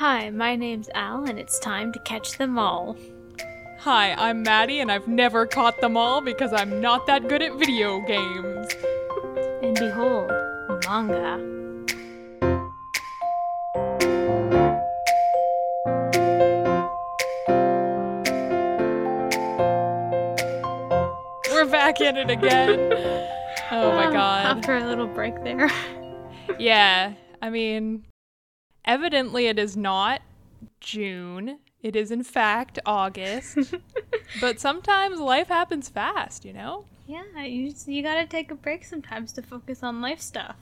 Hi, 0.00 0.30
my 0.30 0.56
name's 0.56 0.88
Al, 0.94 1.24
and 1.24 1.38
it's 1.38 1.58
time 1.58 1.92
to 1.92 1.98
catch 1.98 2.38
them 2.38 2.58
all. 2.58 2.96
Hi, 3.80 4.14
I'm 4.14 4.42
Maddie, 4.42 4.80
and 4.80 4.90
I've 4.90 5.06
never 5.06 5.44
caught 5.44 5.78
them 5.82 5.94
all 5.94 6.22
because 6.22 6.54
I'm 6.54 6.80
not 6.80 7.06
that 7.06 7.28
good 7.28 7.42
at 7.42 7.58
video 7.58 8.00
games. 8.00 8.74
And 9.60 9.74
behold, 9.74 10.30
manga. 10.86 11.36
We're 21.50 21.70
back 21.70 22.00
in 22.00 22.16
it 22.16 22.30
again. 22.30 22.90
Oh 23.70 23.92
my 23.92 24.06
god. 24.10 24.46
After 24.46 24.78
a 24.78 24.86
little 24.86 25.08
break 25.08 25.44
there. 25.44 25.70
Yeah, 26.58 27.12
I 27.42 27.50
mean, 27.50 28.06
evidently 28.84 29.46
it 29.46 29.58
is 29.58 29.76
not 29.76 30.22
June. 30.80 31.58
It 31.82 31.96
is, 31.96 32.10
in 32.10 32.22
fact, 32.24 32.78
August. 32.84 33.56
but 34.40 34.60
sometimes 34.60 35.18
life 35.18 35.48
happens 35.48 35.88
fast, 35.88 36.44
you 36.44 36.52
know? 36.52 36.84
yeah, 37.06 37.42
you, 37.42 37.70
just- 37.70 37.88
you 37.88 38.02
gotta 38.02 38.26
take 38.26 38.50
a 38.50 38.54
break 38.54 38.84
sometimes 38.84 39.32
to 39.32 39.42
focus 39.42 39.82
on 39.82 40.00
life 40.00 40.20
stuff. 40.20 40.56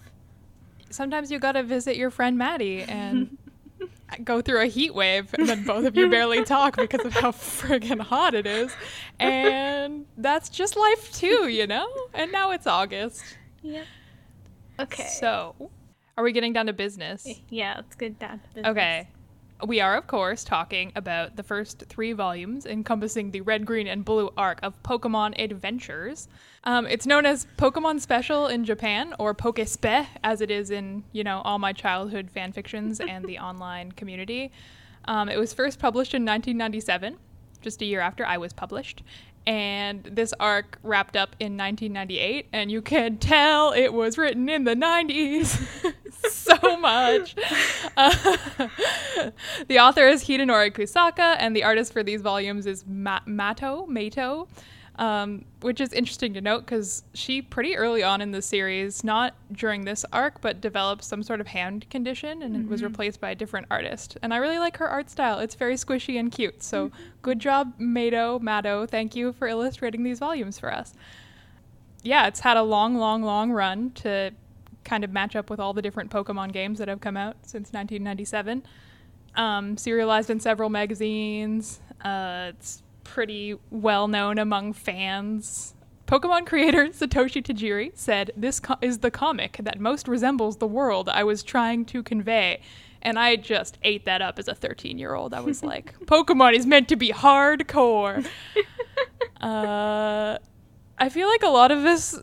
Sometimes 0.90 1.30
you 1.30 1.38
gotta 1.38 1.62
visit 1.62 1.96
your 1.96 2.10
friend 2.10 2.38
Maddie 2.38 2.82
and 2.82 3.36
go 4.24 4.40
through 4.40 4.62
a 4.62 4.66
heat 4.66 4.94
wave, 4.94 5.34
and 5.34 5.46
then 5.46 5.64
both 5.64 5.84
of 5.84 5.94
you 5.96 6.08
barely 6.08 6.42
talk 6.44 6.76
because 6.76 7.04
of 7.04 7.12
how 7.12 7.32
friggin' 7.32 8.00
hot 8.00 8.32
it 8.34 8.46
is. 8.46 8.72
And 9.20 10.06
that's 10.16 10.48
just 10.48 10.76
life, 10.76 11.12
too, 11.12 11.48
you 11.48 11.66
know? 11.66 11.86
And 12.14 12.32
now 12.32 12.52
it's 12.52 12.66
August. 12.66 13.22
Yep. 13.62 13.84
Okay. 14.80 15.08
So, 15.20 15.70
are 16.18 16.24
we 16.24 16.32
getting 16.32 16.52
down 16.52 16.66
to 16.66 16.72
business? 16.72 17.26
yeah, 17.48 17.74
let's 17.76 17.94
get 17.94 18.18
down 18.18 18.40
to 18.40 18.48
business. 18.48 18.70
Okay. 18.72 19.08
We 19.64 19.80
are, 19.80 19.96
of 19.96 20.08
course, 20.08 20.42
talking 20.42 20.90
about 20.96 21.36
the 21.36 21.44
first 21.44 21.84
three 21.88 22.12
volumes 22.12 22.66
encompassing 22.66 23.30
the 23.30 23.40
red, 23.40 23.64
green, 23.64 23.86
and 23.86 24.04
blue 24.04 24.32
arc 24.36 24.58
of 24.64 24.80
Pokemon 24.82 25.40
Adventures. 25.40 26.26
Um, 26.64 26.86
it's 26.88 27.06
known 27.06 27.24
as 27.24 27.46
Pokemon 27.56 28.00
Special 28.00 28.48
in 28.48 28.64
Japan, 28.64 29.14
or 29.20 29.32
Pokespe, 29.32 30.06
as 30.24 30.40
it 30.40 30.50
is 30.50 30.72
in, 30.72 31.04
you 31.12 31.22
know, 31.22 31.40
all 31.44 31.60
my 31.60 31.72
childhood 31.72 32.30
fan 32.32 32.50
fictions 32.52 33.00
and 33.00 33.24
the 33.24 33.38
online 33.38 33.92
community. 33.92 34.50
Um, 35.04 35.28
it 35.28 35.38
was 35.38 35.52
first 35.52 35.78
published 35.78 36.14
in 36.14 36.24
1997, 36.24 37.16
just 37.60 37.82
a 37.82 37.84
year 37.84 38.00
after 38.00 38.24
I 38.24 38.38
was 38.38 38.52
published. 38.52 39.02
And 39.46 40.04
this 40.04 40.34
arc 40.38 40.78
wrapped 40.82 41.16
up 41.16 41.34
in 41.40 41.56
1998, 41.56 42.48
and 42.52 42.70
you 42.70 42.82
can 42.82 43.16
tell 43.16 43.72
it 43.72 43.94
was 43.94 44.18
written 44.18 44.48
in 44.48 44.64
the 44.64 44.74
90s 44.74 45.58
so 46.28 46.76
much. 46.76 47.34
Uh, 47.96 48.10
the 49.68 49.78
author 49.78 50.06
is 50.06 50.24
Hidenori 50.24 50.70
Kusaka, 50.70 51.36
and 51.38 51.56
the 51.56 51.64
artist 51.64 51.94
for 51.94 52.02
these 52.02 52.20
volumes 52.20 52.66
is 52.66 52.84
Ma- 52.86 53.20
Mato, 53.24 53.86
Mato, 53.86 54.48
um, 54.98 55.44
which 55.60 55.80
is 55.80 55.92
interesting 55.92 56.34
to 56.34 56.40
note 56.40 56.66
because 56.66 57.04
she 57.14 57.40
pretty 57.40 57.76
early 57.76 58.02
on 58.02 58.20
in 58.20 58.32
the 58.32 58.42
series, 58.42 59.04
not 59.04 59.34
during 59.52 59.84
this 59.84 60.04
arc, 60.12 60.40
but 60.40 60.60
developed 60.60 61.04
some 61.04 61.22
sort 61.22 61.40
of 61.40 61.46
hand 61.46 61.88
condition 61.88 62.42
and 62.42 62.56
it 62.56 62.68
was 62.68 62.82
replaced 62.82 63.20
by 63.20 63.30
a 63.30 63.34
different 63.34 63.68
artist. 63.70 64.18
And 64.22 64.34
I 64.34 64.38
really 64.38 64.58
like 64.58 64.76
her 64.78 64.88
art 64.88 65.08
style. 65.08 65.38
It's 65.38 65.54
very 65.54 65.76
squishy 65.76 66.18
and 66.18 66.32
cute. 66.32 66.64
So 66.64 66.90
good 67.22 67.38
job, 67.38 67.74
Mato, 67.78 68.40
Mato. 68.40 68.86
Thank 68.86 69.14
you 69.14 69.32
for 69.32 69.46
illustrating 69.46 70.02
these 70.02 70.18
volumes 70.18 70.58
for 70.58 70.72
us. 70.72 70.94
Yeah, 72.02 72.26
it's 72.26 72.40
had 72.40 72.56
a 72.56 72.62
long, 72.62 72.96
long, 72.96 73.22
long 73.22 73.52
run 73.52 73.92
to 73.96 74.32
kind 74.84 75.04
of 75.04 75.12
match 75.12 75.36
up 75.36 75.48
with 75.48 75.60
all 75.60 75.72
the 75.72 75.82
different 75.82 76.10
Pokemon 76.10 76.52
games 76.52 76.78
that 76.80 76.88
have 76.88 77.00
come 77.00 77.16
out 77.16 77.36
since 77.42 77.72
1997. 77.72 78.64
Um, 79.36 79.76
serialized 79.76 80.30
in 80.30 80.40
several 80.40 80.70
magazines. 80.70 81.80
Uh, 82.04 82.52
it's 82.56 82.82
pretty 83.08 83.56
well 83.70 84.06
known 84.06 84.38
among 84.38 84.74
fans. 84.74 85.74
Pokemon 86.06 86.46
creator 86.46 86.86
Satoshi 86.88 87.42
Tajiri 87.42 87.92
said, 87.94 88.30
This 88.36 88.60
co- 88.60 88.76
is 88.82 88.98
the 88.98 89.10
comic 89.10 89.58
that 89.62 89.80
most 89.80 90.06
resembles 90.06 90.58
the 90.58 90.66
world 90.66 91.08
I 91.08 91.24
was 91.24 91.42
trying 91.42 91.84
to 91.86 92.02
convey. 92.02 92.60
And 93.00 93.18
I 93.18 93.36
just 93.36 93.78
ate 93.82 94.04
that 94.06 94.20
up 94.20 94.38
as 94.38 94.46
a 94.46 94.54
13 94.54 94.98
year 94.98 95.14
old. 95.14 95.32
I 95.32 95.40
was 95.40 95.62
like, 95.72 95.98
Pokemon 96.00 96.54
is 96.54 96.66
meant 96.66 96.88
to 96.88 96.96
be 96.96 97.10
hardcore. 97.10 98.26
uh, 99.40 100.38
I 100.98 101.08
feel 101.08 101.28
like 101.28 101.42
a 101.42 101.48
lot 101.48 101.70
of 101.70 101.82
this 101.82 102.18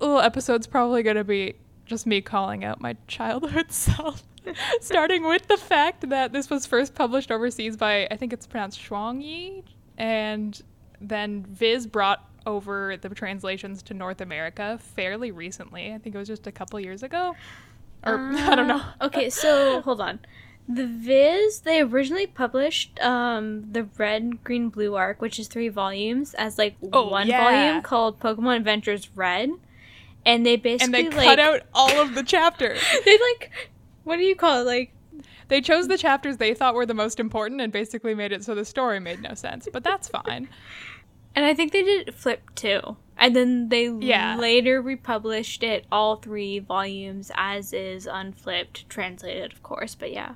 little 0.00 0.20
episode's 0.20 0.66
probably 0.66 1.02
going 1.02 1.16
to 1.16 1.24
be 1.24 1.54
just 1.86 2.06
me 2.06 2.20
calling 2.20 2.64
out 2.64 2.80
my 2.80 2.96
childhood 3.06 3.70
self. 3.70 4.24
Starting 4.80 5.24
with 5.24 5.46
the 5.48 5.56
fact 5.56 6.08
that 6.10 6.32
this 6.32 6.50
was 6.50 6.66
first 6.66 6.94
published 6.94 7.30
overseas 7.30 7.76
by, 7.76 8.06
I 8.10 8.16
think 8.16 8.32
it's 8.32 8.46
pronounced 8.46 8.78
Shuangyi, 8.78 9.64
and 9.98 10.60
then 11.00 11.44
Viz 11.48 11.86
brought 11.86 12.28
over 12.46 12.96
the 12.96 13.08
translations 13.10 13.82
to 13.84 13.94
North 13.94 14.20
America 14.20 14.78
fairly 14.80 15.30
recently. 15.30 15.92
I 15.92 15.98
think 15.98 16.14
it 16.14 16.18
was 16.18 16.28
just 16.28 16.46
a 16.46 16.52
couple 16.52 16.78
years 16.80 17.02
ago. 17.02 17.34
Or, 18.04 18.18
I 18.34 18.54
don't 18.54 18.68
know. 18.68 18.82
Uh, 19.00 19.06
okay, 19.06 19.30
so 19.30 19.80
hold 19.82 20.00
on. 20.00 20.20
The 20.68 20.86
Viz, 20.86 21.60
they 21.60 21.80
originally 21.82 22.26
published 22.26 22.98
um, 23.00 23.70
the 23.72 23.84
Red, 23.98 24.42
Green, 24.44 24.70
Blue 24.70 24.94
arc, 24.94 25.20
which 25.20 25.38
is 25.38 25.46
three 25.46 25.68
volumes, 25.68 26.32
as 26.34 26.56
like 26.56 26.76
Oh, 26.92 27.08
one 27.08 27.26
yeah. 27.28 27.42
volume 27.44 27.82
called 27.82 28.18
Pokemon 28.18 28.56
Adventures 28.56 29.10
Red. 29.14 29.50
And 30.26 30.46
they 30.46 30.54
And 30.54 30.62
basically 30.62 31.02
they 31.08 31.16
like 31.16 31.26
cut 31.26 31.38
out 31.38 31.62
all 31.74 32.00
of 32.00 32.14
the 32.14 32.22
chapters. 32.22 32.80
they 33.04 33.18
like 33.18 33.50
what 34.04 34.16
do 34.16 34.22
you 34.22 34.36
call 34.36 34.60
it? 34.62 34.64
Like 34.64 34.92
They 35.48 35.60
chose 35.60 35.88
the 35.88 35.98
chapters 35.98 36.36
they 36.38 36.54
thought 36.54 36.74
were 36.74 36.86
the 36.86 36.94
most 36.94 37.20
important 37.20 37.60
and 37.60 37.72
basically 37.72 38.14
made 38.14 38.32
it 38.32 38.44
so 38.44 38.54
the 38.54 38.64
story 38.64 39.00
made 39.00 39.20
no 39.22 39.34
sense. 39.34 39.68
But 39.72 39.84
that's 39.84 40.08
fine. 40.08 40.48
and 41.34 41.44
I 41.44 41.54
think 41.54 41.72
they 41.72 41.82
did 41.82 42.14
flip 42.14 42.42
too. 42.54 42.96
And 43.16 43.34
then 43.36 43.68
they 43.68 43.88
Yeah. 43.88 44.36
later 44.36 44.82
republished 44.82 45.62
it 45.62 45.86
all 45.92 46.16
three 46.16 46.58
volumes 46.58 47.30
as 47.36 47.72
is 47.72 48.08
unflipped, 48.10 48.88
translated 48.88 49.52
of 49.52 49.62
course, 49.62 49.94
but 49.94 50.12
yeah. 50.12 50.34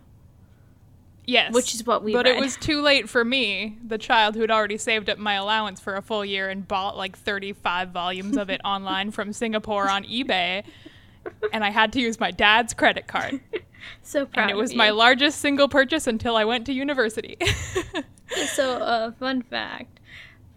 Yes. 1.26 1.52
Which 1.52 1.74
is 1.74 1.84
what 1.84 2.02
we 2.02 2.12
But 2.14 2.24
read. 2.24 2.36
it 2.36 2.40
was 2.40 2.56
too 2.56 2.80
late 2.80 3.06
for 3.08 3.22
me, 3.24 3.76
the 3.86 3.98
child 3.98 4.34
who'd 4.34 4.50
already 4.50 4.78
saved 4.78 5.10
up 5.10 5.18
my 5.18 5.34
allowance 5.34 5.78
for 5.78 5.94
a 5.96 6.00
full 6.00 6.24
year 6.24 6.48
and 6.48 6.66
bought 6.66 6.96
like 6.96 7.18
35 7.18 7.90
volumes 7.90 8.36
of 8.38 8.48
it 8.48 8.60
online 8.64 9.10
from 9.10 9.32
Singapore 9.34 9.90
on 9.90 10.04
eBay. 10.04 10.64
And 11.52 11.62
I 11.64 11.68
had 11.70 11.92
to 11.94 12.00
use 12.00 12.18
my 12.18 12.30
dad's 12.30 12.72
credit 12.72 13.06
card. 13.08 13.40
So 14.02 14.26
proud 14.26 14.42
And 14.42 14.50
it 14.50 14.56
was 14.56 14.74
my 14.74 14.90
largest 14.90 15.40
single 15.40 15.68
purchase 15.68 16.06
until 16.06 16.36
I 16.36 16.44
went 16.44 16.66
to 16.66 16.72
university. 16.72 17.36
so, 18.54 18.78
uh, 18.78 19.12
fun 19.12 19.42
fact 19.42 19.98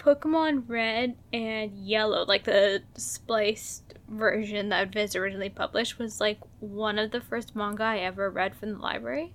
Pokemon 0.02 0.64
Red 0.68 1.16
and 1.32 1.72
Yellow, 1.86 2.26
like 2.26 2.44
the 2.44 2.82
spliced 2.96 3.94
version 4.08 4.70
that 4.70 4.92
Viz 4.92 5.16
originally 5.16 5.50
published, 5.50 6.00
was 6.00 6.20
like 6.20 6.40
one 6.60 6.98
of 6.98 7.12
the 7.12 7.22
first 7.22 7.56
manga 7.56 7.84
I 7.84 8.00
ever 8.00 8.30
read 8.30 8.56
from 8.56 8.74
the 8.74 8.78
library. 8.80 9.34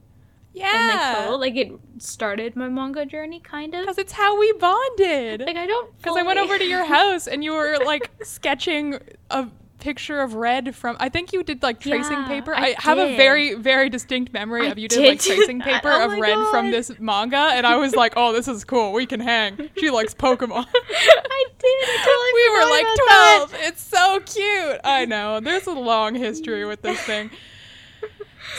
Yeah. 0.52 1.22
And 1.22 1.32
like, 1.32 1.54
like 1.54 1.56
it 1.56 1.72
started 1.98 2.56
my 2.56 2.68
manga 2.68 3.06
journey, 3.06 3.40
kind 3.40 3.74
of. 3.74 3.82
Because 3.82 3.98
it's 3.98 4.12
how 4.12 4.38
we 4.38 4.52
bonded. 4.54 5.42
Like, 5.42 5.56
I 5.56 5.66
don't. 5.66 5.96
Because 5.98 6.16
I 6.16 6.22
went 6.22 6.38
over 6.38 6.58
to 6.58 6.64
your 6.64 6.84
house 6.96 7.26
and 7.26 7.44
you 7.44 7.52
were 7.52 7.78
like 7.84 8.10
sketching 8.22 8.98
a 9.30 9.48
picture 9.86 10.20
of 10.20 10.34
red 10.34 10.74
from. 10.74 10.96
I 10.98 11.08
think 11.08 11.32
you 11.32 11.42
did 11.44 11.62
like 11.62 11.78
tracing 11.80 12.18
Yeah, 12.22 12.28
paper. 12.28 12.52
I 12.54 12.66
I, 12.70 12.74
have 12.78 12.98
a 12.98 13.16
very, 13.16 13.54
very 13.54 13.88
distinct 13.88 14.32
memory 14.32 14.66
I 14.66 14.70
of 14.72 14.78
you 14.78 14.88
did, 14.88 14.98
did 15.00 15.08
like 15.08 15.20
tracing 15.20 15.60
paper 15.70 15.88
Oh 15.90 16.04
of 16.06 16.18
red 16.18 16.38
from 16.50 16.70
this 16.72 16.90
manga, 16.98 17.36
and 17.56 17.64
I 17.66 17.76
was 17.76 17.94
like, 17.94 18.14
oh, 18.16 18.32
this 18.32 18.48
is 18.48 18.64
cool. 18.64 18.92
We 18.92 19.06
can 19.06 19.20
hang. 19.20 19.70
She 19.78 19.90
likes 19.90 20.12
Pokemon. 20.26 20.66
I 20.66 21.44
did. 21.58 21.88
I 21.88 22.32
we 22.34 22.58
were 22.58 22.70
like 22.70 22.86
forgot 22.88 23.06
about 23.06 23.50
12. 23.50 23.68
It's 23.68 23.82
so 23.82 24.20
cute. 24.20 24.80
I 24.84 25.04
know. 25.04 25.40
There's 25.40 25.66
a 25.66 25.72
long 25.72 26.14
history 26.16 26.64
with 26.64 26.82
this 26.82 27.00
thing. 27.02 27.30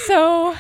So, 0.06 0.56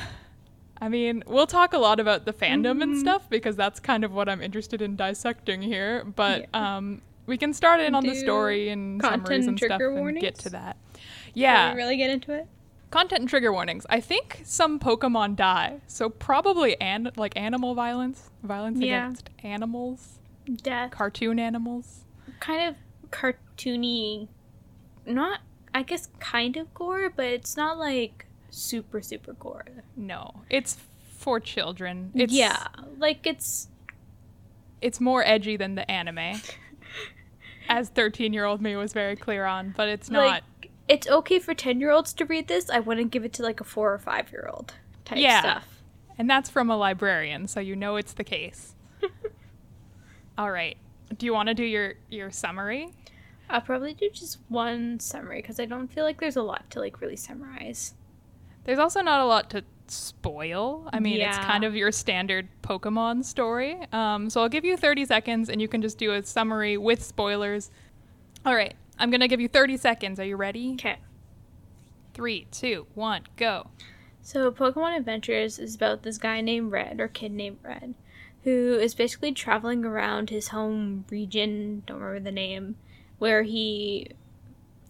I 0.81 0.89
mean, 0.89 1.23
we'll 1.27 1.47
talk 1.47 1.73
a 1.73 1.77
lot 1.77 1.99
about 1.99 2.25
the 2.25 2.33
fandom 2.33 2.81
and 2.81 2.95
Mhm. 2.95 2.99
stuff 2.99 3.29
because 3.29 3.55
that's 3.55 3.79
kind 3.79 4.03
of 4.03 4.11
what 4.13 4.27
I'm 4.29 4.41
interested 4.41 4.81
in 4.81 4.95
dissecting 4.95 5.61
here. 5.61 6.03
But 6.03 6.47
Yeah. 6.53 6.77
um, 6.77 7.01
we 7.27 7.37
can 7.37 7.53
start 7.53 7.79
in 7.81 7.93
on 7.93 8.03
the 8.05 8.15
story 8.15 8.69
and 8.69 9.01
summaries 9.01 9.45
and 9.47 9.57
stuff 9.59 9.77
trigger 9.79 10.07
and 10.07 10.19
get 10.19 10.35
to 10.39 10.49
that. 10.49 10.77
Yeah, 11.33 11.67
Can 11.67 11.75
we 11.75 11.81
really 11.83 11.97
get 11.97 12.09
into 12.09 12.31
it? 12.33 12.47
content 12.89 13.19
and 13.19 13.29
trigger 13.29 13.51
warnings. 13.51 13.85
I 13.89 13.99
think 13.99 14.41
some 14.45 14.79
Pokemon 14.79 15.35
die, 15.35 15.81
so 15.87 16.09
probably 16.09 16.79
an- 16.81 17.11
like 17.17 17.33
animal 17.35 17.75
violence, 17.75 18.29
violence 18.43 18.79
Yeah. 18.79 19.03
against 19.05 19.29
animals, 19.43 20.19
Death. 20.63 20.91
cartoon 20.91 21.37
animals. 21.37 22.05
kind 22.39 22.69
of 22.69 22.75
cartoony 23.11 24.27
not 25.05 25.39
i 25.73 25.81
guess 25.81 26.09
kind 26.19 26.57
of 26.57 26.71
gore 26.73 27.09
but 27.09 27.25
it's 27.25 27.55
not 27.57 27.77
like 27.77 28.25
super 28.49 29.01
super 29.01 29.33
gore 29.33 29.65
No, 29.95 30.41
it's 30.49 30.77
for 31.17 31.39
children. 31.39 32.11
It's, 32.13 32.31
yeah 32.33 32.67
like 32.99 33.25
it's 33.25 33.69
it's 34.81 34.99
more 35.01 35.23
edgy 35.25 35.57
than 35.57 35.75
the 35.75 35.89
anime. 35.89 36.39
As 37.69 37.89
13 37.89 38.33
year 38.33 38.45
old 38.45 38.61
me 38.61 38.75
was 38.75 38.93
very 38.93 39.15
clear 39.15 39.45
on, 39.45 39.73
but 39.75 39.87
it's 39.89 40.09
not. 40.09 40.25
like 40.25 40.43
it's 40.87 41.07
okay 41.07 41.37
for 41.39 41.53
10 41.53 41.79
year 41.81 41.91
olds 41.91 42.13
to 42.13 42.23
read 42.25 42.47
this 42.47 42.69
i 42.69 42.79
wouldn't 42.79 43.11
give 43.11 43.25
it 43.25 43.33
to 43.33 43.43
like 43.43 43.59
a 43.59 43.63
four 43.65 43.93
or 43.93 43.97
five 43.97 44.31
year 44.31 44.49
old 44.51 44.73
type 45.03 45.17
Yeah. 45.19 45.39
stuff 45.41 45.67
And 46.17 46.29
that's 46.29 46.49
from 46.49 46.69
a 46.71 46.77
librarian, 46.77 47.47
so 47.47 47.59
you 47.59 47.75
know 47.75 47.95
it's 47.97 48.13
the 48.13 48.23
case. 48.23 48.73
All 50.37 50.49
right. 50.51 50.77
Do 51.17 51.25
you 51.25 51.33
want 51.33 51.47
to 51.47 51.53
do 51.53 51.63
your 51.63 51.93
your 52.09 52.31
summary? 52.31 52.89
I'll 53.49 53.61
probably 53.61 53.93
do 53.93 54.09
just 54.09 54.39
one 54.49 54.99
summary 54.99 55.41
because 55.41 55.59
I 55.59 55.65
don't 55.65 55.87
feel 55.91 56.03
like 56.03 56.19
there's 56.19 56.35
a 56.35 56.41
lot 56.41 56.69
to 56.71 56.79
like 56.79 57.01
really 57.01 57.15
summarize. 57.15 57.93
There's 58.65 58.79
also 58.79 59.01
not 59.01 59.21
a 59.21 59.25
lot 59.25 59.49
to 59.51 59.63
spoil. 59.91 60.89
I 60.91 60.99
mean, 60.99 61.21
it's 61.21 61.37
kind 61.37 61.63
of 61.63 61.75
your 61.75 61.91
standard 61.91 62.47
Pokemon 62.61 63.25
story. 63.25 63.79
Um, 63.91 64.29
so 64.29 64.41
I'll 64.41 64.49
give 64.49 64.65
you 64.65 64.77
30 64.77 65.05
seconds 65.05 65.49
and 65.49 65.61
you 65.61 65.67
can 65.67 65.81
just 65.81 65.97
do 65.97 66.13
a 66.13 66.23
summary 66.23 66.77
with 66.77 67.03
spoilers. 67.03 67.71
All 68.45 68.55
right. 68.55 68.75
I'm 68.99 69.09
going 69.09 69.21
to 69.21 69.27
give 69.27 69.41
you 69.41 69.47
30 69.47 69.77
seconds. 69.77 70.19
Are 70.19 70.25
you 70.25 70.35
ready? 70.35 70.73
Okay. 70.73 70.97
Three, 72.13 72.47
two, 72.51 72.87
one, 72.95 73.23
go. 73.35 73.67
So, 74.21 74.51
Pokemon 74.51 74.97
Adventures 74.97 75.59
is 75.59 75.75
about 75.75 76.03
this 76.03 76.17
guy 76.17 76.41
named 76.41 76.71
Red, 76.71 76.99
or 76.99 77.07
kid 77.07 77.31
named 77.31 77.59
Red, 77.63 77.93
who 78.43 78.77
is 78.77 78.95
basically 78.95 79.31
traveling 79.31 79.85
around 79.85 80.29
his 80.29 80.49
home 80.49 81.05
region, 81.09 81.83
don't 81.85 81.99
remember 81.99 82.19
the 82.19 82.31
name, 82.31 82.75
where 83.19 83.43
he 83.43 84.09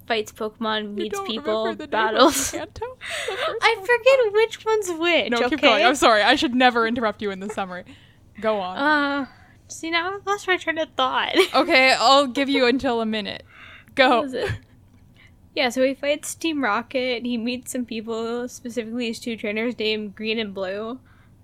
fights 0.08 0.32
Pokemon, 0.32 0.96
meets 0.96 1.20
people, 1.22 1.66
remember 1.66 1.86
the 1.86 1.98
name 1.98 2.08
of 2.08 2.14
battles. 2.14 2.54
I 2.56 3.76
forget 3.76 4.34
which 4.34 4.66
one's 4.66 4.92
which. 4.92 5.32
No, 5.32 5.38
okay? 5.38 5.50
keep 5.50 5.62
going. 5.62 5.86
I'm 5.86 5.96
sorry. 5.96 6.24
I 6.24 6.36
should 6.36 6.56
never 6.56 6.88
interrupt 6.88 7.22
you 7.22 7.30
in 7.32 7.40
the 7.40 7.50
summary. 7.50 7.84
Go 8.42 8.60
on. 8.60 8.78
Uh, 8.78 9.26
see, 9.68 9.92
now 9.92 10.16
I've 10.16 10.26
lost 10.26 10.48
my 10.48 10.58
train 10.58 10.78
of 10.78 10.90
thought. 10.92 11.36
okay, 11.54 11.94
I'll 12.00 12.28
give 12.28 12.50
you 12.50 12.66
until 12.66 13.02
a 13.02 13.06
minute. 13.06 13.44
Go. 13.96 14.28
Yeah, 15.56 15.70
so 15.70 15.84
he 15.84 15.96
fights 15.96 16.36
Team 16.36 16.64
Rocket. 16.64 17.26
He 17.26 17.36
meets 17.36 17.72
some 17.72 17.84
people, 17.84 18.48
specifically 18.48 19.08
his 19.08 19.20
two 19.20 19.36
trainers 19.36 19.78
named 19.80 20.16
Green 20.16 20.38
and 20.38 20.54
Blue, 20.54 21.00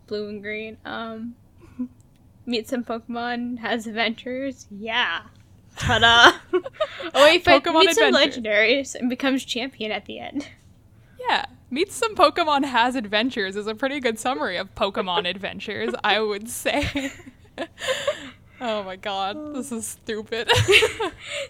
Blue 0.05 0.29
and 0.29 0.39
Green. 0.39 0.77
Um, 0.85 1.33
meets 2.45 2.69
some 2.69 2.83
Pokemon, 2.83 3.57
has 3.57 3.87
adventures. 3.87 4.67
Yeah, 4.69 5.23
ta-da! 5.77 6.37
oh, 7.13 7.29
he 7.29 7.39
fight, 7.39 7.63
Pokemon 7.63 7.79
meets 7.81 7.95
some 7.95 8.07
adventures. 8.13 8.43
legendaries 8.43 8.95
and 8.95 9.09
becomes 9.09 9.43
champion 9.45 9.91
at 9.91 10.05
the 10.05 10.19
end. 10.19 10.47
Yeah. 11.29 11.45
Meets 11.69 11.95
some 11.95 12.15
Pokemon 12.15 12.65
has 12.65 12.95
adventures 12.95 13.55
is 13.55 13.65
a 13.67 13.73
pretty 13.73 13.99
good 13.99 14.19
summary 14.19 14.57
of 14.57 14.73
Pokemon 14.75 15.27
adventures, 15.27 15.93
I 16.03 16.19
would 16.19 16.47
say. 16.49 17.11
oh 18.61 18.83
my 18.83 18.95
god, 18.95 19.55
this 19.55 19.71
is 19.71 19.87
stupid. 19.87 20.49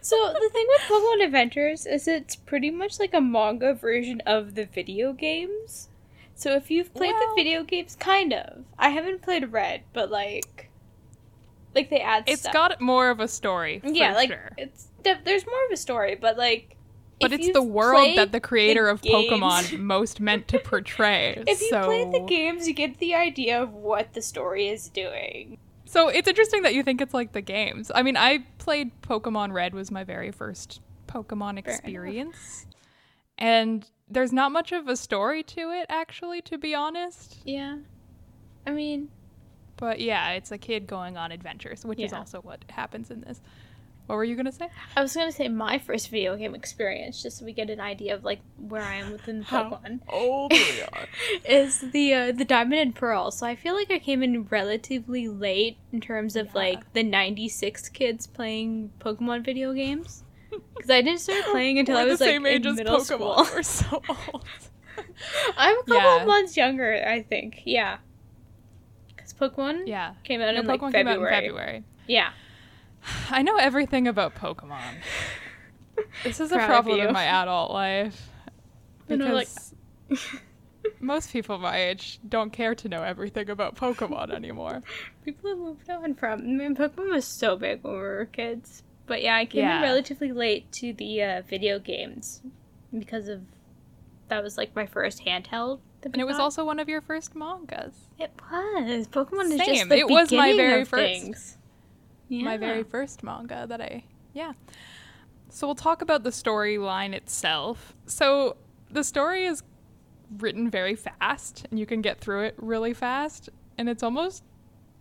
So 0.02 0.34
the 0.34 0.50
thing 0.52 0.66
with 0.68 0.82
Pokemon 0.82 1.26
Adventures 1.26 1.86
is 1.86 2.08
it's 2.08 2.36
pretty 2.36 2.70
much 2.72 3.00
like 3.00 3.14
a 3.14 3.22
manga 3.22 3.74
version 3.74 4.22
of 4.26 4.56
the 4.56 4.66
video 4.66 5.14
games. 5.14 5.90
So 6.36 6.56
if 6.56 6.70
you've 6.70 6.94
played 6.94 7.14
Well- 7.14 7.36
the 7.36 7.42
video 7.44 7.64
games, 7.64 7.96
kind 7.96 8.34
of. 8.34 8.66
I 8.78 8.90
haven't 8.90 9.22
played 9.22 9.52
Red, 9.52 9.84
but 9.94 10.10
like, 10.12 10.63
like 11.76 11.90
they 11.90 12.00
add 12.00 12.24
it's 12.28 12.42
stuff. 12.42 12.54
got 12.54 12.82
more 12.82 13.10
of 13.10 13.20
a 13.20 13.28
story. 13.28 13.80
For 13.80 13.90
yeah, 13.90 14.14
like 14.14 14.30
sure. 14.30 14.52
it's 14.58 14.88
there's 15.04 15.46
more 15.46 15.66
of 15.66 15.72
a 15.72 15.78
story, 15.78 16.16
but 16.16 16.38
like, 16.38 16.78
But 17.20 17.34
it's 17.34 17.52
the 17.52 17.64
world 17.64 18.18
that 18.18 18.32
the 18.32 18.40
creator 18.40 18.88
of 18.88 19.02
games- 19.02 19.32
Pokemon 19.32 19.80
most 19.80 20.20
meant 20.20 20.48
to 20.50 20.60
portray. 20.60 21.44
If 21.48 21.62
you 21.62 21.70
so... 21.70 21.86
played 21.86 22.12
the 22.12 22.22
games, 22.22 22.68
you 22.68 22.74
get 22.74 23.00
the 23.00 23.16
idea 23.16 23.62
of 23.62 23.74
what 23.74 24.14
the 24.14 24.22
story 24.22 24.70
is 24.70 24.90
doing. 24.90 25.58
So 25.86 26.08
it's 26.08 26.28
interesting 26.28 26.64
that 26.64 26.74
you 26.74 26.84
think 26.84 27.02
it's 27.02 27.14
like 27.14 27.34
the 27.34 27.42
games. 27.42 27.92
I 27.94 28.02
mean, 28.02 28.18
I 28.18 28.46
played 28.58 28.92
Pokemon 29.02 29.52
Red 29.52 29.76
was 29.76 29.92
my 29.92 30.04
very 30.04 30.32
first 30.32 30.82
Pokemon 31.08 31.60
experience. 31.60 32.66
And 33.38 33.88
there's 34.10 34.34
not 34.34 34.52
much 34.52 34.72
of 34.72 34.88
a 34.88 34.96
story 34.96 35.44
to 35.44 35.72
it 35.72 35.86
actually, 35.90 36.42
to 36.44 36.58
be 36.58 36.74
honest. 36.74 37.42
Yeah, 37.46 37.78
I 38.66 38.72
mean, 38.72 39.10
But 39.84 40.00
yeah, 40.00 40.32
it's 40.32 40.50
a 40.54 40.58
kid 40.58 40.88
going 40.88 41.18
on 41.18 41.34
adventures, 41.34 41.84
which 41.84 42.00
is 42.00 42.14
also 42.14 42.40
what 42.40 42.64
happens 42.70 43.12
in 43.12 43.20
this. 43.20 43.42
What 44.06 44.16
were 44.16 44.24
you 44.24 44.36
going 44.36 44.46
to 44.46 44.52
say? 44.54 44.70
I 44.96 45.02
was 45.02 45.14
gonna 45.14 45.30
say 45.32 45.50
my 45.50 45.78
first 45.78 46.10
video 46.10 46.38
game 46.38 46.56
experience, 46.56 47.22
just 47.22 47.38
so 47.40 47.44
we 47.46 47.52
get 47.52 47.70
an 47.70 47.82
idea 47.82 48.16
of 48.16 48.24
like 48.24 48.40
where 48.58 48.82
I 48.82 48.96
am 48.96 49.12
within 49.12 49.40
the 49.40 49.46
Pokemon. 49.46 50.00
old 50.08 50.54
we 50.54 50.82
are. 50.94 51.08
is 51.46 51.82
the 51.92 52.14
uh, 52.14 52.32
the 52.32 52.46
Diamond 52.46 52.80
and 52.82 52.96
Pearl. 52.96 53.30
So 53.32 53.46
I 53.46 53.56
feel 53.58 53.74
like 53.76 53.92
I 53.92 54.00
came 54.00 54.24
in 54.24 54.44
relatively 54.46 55.28
late 55.28 55.76
in 55.92 56.00
terms 56.00 56.38
of 56.38 56.46
Yeah. 56.48 56.52
like 56.64 56.94
the 56.94 57.04
'96 57.04 57.90
kids 57.90 58.26
playing 58.26 58.92
Pokemon 59.00 59.44
video 59.44 59.74
games. 59.74 60.24
Because 60.76 60.90
I 60.92 61.02
didn't 61.02 61.20
start 61.20 61.44
playing 61.52 61.80
until 61.80 61.98
I 61.98 62.06
was 62.06 62.20
the 62.20 62.26
like 62.26 62.34
same 62.36 62.46
in 62.46 62.54
age 62.54 62.66
as 62.66 62.76
middle 62.78 63.00
Pokemon. 63.00 63.06
school. 63.06 63.48
We're 63.54 63.64
so 63.64 64.02
old. 64.08 64.46
I'm 65.58 65.76
a 65.78 65.84
couple 65.84 65.96
Yeah. 65.96 66.22
of 66.22 66.28
months 66.28 66.56
younger, 66.56 67.04
I 67.06 67.22
think. 67.22 67.64
Yeah. 67.66 67.98
Because 69.38 69.52
Pokemon 69.56 69.88
Yeah. 69.88 70.14
came 70.24 70.42
out 70.42 70.54
No, 70.54 70.62
in 70.62 70.68
like 70.68 70.80
Pokemon 70.82 70.92
February. 70.92 70.94
came 70.94 71.08
out 71.08 71.18
in 71.18 71.44
February. 71.50 71.84
Yeah. 72.08 72.30
I 73.30 73.42
know 73.42 73.58
everything 73.58 74.08
about 74.08 74.36
Pokemon. 74.36 74.80
This 76.24 76.40
is 76.40 76.52
a 76.52 76.56
Proud 76.56 76.68
problem 76.68 77.00
in 77.00 77.14
my 77.14 77.24
adult 77.26 77.72
life. 77.72 78.30
Know, 79.10 79.34
like- 79.34 79.48
Because 80.10 80.40
most 81.00 81.32
people 81.32 81.58
my 81.60 81.78
age 81.78 82.20
don't 82.28 82.52
care 82.52 82.74
to 82.76 82.90
know 82.90 83.04
everything 83.04 83.50
about 83.50 83.76
Pokemon 83.76 84.32
anymore. 84.34 84.82
People 85.26 85.50
have 85.52 85.60
moved 85.60 85.90
on 85.90 86.16
from. 86.16 86.40
I 86.40 86.44
mean, 86.44 86.76
Pokemon 86.76 87.12
was 87.12 87.26
so 87.26 87.56
big 87.58 87.84
when 87.84 87.94
we 87.94 88.00
were 88.00 88.26
kids. 88.32 88.84
But 89.06 89.22
yeah, 89.22 89.36
I 89.36 89.46
came 89.46 89.62
Yeah. 89.64 89.78
in 89.78 89.82
relatively 89.84 90.32
late 90.32 90.72
to 90.74 90.94
the 90.94 91.22
uh, 91.22 91.42
video 91.48 91.78
games 91.80 92.42
because 92.98 93.28
of 93.28 93.42
that 94.30 94.42
was 94.42 94.58
like 94.58 94.76
my 94.76 94.86
first 94.86 95.26
handheld. 95.26 95.80
And 96.06 96.18
it 96.22 96.26
was 96.26 96.40
also 96.40 96.66
one 96.66 96.80
of 96.80 96.90
your 96.90 97.02
first 97.02 97.36
mangas. 97.36 97.94
It 98.20 98.32
was. 98.52 99.08
Pokemon 99.08 99.52
is 99.52 99.58
just 99.66 99.90
the 99.90 99.98
It 99.98 100.08
was 100.08 100.32
my 100.32 100.56
very 100.56 100.82
of 100.82 100.88
first. 100.90 101.02
things. 101.04 101.58
Yeah. 102.30 102.46
My 102.46 102.58
very 102.58 102.84
first 102.84 103.24
manga 103.24 103.66
that 103.68 103.82
I. 103.82 104.04
Yeah. 104.34 104.54
So 105.50 105.68
we'll 105.68 105.76
talk 105.76 106.02
about 106.02 106.24
the 106.24 106.32
storyline 106.32 107.14
itself. 107.14 107.96
So 108.06 108.58
the 108.90 109.04
story 109.04 109.46
is 109.46 109.62
written 110.40 110.70
very 110.70 110.96
fast, 110.96 111.68
and 111.70 111.80
you 111.80 111.86
can 111.86 112.02
get 112.02 112.20
through 112.20 112.44
it 112.46 112.56
really 112.58 112.94
fast. 112.94 113.50
And 113.78 113.88
it's 113.90 114.02
almost. 114.04 114.44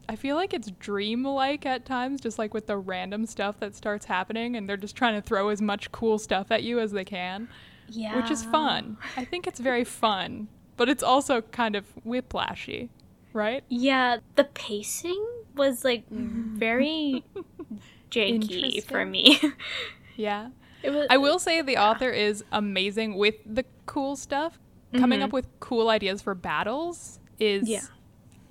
I 0.08 0.16
feel 0.16 0.34
like 0.36 0.52
it's 0.52 0.70
dreamlike 0.72 1.64
at 1.64 1.86
times, 1.86 2.20
just 2.20 2.38
like 2.38 2.52
with 2.52 2.66
the 2.66 2.76
random 2.76 3.24
stuff 3.24 3.60
that 3.60 3.74
starts 3.76 4.04
happening, 4.04 4.56
and 4.56 4.68
they're 4.68 4.76
just 4.76 4.96
trying 4.96 5.14
to 5.14 5.22
throw 5.26 5.48
as 5.48 5.62
much 5.62 5.90
cool 5.92 6.18
stuff 6.18 6.50
at 6.50 6.64
you 6.64 6.80
as 6.80 6.90
they 6.92 7.04
can. 7.04 7.48
yeah. 7.88 8.16
which 8.16 8.30
is 8.30 8.42
fun. 8.42 8.96
I 9.16 9.24
think 9.24 9.46
it's 9.46 9.60
very 9.60 9.84
fun, 9.84 10.48
but 10.82 10.88
it's 10.88 11.02
also 11.04 11.42
kind 11.42 11.76
of 11.76 11.84
whiplashy, 12.04 12.88
right? 13.32 13.62
Yeah, 13.68 14.16
the 14.34 14.42
pacing 14.42 15.24
was 15.54 15.84
like 15.84 16.02
very 16.10 17.22
janky 18.10 18.82
for 18.82 19.04
me. 19.06 19.40
Yeah. 20.16 20.48
was. 20.84 21.06
I 21.08 21.16
will 21.18 21.38
say 21.38 21.62
the 21.62 21.76
author 21.78 22.10
is 22.10 22.42
amazing 22.50 23.16
with 23.16 23.36
the 23.46 23.64
cool 23.86 24.16
stuff. 24.16 24.58
Coming 24.92 25.20
Mhm. 25.20 25.24
up 25.26 25.32
with 25.32 25.46
cool 25.60 25.88
ideas 25.88 26.20
for 26.20 26.34
battles 26.34 27.20
is 27.38 27.68
Yeah. 27.68 27.80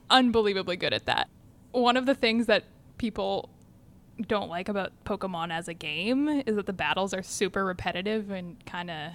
unbelievably 0.09 0.77
good 0.77 0.93
at 0.93 1.05
that. 1.05 1.29
One 1.71 1.97
of 1.97 2.05
the 2.05 2.15
things 2.15 2.47
that 2.47 2.63
people 2.97 3.49
don't 4.27 4.49
like 4.49 4.69
about 4.69 4.91
Pokemon 5.03 5.51
as 5.51 5.67
a 5.67 5.73
game 5.73 6.29
is 6.47 6.55
that 6.55 6.65
the 6.65 6.73
battles 6.73 7.13
are 7.13 7.23
super 7.23 7.65
repetitive 7.65 8.31
and 8.31 8.63
kind 8.65 8.89
of 8.89 9.11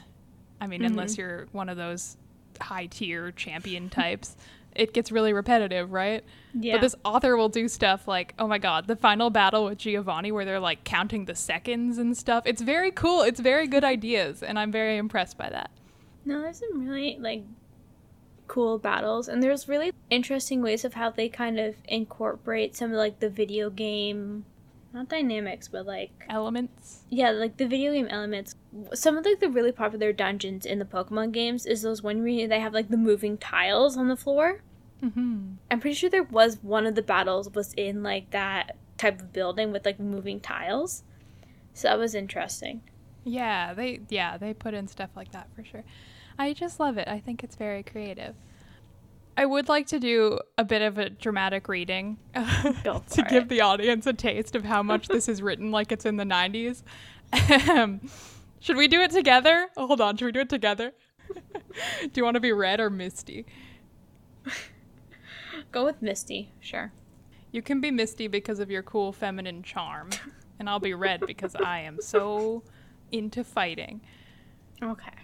I 0.61 0.66
mean, 0.68 0.85
unless 0.85 1.18
you're 1.18 1.46
one 1.52 1.68
of 1.68 1.76
those 1.76 2.16
high 2.56 2.86
tier 2.86 3.32
champion 3.32 3.88
types, 3.90 4.36
it 4.75 4.92
gets 4.92 5.10
really 5.10 5.32
repetitive, 5.32 5.90
right? 5.92 6.22
Yeah. 6.52 6.75
But 6.75 6.82
this 6.82 6.94
author 7.04 7.36
will 7.36 7.48
do 7.48 7.66
stuff 7.68 8.06
like, 8.06 8.34
oh 8.38 8.46
my 8.46 8.58
god, 8.58 8.86
the 8.86 8.96
final 8.96 9.30
battle 9.30 9.64
with 9.64 9.78
Giovanni 9.78 10.32
where 10.32 10.44
they're 10.44 10.60
like 10.60 10.84
counting 10.84 11.25
the 11.25 11.34
seconds 11.34 11.98
and 11.98 12.16
stuff. 12.16 12.44
It's 12.46 12.60
very 12.62 12.90
cool. 12.90 13.22
It's 13.22 13.40
very 13.40 13.66
good 13.66 13.84
ideas, 13.84 14.42
and 14.42 14.58
I'm 14.58 14.70
very 14.70 14.96
impressed 14.98 15.38
by 15.38 15.48
that. 15.50 15.70
No, 16.25 16.40
there's 16.42 16.58
some 16.58 16.86
really 16.86 17.16
like 17.20 17.44
cool 18.48 18.78
battles, 18.78 19.28
and 19.28 19.42
there's 19.42 19.68
really 19.68 19.92
interesting 20.10 20.62
ways 20.62 20.84
of 20.84 20.94
how 20.94 21.10
they 21.10 21.28
kind 21.28 21.58
of 21.58 21.75
incorporate 21.88 22.76
some 22.76 22.90
of 22.90 22.96
like 22.96 23.20
the 23.20 23.28
video 23.30 23.70
game, 23.70 24.44
not 24.92 25.08
dynamics, 25.08 25.68
but 25.68 25.86
like 25.86 26.10
Elements. 26.28 27.00
yeah, 27.08 27.30
like 27.30 27.56
the 27.56 27.66
video 27.66 27.92
game 27.92 28.08
elements. 28.08 28.54
Some 28.95 29.16
of 29.16 29.25
like 29.25 29.40
the 29.40 29.49
really 29.49 29.73
popular 29.73 30.12
dungeons 30.12 30.66
in 30.66 30.78
the 30.78 30.85
Pokemon 30.85 31.33
games 31.33 31.66
is 31.66 31.83
those 31.83 32.02
one 32.02 32.23
where 32.23 32.49
they 32.49 32.61
have 32.61 32.75
like 32.75 32.88
the 32.88 32.97
moving 32.97 33.38
tiles 33.38 33.97
on 33.97 34.09
the 34.09 34.16
floor. 34.16 34.62
Mm-hmm. 35.02 35.54
I'm 35.71 35.80
pretty 35.80 35.95
sure 35.95 36.09
there 36.11 36.23
was 36.23 36.59
one 36.62 36.87
of 36.87 36.95
the 36.95 37.02
battles 37.02 37.50
was 37.50 37.75
in 37.75 38.02
like 38.02 38.30
that 38.30 38.76
type 38.97 39.21
of 39.21 39.33
building 39.33 39.73
with 39.73 39.85
like 39.85 40.00
moving 40.00 40.40
tiles. 40.40 41.02
So 41.75 41.88
that 41.88 41.99
was 41.99 42.14
interesting. 42.14 42.83
Yeah, 43.25 43.75
they 43.75 44.00
yeah 44.09 44.38
they 44.38 44.54
put 44.54 44.75
in 44.75 44.88
stuff 44.88 45.11
like 45.16 45.33
that 45.33 45.49
for 45.54 45.64
sure. 45.64 45.85
I 46.38 46.52
just 46.52 46.80
love 46.80 46.99
it. 46.99 47.09
I 47.09 47.18
think 47.18 47.42
it's 47.45 47.56
very 47.56 47.83
creative. 47.83 48.35
I 49.38 49.45
would 49.45 49.68
like 49.68 49.87
to 49.88 50.00
do 50.00 50.38
a 50.56 50.64
bit 50.64 50.80
of 50.80 50.97
a 50.97 51.11
dramatic 51.11 51.68
reading 51.68 52.16
to 52.35 53.02
for 53.06 53.23
give 53.28 53.45
it. 53.45 53.49
the 53.50 53.61
audience 53.61 54.06
a 54.06 54.14
taste 54.14 54.56
of 54.56 54.64
how 54.64 54.83
much 54.83 55.09
this 55.09 55.28
is 55.28 55.42
written 55.42 55.71
like 55.71 55.92
it's 55.92 56.06
in 56.06 56.16
the 56.16 56.25
90s. 56.25 56.83
Should 58.66 58.76
we 58.76 58.88
do 58.88 59.00
it 59.00 59.12
together? 59.12 59.68
Oh, 59.76 59.87
hold 59.87 60.00
on, 60.00 60.16
should 60.16 60.25
we 60.25 60.32
do 60.32 60.40
it 60.40 60.49
together? 60.49 60.92
do 62.02 62.11
you 62.16 62.25
want 62.25 62.35
to 62.35 62.40
be 62.40 62.50
red 62.50 62.80
or 62.80 62.90
misty? 62.90 63.46
go 65.70 65.85
with 65.85 66.02
Misty. 66.02 66.50
Sure. 66.58 66.90
You 67.52 67.62
can 67.62 67.80
be 67.80 67.92
Misty 67.92 68.26
because 68.26 68.58
of 68.58 68.68
your 68.68 68.82
cool 68.82 69.12
feminine 69.12 69.62
charm, 69.62 70.11
and 70.58 70.68
I'll 70.68 70.80
be 70.80 70.94
Red 70.94 71.20
because 71.28 71.54
I 71.54 71.78
am 71.78 71.99
so 72.00 72.64
into 73.12 73.44
fighting. 73.44 74.00
Okay. 74.82 75.14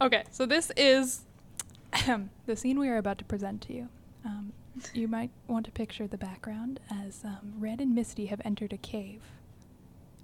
Okay, 0.00 0.22
so 0.30 0.46
this 0.46 0.70
is 0.76 1.24
the 2.46 2.54
scene 2.54 2.78
we 2.78 2.88
are 2.88 2.98
about 2.98 3.18
to 3.18 3.24
present 3.24 3.62
to 3.62 3.74
you. 3.74 3.88
Um, 4.24 4.52
you 4.94 5.08
might 5.08 5.30
want 5.48 5.66
to 5.66 5.72
picture 5.72 6.06
the 6.06 6.18
background 6.18 6.78
as 6.88 7.24
um, 7.24 7.54
Red 7.58 7.80
and 7.80 7.96
Misty 7.96 8.26
have 8.26 8.40
entered 8.44 8.72
a 8.72 8.78
cave, 8.78 9.22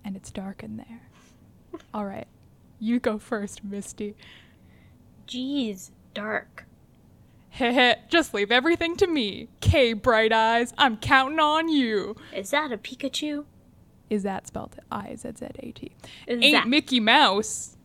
and 0.05 0.15
it's 0.15 0.31
dark 0.31 0.63
in 0.63 0.77
there. 0.77 1.08
All 1.95 2.05
right, 2.05 2.27
you 2.79 2.99
go 3.01 3.19
first, 3.19 3.65
Misty. 3.65 4.15
Jeez, 5.27 5.91
dark. 6.15 6.65
Heh 7.51 7.95
just 8.09 8.35
leave 8.35 8.51
everything 8.51 8.97
to 8.97 9.07
me. 9.07 9.49
K, 9.61 9.93
Bright 9.93 10.33
Eyes, 10.33 10.73
I'm 10.79 10.97
counting 10.97 11.39
on 11.41 11.69
you. 11.69 12.17
Is 12.35 12.51
that 12.51 12.73
a 12.73 12.79
Pikachu? 12.79 13.45
Is 14.11 14.23
that 14.23 14.47
spelled 14.47 14.77
I 14.91 15.15
Z 15.17 15.33
Z 15.39 15.47
A 15.59 15.71
T? 15.73 15.93
Is 16.27 16.43
Ain't 16.43 16.53
that 16.55 16.69
Mickey 16.69 17.01
Mouse. 17.01 17.77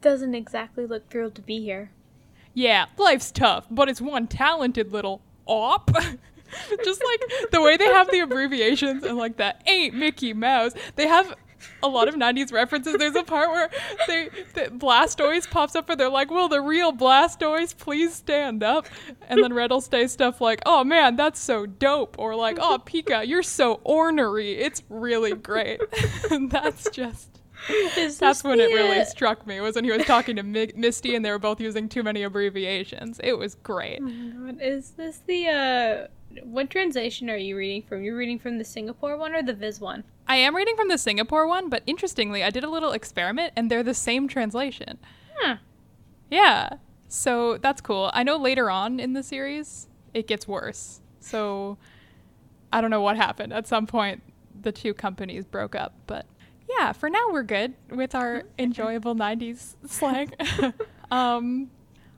doesn't 0.00 0.34
exactly 0.34 0.86
look 0.86 1.08
thrilled 1.10 1.34
to 1.36 1.42
be 1.42 1.60
here. 1.60 1.90
Yeah, 2.54 2.86
life's 2.96 3.30
tough, 3.30 3.66
but 3.70 3.88
it's 3.88 4.00
one 4.00 4.26
talented 4.26 4.92
little 4.92 5.20
op. 5.46 5.90
Just 6.84 7.02
like 7.04 7.50
the 7.52 7.60
way 7.60 7.76
they 7.76 7.84
have 7.86 8.10
the 8.10 8.20
abbreviations 8.20 9.04
and 9.04 9.16
like 9.18 9.36
that 9.36 9.62
ain't 9.66 9.94
Mickey 9.94 10.32
Mouse. 10.32 10.72
They 10.96 11.06
have 11.06 11.36
a 11.82 11.88
lot 11.88 12.08
of 12.08 12.14
90s 12.14 12.52
references. 12.52 12.96
There's 12.98 13.16
a 13.16 13.22
part 13.22 13.50
where 13.50 13.70
they 14.06 14.28
the 14.54 14.70
Blastoise 14.70 15.48
pops 15.48 15.76
up 15.76 15.88
and 15.90 15.98
they're 15.98 16.08
like, 16.08 16.30
Will 16.30 16.48
the 16.48 16.60
real 16.60 16.92
Blastoise 16.92 17.76
please 17.76 18.14
stand 18.14 18.62
up? 18.62 18.86
And 19.28 19.42
then 19.42 19.52
Red 19.52 19.70
will 19.70 19.80
say 19.80 20.06
stuff 20.06 20.40
like, 20.40 20.60
Oh 20.66 20.84
man, 20.84 21.16
that's 21.16 21.40
so 21.40 21.66
dope. 21.66 22.18
Or 22.18 22.34
like, 22.34 22.58
Oh 22.60 22.78
Pika, 22.84 23.26
you're 23.26 23.42
so 23.42 23.80
ornery. 23.84 24.52
It's 24.58 24.82
really 24.88 25.34
great. 25.34 25.80
and 26.30 26.50
that's 26.50 26.88
just 26.90 27.40
Is 27.96 28.18
that's 28.18 28.44
when 28.44 28.60
it 28.60 28.72
really 28.72 29.00
uh, 29.00 29.04
struck 29.04 29.46
me 29.46 29.60
was 29.60 29.74
when 29.74 29.84
he 29.84 29.90
was 29.90 30.04
talking 30.04 30.36
to 30.36 30.42
Mi- 30.42 30.72
Misty 30.76 31.14
and 31.14 31.24
they 31.24 31.30
were 31.30 31.38
both 31.38 31.60
using 31.60 31.88
too 31.88 32.02
many 32.02 32.22
abbreviations. 32.22 33.20
It 33.22 33.34
was 33.34 33.54
great. 33.56 34.00
Oh 34.02 34.56
is 34.60 34.90
this 34.92 35.22
the 35.26 35.48
uh 35.48 36.06
what 36.42 36.70
translation 36.70 37.30
are 37.30 37.36
you 37.36 37.56
reading 37.56 37.82
from? 37.82 38.02
You're 38.02 38.16
reading 38.16 38.38
from 38.38 38.58
the 38.58 38.64
Singapore 38.64 39.16
one 39.16 39.34
or 39.34 39.42
the 39.42 39.54
Viz 39.54 39.80
one? 39.80 40.04
I 40.26 40.36
am 40.36 40.54
reading 40.54 40.76
from 40.76 40.88
the 40.88 40.98
Singapore 40.98 41.46
one, 41.46 41.68
but 41.68 41.82
interestingly, 41.86 42.42
I 42.42 42.50
did 42.50 42.64
a 42.64 42.70
little 42.70 42.92
experiment 42.92 43.52
and 43.56 43.70
they're 43.70 43.82
the 43.82 43.94
same 43.94 44.28
translation. 44.28 44.98
Huh. 45.38 45.56
Yeah. 46.30 46.70
So 47.08 47.56
that's 47.56 47.80
cool. 47.80 48.10
I 48.12 48.22
know 48.22 48.36
later 48.36 48.70
on 48.70 49.00
in 49.00 49.14
the 49.14 49.22
series 49.22 49.88
it 50.12 50.26
gets 50.26 50.46
worse. 50.46 51.00
So 51.20 51.78
I 52.72 52.80
don't 52.80 52.90
know 52.90 53.00
what 53.00 53.16
happened. 53.16 53.52
At 53.52 53.66
some 53.66 53.86
point 53.86 54.22
the 54.60 54.72
two 54.72 54.92
companies 54.92 55.44
broke 55.44 55.74
up, 55.74 55.94
but 56.06 56.26
yeah, 56.68 56.92
for 56.92 57.08
now 57.08 57.30
we're 57.30 57.44
good 57.44 57.74
with 57.88 58.14
our 58.14 58.42
enjoyable 58.58 59.14
90s 59.14 59.76
slang. 59.86 60.32
um 61.10 61.70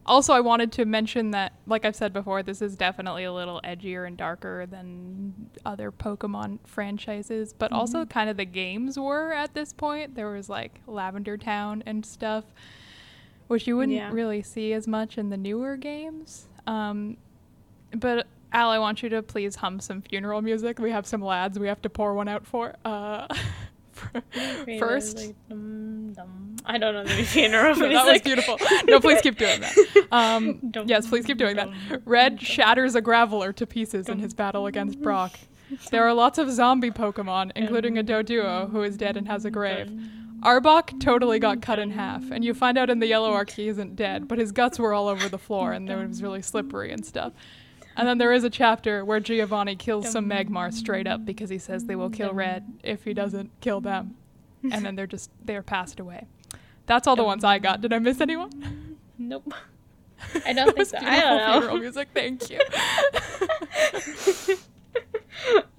also 0.07 0.33
I 0.33 0.41
wanted 0.41 0.73
to 0.73 0.85
mention 0.85 1.31
that 1.33 1.53
like 1.67 1.85
I've 1.85 1.95
said 1.97 2.13
before, 2.13 2.43
this 2.43 2.61
is 2.63 2.77
definitely 2.77 3.25
a 3.25 3.33
little 3.33 3.61
edgier 3.65 4.07
and 4.07 4.17
darker 4.17 4.67
than 4.67 5.51
other 5.65 5.93
Pokemon 5.93 6.59
franchises, 6.67 7.53
but 7.53 7.73
also 7.73 8.05
kind 8.07 8.29
of 8.31 8.37
the 8.37 8.45
games 8.45 8.99
were 8.99 9.33
at 9.33 9.55
this 9.55 9.73
point. 9.73 10.15
There 10.15 10.31
was 10.31 10.49
like 10.49 10.81
Lavender 10.87 11.37
Town 11.37 11.83
and 11.87 12.05
stuff 12.05 12.45
which 13.49 13.67
you 13.67 13.77
wouldn't 13.77 13.97
Yeah. 13.97 14.11
really 14.13 14.43
see 14.43 14.73
as 14.73 14.87
much 14.87 15.19
in 15.19 15.29
the 15.31 15.37
newer 15.37 15.77
games. 15.77 16.47
Um, 16.69 17.17
but 17.93 18.29
Al, 18.53 18.71
I 18.71 18.79
want 18.79 19.03
you 19.03 19.09
to 19.09 19.23
please 19.25 19.57
hum 19.57 19.81
some 19.81 20.03
funeral 20.03 20.41
music. 20.41 20.79
We 20.79 20.93
have 20.93 21.05
some 21.05 21.21
lads 21.21 21.59
we 21.59 21.67
have 21.67 21.83
to 21.83 21.91
pour 21.91 22.15
one 22.15 22.29
out 22.29 22.47
for. 22.47 22.75
Uh, 22.85 23.27
first, 24.79 25.17
Like, 25.19 25.37
dum, 25.49 26.13
dum. 26.15 26.57
I 26.65 26.79
don't 26.79 26.95
know 26.95 27.05
the 27.05 27.25
funeral 27.25 27.75
No, 27.79 27.89
that 27.89 28.07
was 28.13 28.23
beautiful. 28.23 28.59
No, 28.87 29.01
please 29.01 29.21
keep 29.21 29.39
doing 29.39 29.61
that. 29.61 29.75
Um, 30.13 30.59
Dum, 30.73 30.89
yes, 30.89 31.07
please 31.07 31.25
keep 31.25 31.39
doing 31.39 31.55
that. 31.57 31.69
Red 32.05 32.41
shatters 32.41 32.97
a 32.97 33.03
Graveler 33.03 33.55
to 33.55 33.65
pieces 33.67 34.09
in 34.09 34.19
his 34.19 34.35
battle 34.35 34.67
against 34.67 35.01
Brock. 35.01 35.39
There 35.93 36.03
are 36.03 36.13
lots 36.13 36.37
of 36.39 36.51
zombie 36.51 36.91
Pokemon, 36.91 37.53
including 37.55 37.97
a 37.97 38.03
Doduo 38.03 38.69
who 38.71 38.83
is 38.83 38.97
dead 38.97 39.17
and 39.17 39.29
has 39.29 39.45
a 39.45 39.51
grave. 39.53 39.89
Arbok 40.43 40.99
totally 41.01 41.39
got 41.39 41.63
cut 41.63 41.79
in 41.79 41.91
half, 41.91 42.29
and 42.33 42.45
you 42.45 42.55
find 42.55 42.77
out 42.77 42.91
in 42.91 42.99
the 42.99 43.07
yellow 43.07 43.31
arc 43.33 43.51
he 43.51 43.69
isn't 43.69 43.95
dead, 43.95 44.27
but 44.27 44.39
his 44.39 44.51
guts 44.53 44.79
were 44.81 44.93
all 44.93 45.07
over 45.07 45.29
the 45.29 45.39
floor 45.39 45.73
and 45.73 45.89
it 45.89 45.97
was 45.97 46.23
really 46.23 46.43
slippery 46.43 46.91
and 46.91 47.07
stuff. 47.07 47.33
And 47.97 48.07
then 48.09 48.19
there 48.19 48.33
is 48.33 48.45
a 48.45 48.51
chapter 48.51 49.05
where 49.05 49.21
Giovanni 49.21 49.77
kills 49.77 50.11
some 50.11 50.29
Magmar 50.29 50.73
straight 50.73 51.07
up 51.07 51.25
because 51.25 51.51
he 51.51 51.59
says 51.59 51.85
they 51.85 51.97
will 51.97 52.11
kill 52.11 52.33
Red 52.33 52.65
if 52.83 53.05
he 53.05 53.13
doesn't 53.15 53.51
kill 53.61 53.81
them. 53.81 54.17
And 54.71 54.85
then 54.85 54.95
they're 54.95 55.07
just 55.07 55.31
they're 55.45 55.63
passed 55.63 56.01
away. 56.01 56.27
That's 56.87 57.07
all 57.07 57.17
the 57.17 57.25
ones 57.25 57.45
I 57.45 57.59
got. 57.59 57.81
Did 57.81 57.93
I 57.93 57.99
miss 57.99 58.21
anyone? 58.21 58.97
Nope. 59.19 59.53
I 60.45 60.53
don't 60.53 60.75
think 60.77 60.89
so. 60.89 60.99
I 60.99 61.01
beautiful 61.01 61.39
don't 61.39 61.53
funeral 61.53 61.75
know. 61.77 61.81
music. 61.81 62.09
Thank 62.15 62.51
you. 62.51 62.61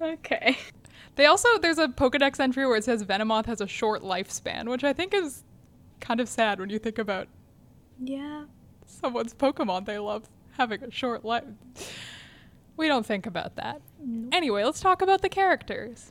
okay. 0.00 0.58
They 1.16 1.26
also 1.26 1.58
there's 1.58 1.78
a 1.78 1.88
Pokedex 1.88 2.40
entry 2.40 2.66
where 2.66 2.76
it 2.76 2.84
says 2.84 3.04
Venomoth 3.04 3.46
has 3.46 3.60
a 3.60 3.66
short 3.66 4.02
lifespan, 4.02 4.68
which 4.68 4.84
I 4.84 4.92
think 4.92 5.14
is 5.14 5.44
kind 6.00 6.20
of 6.20 6.28
sad 6.28 6.58
when 6.58 6.70
you 6.70 6.78
think 6.78 6.98
about 6.98 7.28
Yeah. 8.02 8.44
someone's 8.86 9.34
Pokemon 9.34 9.86
they 9.86 9.98
love 9.98 10.28
having 10.56 10.82
a 10.82 10.90
short 10.90 11.24
life. 11.24 11.44
We 12.76 12.88
don't 12.88 13.04
think 13.06 13.26
about 13.26 13.56
that. 13.56 13.80
Anyway, 14.32 14.64
let's 14.64 14.80
talk 14.80 15.02
about 15.02 15.22
the 15.22 15.28
characters. 15.28 16.10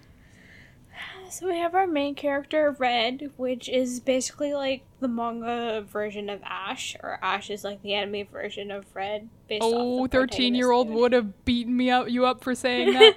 So 1.29 1.47
we 1.47 1.57
have 1.57 1.73
our 1.73 1.87
main 1.87 2.13
character, 2.15 2.75
Red, 2.77 3.31
which 3.37 3.69
is 3.69 3.99
basically 4.01 4.53
like 4.53 4.83
the 4.99 5.07
manga 5.07 5.81
version 5.81 6.29
of 6.29 6.41
Ash, 6.43 6.95
or 7.01 7.17
Ash 7.21 7.49
is 7.49 7.63
like 7.63 7.81
the 7.81 7.93
anime 7.93 8.27
version 8.27 8.69
of 8.69 8.85
Red. 8.93 9.29
Based 9.47 9.61
Oh, 9.63 10.03
off 10.03 10.11
the 10.11 10.17
13 10.17 10.53
year 10.55 10.71
old 10.71 10.89
would 10.89 11.13
have 11.13 11.45
beaten 11.45 11.75
me 11.77 11.89
up 11.89 12.09
you 12.09 12.25
up 12.25 12.43
for 12.43 12.53
saying 12.53 12.93
that. 12.93 13.15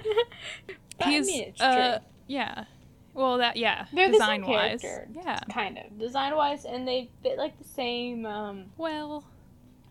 But 0.97 1.07
I 1.07 1.11
He's 1.11 1.27
mean, 1.27 1.53
uh 1.59 1.99
yeah. 2.27 2.63
Well, 3.13 3.37
that 3.39 3.57
yeah, 3.57 3.85
They're 3.93 4.07
the 4.07 4.17
same 4.17 4.41
design 4.41 4.47
wise. 4.47 4.81
character. 4.81 5.07
Yeah. 5.13 5.39
kind 5.53 5.77
of 5.77 5.99
design 5.99 6.35
wise, 6.35 6.63
and 6.65 6.87
they 6.87 7.09
fit 7.21 7.37
like 7.37 7.57
the 7.59 7.67
same. 7.67 8.25
um 8.25 8.65
Well, 8.77 9.25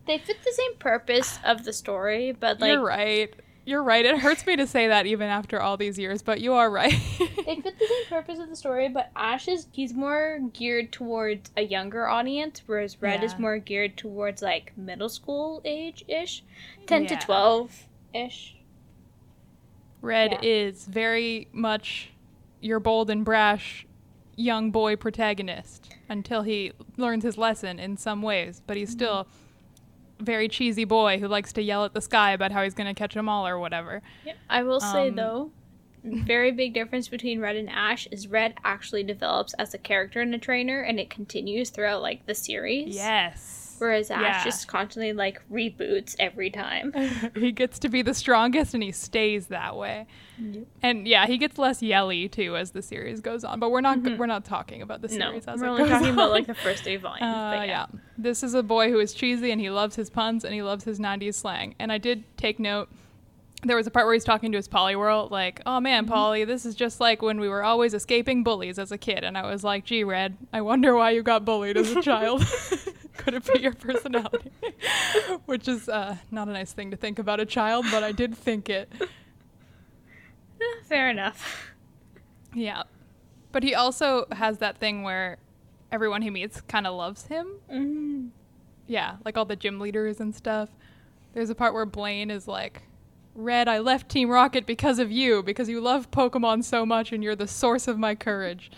They 0.07 0.17
fit 0.19 0.37
the 0.43 0.51
same 0.51 0.75
purpose 0.77 1.39
of 1.43 1.63
the 1.65 1.73
story, 1.73 2.31
but 2.31 2.59
like 2.61 2.71
you're 2.73 2.83
right. 2.83 3.33
You're 3.67 3.81
right. 3.81 4.05
It 4.05 4.19
hurts 4.19 4.45
me 4.45 4.55
to 4.57 4.67
say 4.67 4.87
that 4.89 5.07
even 5.07 5.27
after 5.27 5.59
all 5.59 5.75
these 5.75 5.97
years, 5.97 6.21
but 6.21 6.39
you 6.39 6.53
are 6.53 6.69
right. 6.69 6.91
they 7.19 7.55
fit 7.61 7.63
the 7.79 7.87
same 7.87 8.05
purpose 8.09 8.37
of 8.37 8.47
the 8.49 8.55
story, 8.55 8.89
but 8.89 9.09
Ash 9.15 9.47
is 9.47 9.65
he's 9.71 9.91
more 9.91 10.39
geared 10.53 10.91
towards 10.91 11.49
a 11.57 11.63
younger 11.63 12.07
audience, 12.07 12.61
whereas 12.67 13.01
Red 13.01 13.23
is 13.23 13.39
more 13.39 13.57
geared 13.57 13.97
towards 13.97 14.43
like 14.43 14.71
middle 14.77 15.09
school 15.09 15.61
age 15.65 16.05
ish, 16.07 16.43
ten 16.85 17.03
Yeah. 17.03 17.17
to 17.17 17.25
twelve 17.25 17.87
ish. 18.13 18.55
Red 20.01 20.33
Yeah. 20.33 20.39
is 20.43 20.85
very 20.85 21.47
much 21.51 22.11
your 22.61 22.79
bold 22.79 23.09
and 23.09 23.25
brash 23.25 23.87
young 24.35 24.69
boy 24.69 24.95
protagonist 24.95 25.89
until 26.09 26.43
he 26.43 26.71
learns 26.97 27.23
his 27.23 27.37
lesson 27.37 27.79
in 27.79 27.97
some 27.97 28.21
ways, 28.21 28.61
but 28.67 28.73
Mm-hmm. 28.73 28.79
he's 28.81 28.91
still 28.91 29.13
a 29.13 29.25
very 30.25 30.47
cheesy 30.47 30.83
boy 30.83 31.19
who 31.19 31.27
likes 31.27 31.53
to 31.53 31.61
yell 31.61 31.85
at 31.85 31.93
the 31.93 32.01
sky 32.01 32.31
about 32.31 32.51
how 32.51 32.63
he's 32.63 32.73
going 32.73 32.93
to 32.93 32.97
catch 32.97 33.13
them 33.13 33.29
all 33.29 33.47
or 33.47 33.57
whatever. 33.59 34.01
Yep. 34.25 34.35
I 34.49 34.63
will 34.63 34.79
say 34.79 35.09
Um, 35.09 35.15
though, 35.15 35.51
very 36.03 36.51
big 36.51 36.73
difference 36.73 37.07
between 37.07 37.39
Red 37.39 37.55
and 37.55 37.69
Ash 37.69 38.07
is 38.11 38.27
Red 38.27 38.55
actually 38.63 39.03
develops 39.03 39.53
as 39.55 39.73
a 39.73 39.77
character 39.77 40.21
and 40.21 40.33
a 40.35 40.37
trainer, 40.37 40.81
and 40.81 40.99
it 40.99 41.09
continues 41.09 41.69
throughout 41.69 42.01
like 42.01 42.25
the 42.25 42.35
series. 42.35 42.95
Yes. 42.95 43.64
Whereas 43.79 44.09
Ash 44.11 44.21
Yeah. 44.21 44.43
just 44.43 44.67
constantly 44.67 45.13
like 45.13 45.41
reboots 45.51 46.15
every 46.19 46.49
time. 46.49 46.93
he 47.35 47.51
gets 47.51 47.79
to 47.79 47.89
be 47.89 48.01
the 48.01 48.13
strongest 48.13 48.73
and 48.73 48.81
he 48.83 48.91
stays 48.91 49.47
that 49.47 49.75
way. 49.75 50.07
And 50.83 51.07
yeah, 51.07 51.27
he 51.27 51.37
gets 51.37 51.57
less 51.57 51.81
yelly 51.81 52.27
too 52.27 52.57
as 52.57 52.71
the 52.71 52.81
series 52.81 53.21
goes 53.21 53.43
on. 53.43 53.59
But 53.59 53.71
we're 53.71 53.81
not 53.81 54.01
we're 54.17 54.25
not 54.25 54.43
talking 54.45 54.81
about 54.81 55.01
the 55.01 55.07
Mm-hmm. 55.07 55.17
no, 55.19 55.25
series 55.29 55.45
as 55.47 55.61
we're 55.61 55.67
only 55.67 55.87
talking 55.89 56.09
about 56.13 56.31
like 56.31 56.47
the 56.47 56.53
first 56.55 56.83
three 56.83 56.95
volumes. 57.07 57.23
Uh, 57.23 57.55
but 57.57 57.67
yeah. 57.67 57.85
This 58.17 58.43
is 58.43 58.53
a 58.53 58.63
boy 58.63 58.89
who 58.89 58.99
is 58.99 59.13
cheesy 59.13 59.51
and 59.51 59.59
he 59.61 59.69
loves 59.69 59.95
his 59.95 60.09
puns 60.09 60.43
and 60.45 60.53
he 60.53 60.61
loves 60.61 60.83
his 60.83 60.99
90s 60.99 61.35
slang. 61.35 61.75
And 61.79 61.91
I 61.91 61.97
did 61.97 62.23
take 62.37 62.59
note. 62.59 62.89
There 63.63 63.75
was 63.77 63.87
a 63.87 63.91
part 63.91 64.05
where 64.05 64.13
he's 64.13 64.23
talking 64.23 64.51
to 64.51 64.57
his 64.57 64.67
Poliwhirl, 64.67 65.31
like, 65.31 65.59
oh 65.65 65.79
man, 65.79 66.05
Polly, 66.05 66.43
this 66.45 66.65
is 66.67 66.75
just 66.75 66.99
like 66.99 67.23
when 67.23 67.39
we 67.39 67.49
were 67.49 67.63
always 67.63 67.95
escaping 67.95 68.43
bullies 68.43 68.77
as 68.77 68.91
a 68.91 68.97
kid. 68.97 69.23
And 69.23 69.35
I 69.37 69.49
was 69.49 69.63
like, 69.63 69.85
gee, 69.85 70.03
Red, 70.03 70.37
I 70.53 70.61
wonder 70.61 70.93
why 70.95 71.11
you 71.11 71.23
got 71.23 71.45
bullied 71.45 71.75
as 71.77 71.89
a 71.95 72.01
child. 72.01 72.43
Could 73.25 73.33
it 73.33 73.53
be 73.53 73.59
your 73.59 73.73
personality? 73.73 74.51
Which 75.45 75.67
is 75.67 75.89
uh, 75.89 76.15
not 76.29 76.47
a 76.47 76.51
nice 76.51 76.71
thing 76.73 76.91
to 76.91 76.97
think 76.97 77.17
about 77.17 77.39
a 77.39 77.45
child, 77.45 77.85
but 77.89 78.03
I 78.03 78.11
did 78.11 78.37
think 78.37 78.69
it. 78.69 78.87
Eh, 79.01 80.65
Fair 80.83 81.09
enough. 81.09 81.71
Yeah. 82.53 82.83
But 83.51 83.63
he 83.63 83.73
also 83.73 84.27
has 84.31 84.59
that 84.59 84.77
thing 84.77 85.01
where 85.01 85.37
everyone 85.91 86.21
he 86.21 86.29
meets 86.29 86.61
kind 86.61 86.85
of 86.85 86.93
loves 86.93 87.25
him. 87.25 87.47
Mm. 87.71 88.29
Yeah, 88.85 89.15
like 89.25 89.37
all 89.37 89.45
the 89.45 89.55
gym 89.55 89.79
leaders 89.79 90.19
and 90.19 90.35
stuff. 90.35 90.69
There's 91.33 91.49
a 91.49 91.55
part 91.55 91.73
where 91.73 91.87
Blaine 91.87 92.29
is 92.29 92.47
like 92.47 92.83
Red, 93.33 93.67
I 93.67 93.79
left 93.79 94.07
Team 94.07 94.29
Rocket 94.29 94.67
because 94.67 94.99
of 94.99 95.11
you, 95.11 95.41
because 95.41 95.67
you 95.67 95.81
love 95.81 96.11
Pokemon 96.11 96.63
so 96.63 96.85
much 96.85 97.11
and 97.11 97.23
you're 97.23 97.35
the 97.35 97.47
source 97.47 97.87
of 97.87 97.97
my 97.97 98.13
courage. 98.13 98.71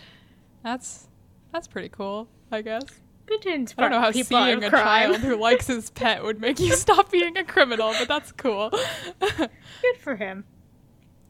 That's 0.63 1.09
that's 1.51 1.67
pretty 1.67 1.89
cool, 1.89 2.29
I 2.49 2.61
guess. 2.61 2.85
I 3.29 3.35
don't 3.81 3.91
know 3.91 3.99
how 3.99 4.11
people 4.11 4.37
seeing 4.37 4.63
a 4.63 4.69
crime. 4.69 4.83
child 4.83 5.17
who 5.17 5.35
likes 5.39 5.67
his 5.67 5.89
pet 5.89 6.23
would 6.23 6.39
make 6.39 6.59
you 6.59 6.73
stop 6.73 7.11
being 7.11 7.37
a 7.37 7.43
criminal, 7.43 7.93
but 7.99 8.07
that's 8.07 8.31
cool. 8.31 8.69
Good 9.19 9.97
for 9.99 10.15
him. 10.15 10.45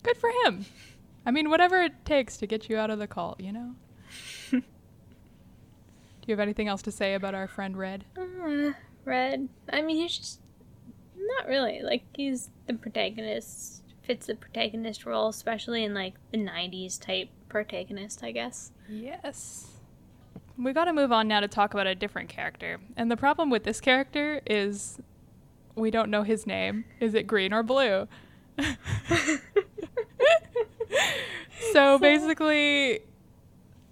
Good 0.04 0.18
for 0.18 0.30
him. 0.46 0.66
I 1.26 1.32
mean, 1.32 1.50
whatever 1.50 1.82
it 1.82 2.06
takes 2.06 2.38
to 2.38 2.48
get 2.48 2.70
you 2.70 2.78
out 2.78 2.90
of 2.90 3.00
the 3.00 3.08
cult, 3.08 3.40
you 3.42 3.52
know? 3.52 3.76
Do 4.52 4.62
you 6.28 6.34
have 6.34 6.40
anything 6.40 6.68
else 6.68 6.82
to 6.84 6.92
say 6.92 7.16
about 7.16 7.34
our 7.36 7.48
friend 7.48 7.78
Red? 7.78 8.06
Uh, 8.18 8.74
Red. 9.04 9.50
I 9.72 9.82
mean, 9.82 9.98
he's 9.98 10.18
just 10.18 10.40
not 11.18 11.48
really 11.48 11.82
like 11.82 12.04
he's 12.14 12.50
the 12.68 12.74
protagonist. 12.74 13.84
Fits 14.04 14.28
the 14.28 14.36
protagonist 14.36 15.06
role, 15.06 15.28
especially 15.28 15.84
in 15.84 15.94
like 15.94 16.14
the 16.32 16.38
'90s 16.38 17.00
type 17.00 17.30
protagonist, 17.50 18.24
I 18.24 18.32
guess. 18.32 18.72
Yes. 18.88 19.68
We 20.58 20.74
got 20.74 20.86
to 20.86 20.94
move 20.94 21.12
on 21.12 21.28
now 21.28 21.40
to 21.42 21.48
talk 21.48 21.74
about 21.74 21.86
a 21.88 21.94
different 21.96 22.30
character. 22.30 22.80
And 22.96 23.12
the 23.12 23.18
problem 23.18 23.50
with 23.50 23.64
this 23.64 23.80
character 23.80 24.42
is 24.46 25.00
we 25.76 25.92
don't 25.92 26.10
know 26.10 26.24
his 26.24 26.48
name. 26.48 26.86
Is 27.00 27.14
it 27.14 27.28
green 27.28 27.54
or 27.54 27.62
blue? 27.64 28.08
so 31.72 32.00
basically, 32.00 33.02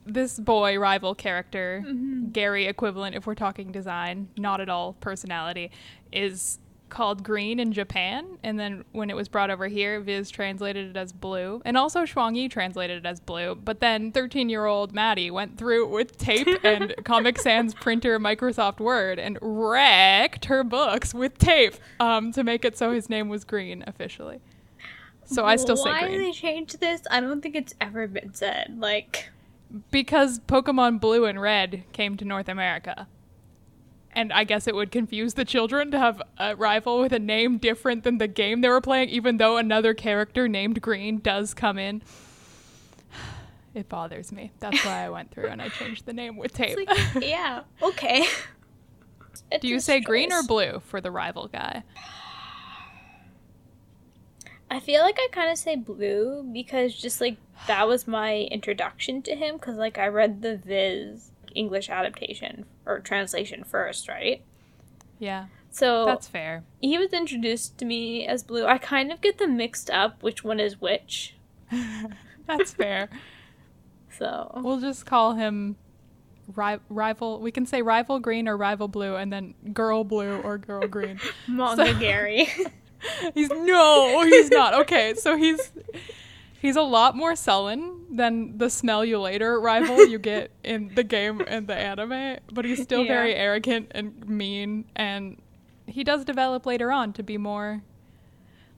this 0.05 0.39
boy 0.39 0.77
rival 0.79 1.13
character, 1.15 1.84
Mhm. 1.86 2.31
Gary 2.31 2.65
equivalent 2.65 3.15
if 3.15 3.27
we're 3.27 3.36
talking 3.36 3.72
design, 3.72 4.29
not 4.38 4.62
at 4.62 4.69
all 4.69 4.93
personality, 4.93 5.72
is 6.12 6.60
called 6.96 7.24
green 7.24 7.60
in 7.60 7.74
Japan. 7.74 8.25
And 8.42 8.58
then 8.58 8.86
when 8.94 9.10
it 9.10 9.18
was 9.18 9.28
brought 9.28 9.52
over 9.52 9.68
here, 9.68 10.00
Viz 10.00 10.32
translated 10.32 10.92
it 10.92 10.98
as 10.98 11.12
blue. 11.12 11.62
And 11.66 11.75
also 11.75 12.04
Shuang 12.06 12.38
Yi 12.38 12.48
translated 12.48 13.06
it 13.06 13.08
as 13.08 13.20
blue. 13.20 13.54
But 13.56 13.82
then 13.82 14.14
13 14.14 14.48
year 14.48 14.66
old 14.66 14.94
Maddie 14.94 15.30
went 15.30 15.58
through 15.58 15.90
with 15.90 16.18
tape 16.18 16.48
and 16.64 16.96
Comic 17.04 17.38
Sans 17.42 17.74
printer 17.74 18.18
Microsoft 18.18 18.80
Word 18.80 19.20
and 19.20 19.38
wrecked 19.42 20.46
her 20.46 20.64
books 20.64 21.14
with 21.14 21.38
tape 21.38 21.75
um, 22.00 22.32
to 22.32 22.46
make 22.46 22.64
it 22.64 22.78
so 22.78 22.94
his 22.94 23.10
name 23.10 23.28
was 23.28 23.44
green 23.44 23.84
officially. 23.86 24.40
So 25.25 25.44
I 25.44 25.58
still 25.58 25.75
say 25.75 25.90
Why 25.90 26.02
green. 26.04 26.20
they 26.20 26.32
changed 26.32 26.80
this? 26.80 27.02
I 27.12 27.20
don't 27.20 27.42
think 27.42 27.56
it's 27.56 27.74
ever 27.82 28.08
been 28.08 28.34
said. 28.34 28.78
Like, 28.80 29.32
Because 29.92 30.40
Pokemon 30.40 31.02
Blue 31.02 31.25
and 31.25 31.42
Red 31.42 31.84
came 31.92 32.16
to 32.16 32.24
North 32.24 32.48
America. 32.48 33.08
And 34.15 34.31
I 34.31 34.45
guess 34.45 34.65
it 34.65 34.74
would 34.75 34.91
confuse 34.91 35.34
the 35.34 35.43
children 35.43 35.91
to 35.91 36.00
have 36.00 36.22
a 36.38 36.55
rival 36.55 37.01
with 37.01 37.12
a 37.12 37.19
name 37.19 37.57
different 37.57 38.03
than 38.05 38.17
the 38.17 38.29
game 38.29 38.62
they 38.62 38.69
were 38.69 38.79
playing, 38.81 39.10
even 39.10 39.38
though 39.38 39.57
another 39.57 39.93
character 39.93 40.48
named 40.48 40.81
Green 40.81 41.19
does 41.19 41.53
come 41.53 41.77
in. 41.77 42.01
It 43.74 43.89
bothers 43.89 44.31
me. 44.31 44.53
That's 44.62 44.86
why 44.86 45.03
I 45.03 45.10
went 45.10 45.31
through 45.31 45.48
and 45.48 45.62
I 45.62 45.67
changed 45.67 46.05
the 46.05 46.13
name 46.13 46.38
with 46.38 46.53
tape. 46.53 46.77
like 46.77 46.98
yeah, 47.22 47.63
okay. 47.81 48.25
Do 49.60 49.67
you 49.67 49.81
say 49.81 50.00
green 50.00 50.31
or 50.31 50.43
blue 50.43 50.79
for 50.86 51.01
the 51.01 51.12
rival 51.12 51.50
guy? 51.50 51.84
I 54.72 54.79
feel 54.79 55.01
like 55.01 55.17
I 55.19 55.27
kind 55.31 55.51
of 55.51 55.57
say 55.57 55.75
blue 55.75 56.50
because 56.51 56.95
just 56.95 57.22
like 57.22 57.36
that 57.67 57.88
was 57.88 58.07
my 58.07 58.48
introduction 58.51 59.22
to 59.24 59.36
him 59.36 59.55
because 59.55 59.75
like 59.75 59.98
I 59.98 60.07
read 60.07 60.41
the 60.41 60.57
Viz 60.57 61.31
English 61.55 61.89
adaptation 61.89 62.65
or 62.85 63.00
translation 63.00 63.63
first, 63.63 64.07
right? 64.07 64.43
Yeah, 65.17 65.45
So 65.71 66.05
that's 66.05 66.27
fair. 66.27 66.63
he 66.81 66.97
was 66.97 67.13
introduced 67.13 67.77
to 67.77 67.85
me 67.85 68.27
as 68.27 68.43
blue. 68.43 68.65
I 68.65 68.77
kind 68.77 69.12
of 69.12 69.21
get 69.21 69.38
them 69.38 69.55
mixed 69.57 69.89
up 69.89 70.21
which 70.21 70.43
one 70.43 70.59
is 70.59 70.79
which. 70.81 71.35
That's 72.47 72.71
fair. 72.74 73.09
So 74.18 74.50
We'll 74.63 74.79
just 74.79 75.05
call 75.05 75.33
him 75.33 75.75
ri- 76.55 76.79
rival. 76.87 77.41
We 77.41 77.51
can 77.51 77.65
say 77.65 77.81
rival 77.81 78.20
green 78.22 78.48
or 78.48 78.55
rival 78.55 78.87
blue, 78.87 79.15
and 79.18 79.31
then 79.33 79.55
girl 79.74 80.05
blue 80.05 80.37
or 80.41 80.57
girl 80.57 80.87
green. 80.87 81.20
Manga 81.50 81.94
Gary. 82.00 82.48
he's 83.33 83.50
no, 83.50 84.22
he's 84.24 84.50
not. 84.51 84.74
Okay, 84.74 85.15
so 85.15 85.35
he's 85.35 85.72
he's 86.66 86.75
a 86.75 86.82
lot 86.82 87.16
more 87.16 87.36
sullen 87.36 88.06
than 88.10 88.58
the 88.58 88.70
smell 88.70 89.06
you 89.06 89.20
later 89.20 89.60
rival 89.60 90.06
you 90.06 90.18
get 90.20 90.51
in 90.64 90.94
the 90.96 91.04
game 91.04 91.42
and 91.48 91.68
the 91.68 91.75
anime, 91.75 92.38
but 92.51 92.66
he's 92.66 92.82
still 92.82 93.04
Yeah. 93.04 93.14
very 93.14 93.36
arrogant 93.36 93.92
and 93.92 94.28
mean 94.28 94.86
and 94.96 95.42
he 95.86 96.04
does 96.04 96.25
develop 96.25 96.66
later 96.66 96.92
on 96.92 97.14
to 97.14 97.24
be 97.24 97.38
more 97.38 97.84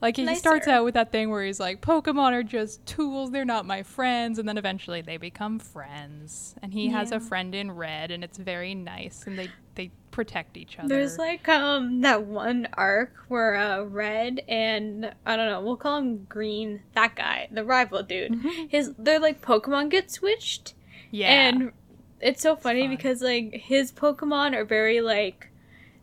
like 0.02 0.18
he 0.18 0.36
starts 0.36 0.68
out 0.68 0.84
with 0.84 0.94
that 0.94 1.12
thing 1.12 1.30
where 1.30 1.44
he's 1.44 1.60
like 1.60 1.82
Pokemon 1.82 2.34
are 2.34 2.44
just 2.44 2.86
tools, 2.86 3.32
they're 3.32 3.46
not 3.46 3.66
my 3.66 3.82
friends 3.84 4.38
and 4.38 4.48
then 4.48 4.58
eventually 4.58 5.02
they 5.02 5.18
become 5.18 5.58
friends. 5.58 6.54
And 6.62 6.74
he 6.74 6.90
has 6.90 7.12
a 7.12 7.20
friend 7.20 7.56
in 7.56 7.72
red 7.72 8.12
and 8.12 8.24
it's 8.24 8.38
very 8.38 8.76
nice 8.76 9.26
and 9.26 9.40
they 9.40 9.50
they 9.78 9.92
protect 10.12 10.58
each 10.58 10.78
other. 10.78 10.88
There's 10.90 11.18
like 11.18 11.48
um 11.48 12.02
that 12.02 12.24
one 12.24 12.68
arc 12.74 13.14
where 13.30 13.56
uh 13.56 13.84
Red 13.84 14.42
and 14.50 15.14
I 15.26 15.36
don't 15.38 15.48
know, 15.48 15.62
we'll 15.62 15.78
call 15.78 15.98
him 16.00 16.26
Green, 16.28 16.82
that 16.96 17.16
guy, 17.16 17.48
the 17.52 17.64
rival 17.64 18.04
dude. 18.04 18.34
Mhm. 18.34 18.70
His 18.70 18.94
they're 18.98 19.20
like 19.20 19.42
Pokemon 19.42 19.90
get 19.90 20.12
switched. 20.12 20.74
yeah. 21.12 21.28
And 21.32 21.72
it's 22.20 22.42
so 22.42 22.56
funny 22.56 22.82
fun. 22.88 22.96
because 22.96 23.22
like 23.22 23.54
his 23.54 23.92
Pokemon 23.92 24.56
are 24.56 24.66
very 24.66 25.00
like 25.02 25.50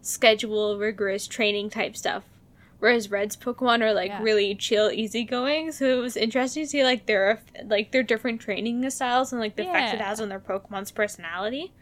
schedule 0.02 0.78
rigorous 0.78 1.26
training 1.26 1.70
type 1.70 1.96
stuff. 1.96 2.24
Whereas 2.78 3.10
Red's 3.10 3.36
Pokemon 3.36 3.80
are 3.82 3.94
like 3.94 4.10
Yeah. 4.10 4.22
really 4.22 4.54
chill, 4.54 4.90
easygoing. 4.90 5.72
So 5.72 5.86
it 5.86 6.00
was 6.00 6.16
interesting 6.16 6.64
to 6.64 6.68
see 6.68 6.84
like 6.84 7.06
their 7.06 7.40
like 7.66 7.92
their 7.92 8.02
different 8.02 8.40
training 8.42 8.88
styles 8.90 9.32
and 9.32 9.40
like 9.40 9.56
the 9.56 9.62
effects 9.68 9.94
it 9.94 10.00
has 10.00 10.20
on 10.20 10.28
their 10.28 10.40
Pokemon's 10.40 10.90
personality. 10.90 11.72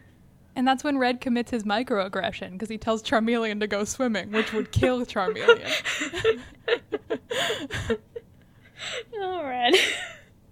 And 0.55 0.67
that's 0.67 0.83
when 0.83 0.97
Red 0.99 1.19
commits 1.19 1.49
his 1.51 1.63
microaggression 1.63 2.51
because 2.51 2.69
he 2.69 2.77
tells 2.77 3.01
Charmeleon 3.01 3.59
to 3.61 3.67
go 3.67 3.83
swimming, 3.85 4.31
which 4.31 4.53
would 4.53 4.71
kill 4.71 5.03
Charmeleon. 5.05 5.71
oh, 9.15 9.43
Red. 9.43 9.73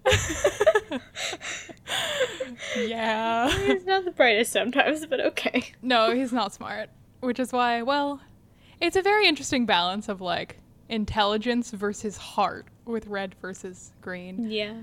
yeah. 2.78 3.50
He's 3.66 3.86
not 3.86 4.06
the 4.06 4.12
brightest 4.12 4.52
sometimes, 4.52 5.06
but 5.06 5.20
okay. 5.20 5.72
No, 5.82 6.14
he's 6.14 6.32
not 6.34 6.54
smart. 6.54 6.90
Which 7.20 7.40
is 7.40 7.52
why, 7.54 7.82
well, 7.84 8.22
it's 8.80 8.96
a 8.96 9.02
very 9.02 9.28
interesting 9.28 9.66
balance 9.66 10.10
of 10.10 10.22
like 10.22 10.58
intelligence 10.90 11.72
versus 11.72 12.18
heart 12.18 12.66
with 12.86 13.06
red 13.08 13.36
versus 13.42 13.92
green, 14.02 14.50
Yeah. 14.50 14.82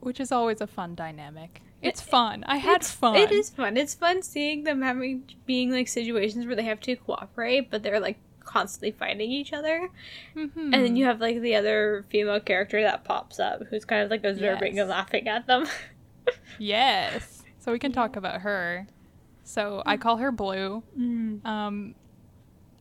which 0.00 0.18
is 0.20 0.32
always 0.32 0.60
a 0.62 0.66
fun 0.66 0.94
dynamic. 0.94 1.60
It's 1.84 2.00
fun. 2.00 2.44
I 2.46 2.56
had 2.56 2.76
It's- 2.76 2.90
fun. 2.92 3.16
It 3.16 3.30
is 3.32 3.50
fun. 3.50 3.76
It's 3.76 3.94
fun 3.94 4.22
seeing 4.22 4.64
them 4.64 4.82
having 4.82 5.24
being 5.46 5.70
like 5.70 5.88
situations 5.88 6.46
where 6.46 6.56
they 6.56 6.64
have 6.64 6.80
to 6.80 6.96
cooperate, 6.96 7.70
but 7.70 7.82
they're 7.82 8.00
like 8.00 8.18
constantly 8.40 8.90
fighting 8.92 9.30
each 9.30 9.52
other. 9.52 9.88
Mhm. 10.36 10.50
And 10.56 10.74
then 10.74 10.96
you 10.96 11.04
have 11.06 11.20
like 11.20 11.40
the 11.40 11.54
other 11.54 12.04
female 12.10 12.40
character 12.40 12.82
that 12.82 13.04
pops 13.04 13.38
up 13.40 13.62
who's 13.68 13.84
kind 13.84 14.02
of 14.02 14.10
like 14.10 14.22
observing 14.24 14.74
Yes. 14.76 14.80
and 14.82 14.90
laughing 14.90 15.28
at 15.28 15.46
them. 15.46 15.66
Yes. 16.58 17.42
So 17.58 17.72
we 17.72 17.78
can 17.78 17.92
talk 17.92 18.16
about 18.16 18.42
her. 18.42 18.86
So 19.42 19.82
I 19.84 19.96
call 19.96 20.18
her 20.18 20.30
Blue. 20.32 20.82
Mm. 20.98 21.44
Um, 21.44 21.94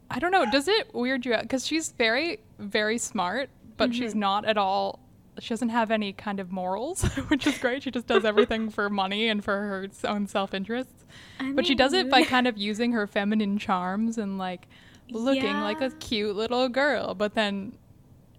I 0.10 0.20
don't 0.20 0.32
know. 0.32 0.46
Does 0.50 0.68
it 0.68 0.94
weird 0.94 1.26
you 1.26 1.34
out? 1.34 1.42
Because 1.42 1.66
she's 1.66 1.92
very, 1.92 2.40
very 2.60 2.98
smart, 2.98 3.50
but 3.78 3.94
she's 3.96 4.14
Mhm. 4.14 4.18
not 4.20 4.46
at 4.46 4.58
all. 4.58 5.00
She 5.40 5.50
doesn't 5.50 5.70
have 5.70 5.90
any 5.90 6.14
kind 6.14 6.40
of 6.40 6.52
morals, 6.52 7.04
which 7.28 7.48
is 7.48 7.58
great. 7.58 7.84
She 7.84 7.92
just 7.92 8.08
does 8.08 8.24
everything 8.24 8.70
for 8.70 8.90
money 8.90 9.28
and 9.28 9.44
for 9.44 9.54
her 9.54 9.88
own 10.06 10.28
self 10.28 10.54
interests. 10.54 11.06
But 11.54 11.66
she 11.66 11.76
does 11.76 11.94
it 11.94 12.10
by 12.10 12.24
kind 12.24 12.48
of 12.48 12.58
using 12.58 12.92
her 12.92 13.08
feminine 13.08 13.58
charms 13.58 14.18
and 14.18 14.38
like 14.38 14.68
looking 15.10 15.60
like 15.62 15.82
a 15.82 15.90
cute 15.92 16.36
little 16.36 16.70
girl, 16.70 17.16
but 17.16 17.34
then 17.34 17.74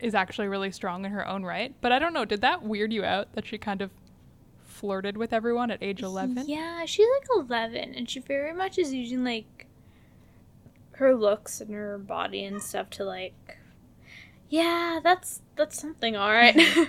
is 0.01 0.15
actually 0.15 0.49
really 0.49 0.71
strong 0.71 1.05
in 1.05 1.11
her 1.13 1.27
own 1.27 1.45
right. 1.45 1.75
But 1.81 1.93
I 1.93 1.99
don't 1.99 2.13
know. 2.13 2.25
Did 2.25 2.41
that 2.43 2.63
weird 2.63 2.93
you 2.93 3.05
out 3.05 3.33
that 3.35 3.47
she 3.47 3.59
kind 3.59 3.81
of 3.81 3.91
flirted 4.65 5.17
with 5.17 5.33
everyone 5.33 5.71
at 5.71 5.83
age 5.83 6.03
11? 6.03 6.45
Yeah, 6.47 6.85
she's 6.85 7.07
like 7.21 7.29
11, 7.49 7.95
and 7.95 8.09
she 8.09 8.21
very 8.21 8.53
much 8.53 8.79
is 8.79 8.93
using 8.93 9.25
like 9.25 9.67
her 10.93 11.15
looks 11.15 11.61
and 11.61 11.73
her 11.73 11.99
body 11.99 12.45
and 12.45 12.63
stuff 12.63 12.91
to 12.91 13.05
like. 13.05 13.59
Yeah, 14.55 15.01
that's 15.03 15.43
that's 15.57 15.81
something, 15.81 16.14
all 16.14 16.31
right. 16.31 16.57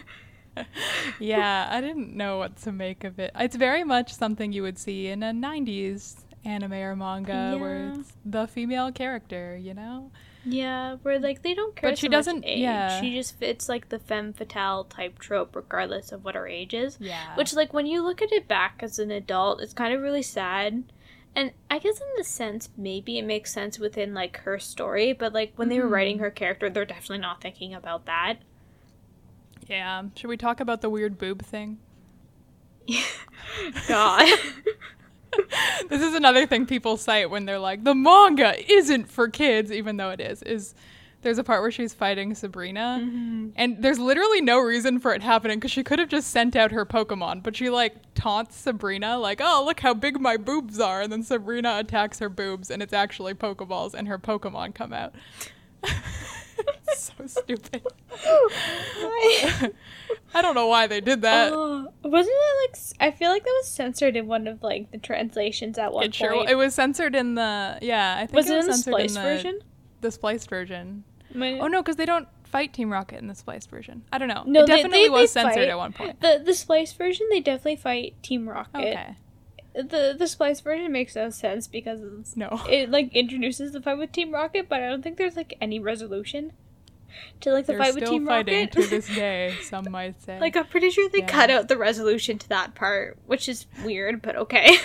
yeah, 1.19 1.67
I 1.69 1.81
didn't 1.81 2.15
know 2.15 2.37
what 2.37 2.57
to 2.57 2.71
make 2.71 3.03
of 3.03 3.17
it. 3.19 3.31
It's 3.35 3.55
very 3.55 3.83
much 3.83 4.13
something 4.13 4.53
you 4.53 4.61
would 4.61 4.77
see 4.77 5.07
in 5.07 5.23
a 5.23 5.31
90s 5.31 6.17
anime 6.45 6.73
or 6.73 6.95
manga 6.95 7.57
where 7.59 7.93
it's 7.95 8.13
the 8.23 8.45
female 8.47 8.91
character, 8.91 9.57
you 9.57 9.73
know? 9.73 10.11
yeah, 10.45 10.97
where 11.01 11.17
like 11.19 11.41
they 11.41 11.55
don't 11.55 11.75
care. 11.75 11.89
But 11.89 11.97
she 11.97 12.05
so 12.05 12.11
doesn't- 12.11 12.45
Age. 12.45 12.59
yeah. 12.59 13.01
she 13.01 13.15
just 13.15 13.35
fits 13.37 13.67
like 13.67 13.89
the 13.89 13.97
femme 13.99 14.31
fatale 14.33 14.83
type 14.83 15.17
trope, 15.17 15.55
regardless 15.55 16.11
of 16.11 16.23
what 16.23 16.35
her 16.35 16.47
age 16.47 16.73
is. 16.73 16.97
Yeah. 17.01 17.35
Which, 17.35 17.53
like, 17.55 17.73
when 17.73 17.87
you 17.87 18.03
look 18.03 18.21
at 18.21 18.31
it 18.31 18.47
back 18.47 18.81
as 18.83 18.99
an 18.99 19.09
adult, 19.09 19.59
it's 19.61 19.73
kind 19.73 19.91
of 19.93 20.01
really 20.01 20.21
sad. 20.21 20.83
And 21.35 21.51
I 21.69 21.79
guess, 21.79 21.99
in 21.99 22.07
the 22.17 22.23
sense, 22.23 22.69
maybe 22.77 23.17
it 23.17 23.25
makes 23.25 23.51
sense 23.51 23.77
within, 23.77 24.13
like, 24.13 24.37
her 24.41 24.57
story, 24.57 25.11
but, 25.11 25.33
like, 25.33 25.51
when 25.57 25.67
they 25.69 25.79
were 25.79 25.87
writing 25.87 26.17
Mhm. 26.17 26.21
her 26.21 26.31
character, 26.31 26.69
they're 26.69 26.85
definitely 26.85 27.17
not 27.17 27.41
thinking 27.41 27.73
about 27.73 28.05
that. 28.05 28.35
Yeah. 29.67 30.03
Should 30.15 30.29
we 30.29 30.37
talk 30.37 30.59
about 30.59 30.81
the 30.81 30.89
weird 30.89 31.17
boob 31.17 31.43
thing? 31.43 31.79
God. 33.87 34.27
this 35.89 36.01
is 36.01 36.13
another 36.13 36.45
thing 36.45 36.65
people 36.65 36.97
cite 36.97 37.29
when 37.29 37.45
they're 37.45 37.59
like, 37.59 37.83
the 37.83 37.95
manga 37.95 38.55
isn't 38.71 39.09
for 39.09 39.27
kids, 39.27 39.71
even 39.71 39.97
though 39.97 40.11
it 40.11 40.21
is. 40.21 40.41
Is 40.43 40.73
there's 41.25 41.39
a 41.39 41.43
part 41.43 41.61
where 41.61 41.71
she's 41.71 41.93
fighting 41.93 42.33
Sabrina, 42.35 43.01
Mm-hmm. 43.01 43.47
and 43.55 43.81
there's 43.83 43.99
literally 43.99 44.41
no 44.41 44.59
reason 44.59 44.99
for 44.99 45.13
it 45.13 45.21
happening 45.23 45.57
because 45.57 45.71
she 45.71 45.83
could 45.83 45.97
have 45.99 46.07
just 46.07 46.29
sent 46.29 46.55
out 46.55 46.71
her 46.71 46.85
Pokemon, 46.85 47.41
but 47.43 47.55
she 47.55 47.69
like 47.69 47.95
taunts 48.13 48.55
Sabrina, 48.55 49.17
like, 49.17 49.41
"Oh, 49.43 49.63
look 49.65 49.79
how 49.81 49.93
big 49.93 50.21
my 50.21 50.37
boobs 50.37 50.79
are," 50.79 51.01
and 51.01 51.11
then 51.11 51.23
Sabrina 51.23 51.77
attacks 51.79 52.19
her 52.19 52.29
boobs, 52.29 52.69
and 52.69 52.81
it's 52.83 52.93
actually 52.93 53.33
Pokeballs, 53.33 53.93
and 53.95 54.07
her 54.07 54.19
Pokemon 54.19 54.75
come 54.75 54.93
out. 54.93 55.13
so 56.95 57.13
stupid. 57.25 57.81
I 60.33 60.41
don't 60.41 60.55
know 60.55 60.67
why 60.67 60.87
they 60.87 61.01
did 61.01 61.21
that. 61.23 61.51
Oh, 61.53 61.87
wasn't 62.03 62.35
it 62.37 62.71
like 62.71 62.79
I 62.99 63.11
feel 63.15 63.29
like 63.29 63.43
that 63.43 63.55
was 63.61 63.67
censored 63.67 64.15
in 64.15 64.27
one 64.27 64.47
of 64.47 64.61
like 64.61 64.91
the 64.91 64.97
translations 64.97 65.77
at 65.77 65.91
one 65.91 66.05
it 66.05 66.13
sure 66.13 66.47
it 66.47 66.55
was 66.55 66.73
censored 66.75 67.15
in 67.15 67.35
the 67.35 67.79
yeah. 67.81 68.15
I 68.17 68.25
think 68.27 68.33
was 68.33 68.49
it 68.49 68.53
it 68.53 68.57
was 68.57 68.65
in 68.65 68.71
the 68.71 68.77
censored 68.77 68.93
spliced 68.93 69.15
in 69.15 69.21
the, 69.23 69.29
version? 69.29 69.59
The 70.01 70.11
spliced 70.11 70.49
version. 70.49 71.03
My- 71.35 71.59
Oh 71.59 71.67
no, 71.67 71.81
because 71.81 71.95
they 71.97 72.05
don't 72.05 72.27
fight 72.43 72.73
Team 72.73 72.91
Rocket 72.91 73.19
in 73.19 73.27
the 73.27 73.35
spliced 73.35 73.69
version. 73.69 74.03
I 74.11 74.17
don't 74.17 74.27
know. 74.27 74.43
No, 74.45 74.63
it 74.63 74.67
they- 74.67 74.75
definitely 74.77 75.03
they- 75.03 75.09
was 75.09 75.33
they 75.33 75.41
censored 75.41 75.63
fight. 75.63 75.69
at 75.69 75.77
one 75.77 75.93
point. 75.93 76.21
The 76.21 76.41
the 76.43 76.53
spliced 76.53 76.97
version 76.97 77.27
they 77.29 77.41
definitely 77.41 77.75
fight 77.77 78.15
Team 78.23 78.47
Rocket. 78.49 78.77
Okay. 78.77 79.15
The 79.75 80.15
the 80.17 80.27
spliced 80.27 80.63
version 80.63 80.91
makes 80.91 81.15
no 81.15 81.29
sense 81.31 81.67
because 81.67 82.01
it's, 82.01 82.37
No. 82.37 82.61
it 82.69 82.89
like 82.89 83.13
introduces 83.13 83.73
the 83.73 83.81
fight 83.81 83.97
with 83.97 84.11
Team 84.13 84.31
Rocket, 84.33 84.69
but 84.69 84.81
I 84.81 84.87
don't 84.87 85.01
think 85.01 85.17
there's 85.17 85.35
like 85.35 85.55
any 85.59 85.79
resolution 85.79 86.53
to 87.41 87.51
like 87.51 87.65
the 87.65 87.73
They're 87.73 87.79
fight 87.81 87.93
with 87.93 88.03
still 88.03 88.13
Team 88.13 88.25
fighting 88.25 88.67
Rocket. 88.67 88.71
to 88.83 88.87
this 88.87 89.07
day. 89.15 89.53
Some 89.63 89.89
might 89.91 90.21
say. 90.21 90.39
like 90.39 90.55
I'm 90.55 90.65
pretty 90.67 90.89
sure 90.91 91.09
they 91.09 91.19
Yeah. 91.19 91.27
cut 91.27 91.49
out 91.49 91.67
the 91.67 91.77
resolution 91.77 92.37
to 92.39 92.49
that 92.49 92.73
part, 92.75 93.17
which 93.25 93.49
is 93.49 93.65
weird, 93.83 94.21
but 94.21 94.35
okay. 94.37 94.77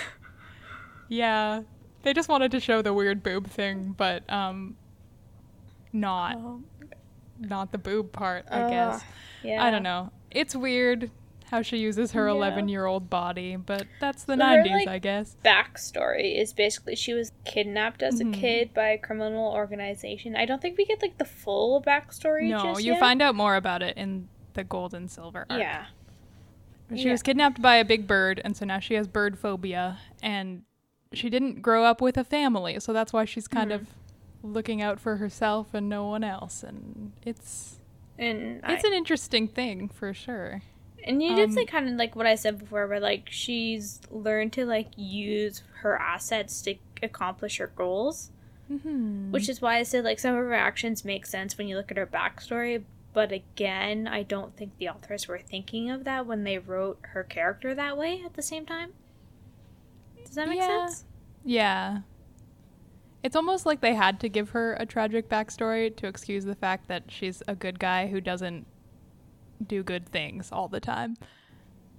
yeah, 1.07 1.61
they 2.03 2.13
just 2.13 2.29
wanted 2.29 2.51
to 2.51 2.59
show 2.59 2.81
the 2.81 2.93
weird 2.93 3.23
boob 3.23 3.47
thing, 3.47 3.93
but 3.97 4.29
um, 4.31 4.75
not 5.93 6.37
not 7.39 7.71
the 7.71 7.77
boob 7.77 8.11
part. 8.11 8.45
I 8.51 8.69
guess. 8.69 9.03
Yeah. 9.43 9.63
I 9.63 9.71
don't 9.71 9.83
know. 9.83 10.11
It's 10.29 10.55
weird 10.55 11.09
how 11.49 11.61
she 11.63 11.77
uses 11.77 12.11
her 12.13 12.27
Yeah. 12.27 12.33
11 12.35 12.69
year 12.69 12.85
old 12.85 13.09
body, 13.09 13.55
but 13.55 13.85
that's 13.99 14.23
the 14.23 14.37
So 14.37 14.43
her, 14.45 14.63
90s, 14.63 14.71
like, 14.71 14.87
I 14.87 14.99
guess. 14.99 15.35
backstory 15.43 16.39
is 16.39 16.53
basically 16.53 16.95
she 16.95 17.13
was 17.13 17.31
kidnapped 17.43 18.03
as 18.03 18.21
Mhm. 18.21 18.33
a 18.33 18.37
kid 18.37 18.73
by 18.73 18.89
a 18.89 18.97
criminal 18.97 19.51
organization. 19.51 20.35
I 20.35 20.45
don't 20.45 20.61
think 20.61 20.77
we 20.77 20.85
get 20.85 21.01
like 21.01 21.17
the 21.17 21.25
full 21.25 21.81
backstory. 21.81 22.47
No, 22.49 22.63
just 22.63 22.83
you 22.85 22.91
yet. 22.93 22.99
find 22.99 23.21
out 23.21 23.35
more 23.35 23.55
about 23.55 23.81
it 23.81 23.97
in 23.97 24.29
the 24.53 24.63
gold 24.63 24.93
and 24.93 25.09
silver 25.09 25.45
arc. 25.49 25.59
Yeah. 25.59 25.85
She 26.95 27.05
Yeah. 27.05 27.11
was 27.13 27.23
kidnapped 27.23 27.61
by 27.61 27.75
a 27.77 27.85
big 27.85 28.05
bird, 28.05 28.39
and 28.45 28.55
so 28.55 28.65
now 28.65 28.79
she 28.79 28.93
has 28.93 29.07
bird 29.07 29.37
phobia, 29.39 29.97
and 30.21 30.63
she 31.13 31.29
didn't 31.29 31.61
grow 31.61 31.83
up 31.85 32.01
with 32.01 32.17
a 32.17 32.23
family, 32.23 32.79
so 32.79 32.93
that's 32.93 33.11
why 33.13 33.25
she's 33.25 33.47
kind 33.47 33.71
Mhm. 33.71 33.75
of 33.75 33.87
looking 34.43 34.81
out 34.81 34.99
for 34.99 35.17
herself 35.17 35.73
and 35.73 35.87
no 35.89 36.05
one 36.05 36.23
else, 36.23 36.63
and 36.63 37.11
it's 37.25 37.77
And 38.17 38.61
it's 38.67 38.83
I, 38.83 38.87
an 38.87 38.93
interesting 38.93 39.47
thing 39.47 39.87
for 39.89 40.13
sure. 40.13 40.61
and 41.03 41.21
you 41.21 41.29
um, 41.29 41.35
definitely 41.35 41.65
kind 41.65 41.89
of 41.89 41.95
like 41.95 42.15
what 42.15 42.25
I 42.27 42.35
said 42.35 42.59
before, 42.59 42.87
where 42.87 42.99
like 42.99 43.27
she's 43.29 43.99
learned 44.11 44.53
to 44.53 44.65
like 44.65 44.87
use 44.95 45.63
her 45.81 45.97
assets 45.97 46.61
to 46.63 46.75
accomplish 47.03 47.57
her 47.57 47.71
goals, 47.75 48.31
Mm-hmm. 48.71 49.31
which 49.31 49.49
is 49.49 49.61
why 49.61 49.77
I 49.79 49.83
said 49.83 50.05
like 50.05 50.17
some 50.19 50.31
of 50.33 50.37
her 50.45 50.53
actions 50.53 51.03
make 51.03 51.25
sense 51.25 51.57
when 51.57 51.67
you 51.67 51.75
look 51.75 51.91
at 51.91 51.97
her 51.97 52.07
backstory. 52.07 52.83
But 53.13 53.33
again, 53.33 54.07
I 54.07 54.23
don't 54.23 54.55
think 54.55 54.77
the 54.77 54.87
authors 54.87 55.27
were 55.27 55.39
thinking 55.39 55.89
of 55.89 56.05
that 56.05 56.25
when 56.25 56.45
they 56.45 56.57
wrote 56.57 56.99
her 57.01 57.23
character 57.25 57.75
that 57.75 57.97
way 57.97 58.21
at 58.25 58.35
the 58.35 58.41
same 58.41 58.65
time. 58.65 58.93
Does 60.25 60.35
that 60.35 60.47
make 60.47 60.59
Yeah. 60.59 60.67
sense? 60.87 61.05
Yeah. 61.43 62.01
It's 63.23 63.35
almost 63.35 63.65
like 63.65 63.81
they 63.81 63.93
had 63.93 64.19
to 64.21 64.29
give 64.29 64.49
her 64.51 64.73
a 64.79 64.85
tragic 64.85 65.29
backstory 65.29 65.95
to 65.97 66.07
excuse 66.07 66.43
the 66.45 66.55
fact 66.55 66.87
that 66.87 67.03
she's 67.09 67.43
a 67.47 67.55
good 67.55 67.79
guy 67.79 68.07
who 68.07 68.19
doesn't 68.19 68.65
do 69.65 69.83
good 69.83 70.09
things 70.09 70.51
all 70.51 70.67
the 70.67 70.79
time. 70.79 71.17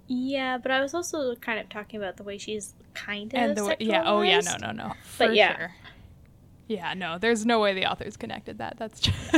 Yeah, 0.07 0.57
but 0.57 0.69
I 0.71 0.81
was 0.81 0.93
also 0.93 1.33
kind 1.35 1.59
of 1.59 1.69
talking 1.69 1.97
about 1.97 2.17
the 2.17 2.23
way 2.23 2.37
she's 2.37 2.73
kind 2.93 3.33
of 3.33 3.39
and 3.39 3.55
the 3.55 3.63
way, 3.65 3.77
yeah, 3.79 4.03
oh 4.05 4.21
yeah, 4.21 4.41
no, 4.41 4.57
no, 4.61 4.71
no, 4.71 4.93
But 5.17 5.33
yeah. 5.33 5.55
sure. 5.55 5.71
Yeah, 6.67 6.93
no, 6.93 7.17
there's 7.17 7.45
no 7.45 7.59
way 7.59 7.73
the 7.73 7.85
authors 7.89 8.17
connected 8.17 8.57
that. 8.57 8.75
That's 8.77 8.99
just 8.99 9.33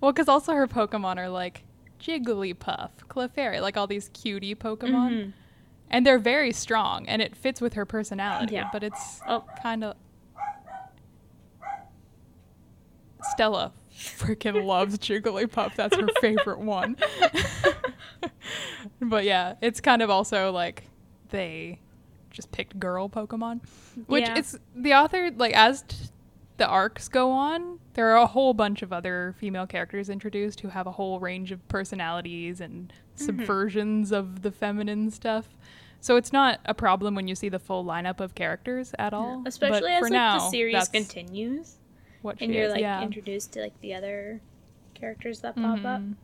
well, 0.00 0.12
because 0.12 0.28
also 0.28 0.52
her 0.54 0.66
Pokemon 0.66 1.16
are 1.18 1.28
like 1.28 1.64
Jigglypuff, 2.00 2.90
Clefairy, 3.08 3.60
like 3.60 3.76
all 3.76 3.86
these 3.86 4.08
cutie 4.12 4.54
Pokemon, 4.56 5.10
Mhm. 5.12 5.32
and 5.90 6.04
they're 6.06 6.18
very 6.18 6.52
strong, 6.52 7.08
and 7.08 7.22
it 7.22 7.36
fits 7.36 7.60
with 7.60 7.74
her 7.74 7.84
personality. 7.84 8.54
Yeah. 8.54 8.68
But 8.72 8.82
it's 8.82 9.20
Oh, 9.28 9.44
kind 9.62 9.84
of 9.84 9.94
Stella 13.38 13.72
freaking 13.96 14.64
loves 14.64 14.98
Jigglypuff. 14.98 15.76
That's 15.76 15.96
her 15.96 16.08
favorite 16.20 16.58
one. 16.58 16.96
but 19.00 19.24
yeah, 19.24 19.54
it's 19.60 19.80
kind 19.80 20.02
of 20.02 20.10
also 20.10 20.50
like 20.50 20.84
they 21.30 21.78
just 22.30 22.50
picked 22.50 22.78
girl 22.80 23.08
Pokemon, 23.08 23.60
which 24.06 24.24
Yeah. 24.24 24.36
it's 24.38 24.58
the 24.74 24.94
author 24.94 25.30
like 25.36 25.54
as 25.54 25.82
t- 25.82 25.96
the 26.56 26.66
arcs 26.66 27.08
go 27.08 27.30
on, 27.30 27.78
there 27.94 28.08
are 28.10 28.16
a 28.16 28.26
whole 28.26 28.54
bunch 28.54 28.82
of 28.82 28.92
other 28.92 29.36
female 29.38 29.66
characters 29.68 30.08
introduced 30.08 30.58
who 30.60 30.68
have 30.68 30.88
a 30.88 30.92
whole 30.92 31.20
range 31.20 31.52
of 31.52 31.66
personalities 31.68 32.60
and 32.60 32.92
Mm-hmm. 33.18 33.40
subversions 33.40 34.12
of 34.12 34.42
the 34.42 34.50
feminine 34.52 35.10
stuff. 35.10 35.48
So 36.00 36.14
it's 36.14 36.32
not 36.32 36.60
a 36.66 36.74
problem 36.74 37.16
when 37.16 37.26
you 37.26 37.34
see 37.34 37.48
the 37.48 37.58
full 37.58 37.84
lineup 37.84 38.20
of 38.20 38.36
characters 38.36 38.92
at 38.96 39.12
all. 39.12 39.38
but 39.42 39.48
especially 39.48 39.90
as 39.90 39.98
for 39.98 40.04
like 40.04 40.12
now, 40.12 40.38
the 40.38 40.50
series 40.50 40.88
continues 40.88 41.78
what 42.22 42.40
and 42.40 42.52
you're 42.54 42.64
is, 42.64 42.72
like 42.72 42.80
yeah. 42.80 43.02
introduced 43.02 43.52
to 43.52 43.60
like 43.60 43.78
the 43.80 43.94
other 43.94 44.40
characters 44.94 45.40
that 45.40 45.54
pop 45.56 45.78
up. 45.84 46.00
Mhm. 46.00 46.14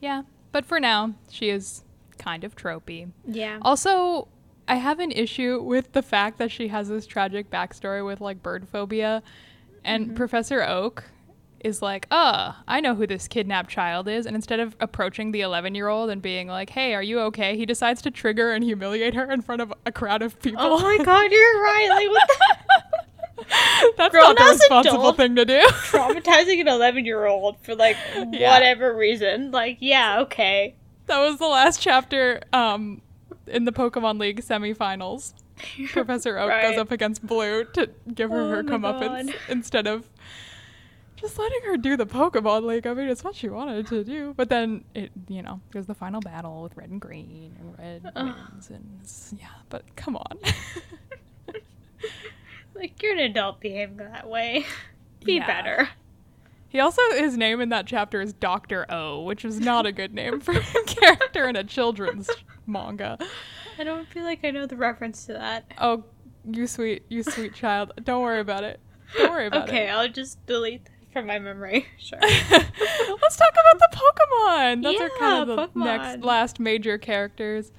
Yeah, 0.00 0.22
but 0.52 0.64
for 0.64 0.80
now, 0.80 1.14
she 1.30 1.50
is 1.50 1.84
kind 2.18 2.44
of 2.44 2.56
tropey. 2.56 3.10
Yeah. 3.26 3.58
Also, 3.62 4.28
I 4.68 4.76
have 4.76 5.00
an 5.00 5.10
issue 5.10 5.60
with 5.62 5.92
the 5.92 6.02
fact 6.02 6.38
that 6.38 6.50
she 6.50 6.68
has 6.68 6.88
this 6.88 7.06
tragic 7.06 7.50
backstory 7.50 8.04
with 8.04 8.20
like 8.20 8.42
bird 8.42 8.68
phobia, 8.68 9.22
and 9.84 10.06
Mm-hmm. 10.06 10.14
Professor 10.16 10.62
Oak 10.62 11.04
is 11.62 11.82
like, 11.82 12.06
"Uh, 12.10 12.52
I 12.66 12.80
know 12.80 12.94
who 12.94 13.06
this 13.06 13.28
kidnapped 13.28 13.68
child 13.70 14.08
is," 14.08 14.24
and 14.26 14.34
instead 14.34 14.60
of 14.60 14.76
approaching 14.80 15.32
the 15.32 15.40
11-year-old 15.40 16.08
and 16.08 16.22
being 16.22 16.48
like, 16.48 16.70
"Hey, 16.70 16.94
are 16.94 17.02
you 17.02 17.20
okay?" 17.20 17.56
he 17.56 17.66
decides 17.66 18.00
to 18.02 18.10
trigger 18.10 18.52
and 18.52 18.64
humiliate 18.64 19.14
her 19.14 19.30
in 19.30 19.42
front 19.42 19.60
of 19.60 19.72
a 19.84 19.92
crowd 19.92 20.22
of 20.22 20.40
people. 20.40 20.62
Oh 20.62 20.78
my 20.80 21.04
god, 21.04 21.30
you're 21.30 21.62
right. 21.62 21.88
Like 21.90 22.08
what 22.08 22.28
the 22.28 22.82
That's 23.96 24.10
Grown 24.12 24.34
not 24.34 24.38
the 24.38 24.44
responsible 24.52 25.12
thing 25.12 25.36
to 25.36 25.44
do. 25.44 25.58
traumatizing 25.90 26.60
an 26.60 26.68
11 26.68 27.04
year 27.04 27.26
old 27.26 27.56
for 27.62 27.74
like 27.74 27.96
Yeah. 28.32 28.52
whatever 28.52 28.94
reason. 28.94 29.50
Like, 29.50 29.78
yeah, 29.80 30.20
okay. 30.20 30.74
That 31.06 31.18
was 31.20 31.38
the 31.38 31.46
last 31.48 31.80
chapter 31.80 32.40
um, 32.52 33.02
in 33.46 33.64
the 33.64 33.72
Pokemon 33.72 34.20
League 34.20 34.42
semifinals. 34.42 35.34
Professor 35.88 36.38
Oak 36.38 36.48
Right. 36.48 36.62
goes 36.62 36.78
up 36.78 36.90
against 36.90 37.26
Blue 37.26 37.64
to 37.74 37.90
give 38.14 38.30
her 38.30 38.40
Oh 38.42 38.48
her 38.48 38.62
comeuppance 38.62 39.34
instead 39.48 39.86
of 39.86 40.08
just 41.16 41.38
letting 41.38 41.60
her 41.66 41.76
do 41.76 41.98
the 41.98 42.06
Pokemon 42.06 42.64
League. 42.64 42.86
I 42.86 42.94
mean, 42.94 43.08
it's 43.08 43.22
what 43.22 43.34
she 43.34 43.50
wanted 43.50 43.86
to 43.88 44.02
do. 44.02 44.32
But 44.38 44.48
then 44.48 44.84
it, 44.94 45.10
you 45.28 45.42
know, 45.42 45.60
there's 45.72 45.84
the 45.84 45.94
final 45.94 46.20
battle 46.22 46.62
with 46.62 46.74
Red 46.78 46.88
and 46.88 46.98
Green, 46.98 47.54
and 47.58 47.78
Red 47.78 48.10
wins, 48.16 48.70
and 48.70 49.38
yeah. 49.38 49.48
But 49.68 49.84
come 49.96 50.16
on. 50.16 50.38
Like, 52.80 53.02
you're 53.02 53.12
an 53.12 53.18
adult 53.20 53.60
behaving 53.60 53.98
that 53.98 54.26
way. 54.28 54.64
Be 55.24 55.34
Yeah. 55.34 55.46
better. 55.46 55.88
he 56.70 56.80
also 56.80 57.02
his 57.12 57.36
name 57.36 57.60
in 57.60 57.68
that 57.68 57.86
chapter 57.86 58.20
is 58.22 58.32
Doctor 58.32 58.86
O, 58.90 59.22
which 59.22 59.44
is 59.44 59.60
not 59.60 59.84
a 59.86 59.92
good 59.92 60.14
name 60.14 60.40
for 60.40 60.52
a 60.54 60.62
character 60.86 61.46
in 61.48 61.56
a 61.56 61.64
children's 61.64 62.30
manga. 62.66 63.18
I 63.78 63.84
don't 63.84 64.08
feel 64.08 64.24
like 64.24 64.40
I 64.44 64.50
know 64.50 64.64
the 64.66 64.76
reference 64.76 65.26
to 65.26 65.34
that. 65.34 65.70
Oh, 65.78 66.04
you 66.50 66.66
sweet, 66.66 67.04
you 67.10 67.22
sweet 67.22 67.54
child. 67.54 67.92
Don't 68.02 68.22
worry 68.22 68.40
about 68.40 68.64
it. 68.64 68.80
Don't 69.18 69.30
worry 69.30 69.46
about 69.48 69.68
Okay, 69.68 69.78
it. 69.78 69.82
Okay, 69.82 69.88
I'll 69.90 70.08
just 70.08 70.44
delete 70.46 70.84
that 70.86 71.12
from 71.12 71.26
my 71.26 71.38
memory. 71.38 71.86
Sure. 71.98 72.18
Let's 72.20 73.36
talk 73.36 73.52
about 73.52 73.78
the 73.78 73.88
Pokemon. 73.96 74.82
Those 74.84 75.00
are 75.00 75.10
kind 75.18 75.48
Yeah, 75.48 75.54
of 75.54 75.72
the 75.74 75.80
next 75.84 76.24
last 76.24 76.58
major 76.60 76.96
characters. 76.96 77.72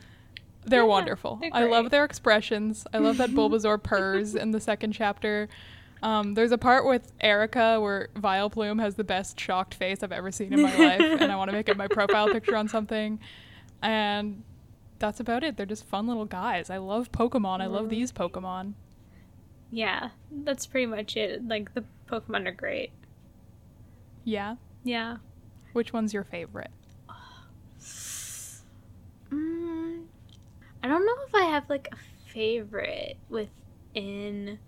They're 0.66 0.82
Yeah, 0.82 0.88
wonderful. 0.88 1.38
they're 1.42 1.50
I 1.54 1.64
love 1.66 1.90
their 1.90 2.06
expressions. 2.06 2.86
I 2.94 3.00
love 3.00 3.18
that 3.18 3.30
Bulbasaur 3.32 3.82
purrs 3.82 4.36
in 4.36 4.52
the 4.52 4.60
second 4.60 4.92
chapter. 4.94 5.50
Um, 6.04 6.34
there's 6.34 6.52
a 6.52 6.58
part 6.58 6.86
with 6.86 7.12
Erica 7.22 7.80
where 7.80 8.10
Vileplume 8.16 8.80
has 8.82 8.96
the 8.96 9.04
best 9.04 9.40
shocked 9.40 9.74
face 9.76 10.02
I've 10.04 10.12
ever 10.12 10.32
seen 10.32 10.52
in 10.54 10.62
my 10.62 10.76
life, 10.76 11.00
and 11.22 11.32
I 11.32 11.36
want 11.36 11.50
to 11.50 11.56
make 11.56 11.70
it 11.70 11.78
my 11.78 11.88
profile 11.88 12.30
picture 12.32 12.56
on 12.56 12.68
something. 12.68 13.20
And 13.84 14.44
that's 15.00 15.20
about 15.20 15.44
it. 15.44 15.58
They're 15.58 15.66
just 15.66 15.86
fun 15.86 16.08
little 16.08 16.26
guys. 16.26 16.70
I 16.70 16.78
love 16.78 17.12
Pokemon. 17.12 17.62
I 17.62 17.68
love 17.68 17.86
Mhm. 17.86 17.90
these 17.90 18.12
Pokemon. 18.12 18.74
yeah, 19.72 20.10
that's 20.44 20.66
pretty 20.68 20.86
much 20.88 21.16
it. 21.16 21.48
Like, 21.48 21.74
the 21.76 21.84
Pokemon 22.10 22.46
are 22.48 22.52
great. 22.52 22.92
Yeah. 24.24 24.56
Yeah. 24.84 25.18
Which 25.74 25.94
one's 25.94 26.14
your 26.14 26.24
favorite? 26.24 26.72
Don't 30.88 31.06
know 31.06 31.16
if 31.28 31.36
I 31.36 31.44
have 31.44 31.70
like 31.70 31.90
a 31.92 32.32
favorite 32.32 33.18
within 33.30 34.60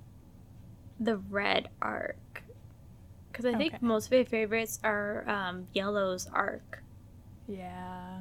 the 1.00 1.18
red 1.18 1.70
arc. 1.82 2.44
Because 3.32 3.46
I 3.46 3.56
think 3.56 3.82
most 3.82 4.08
of 4.08 4.12
my 4.12 4.24
favorites 4.26 4.80
are 4.84 5.28
um, 5.28 5.68
Yellow's 5.74 6.28
arc. 6.32 6.84
Yeah. 7.48 8.20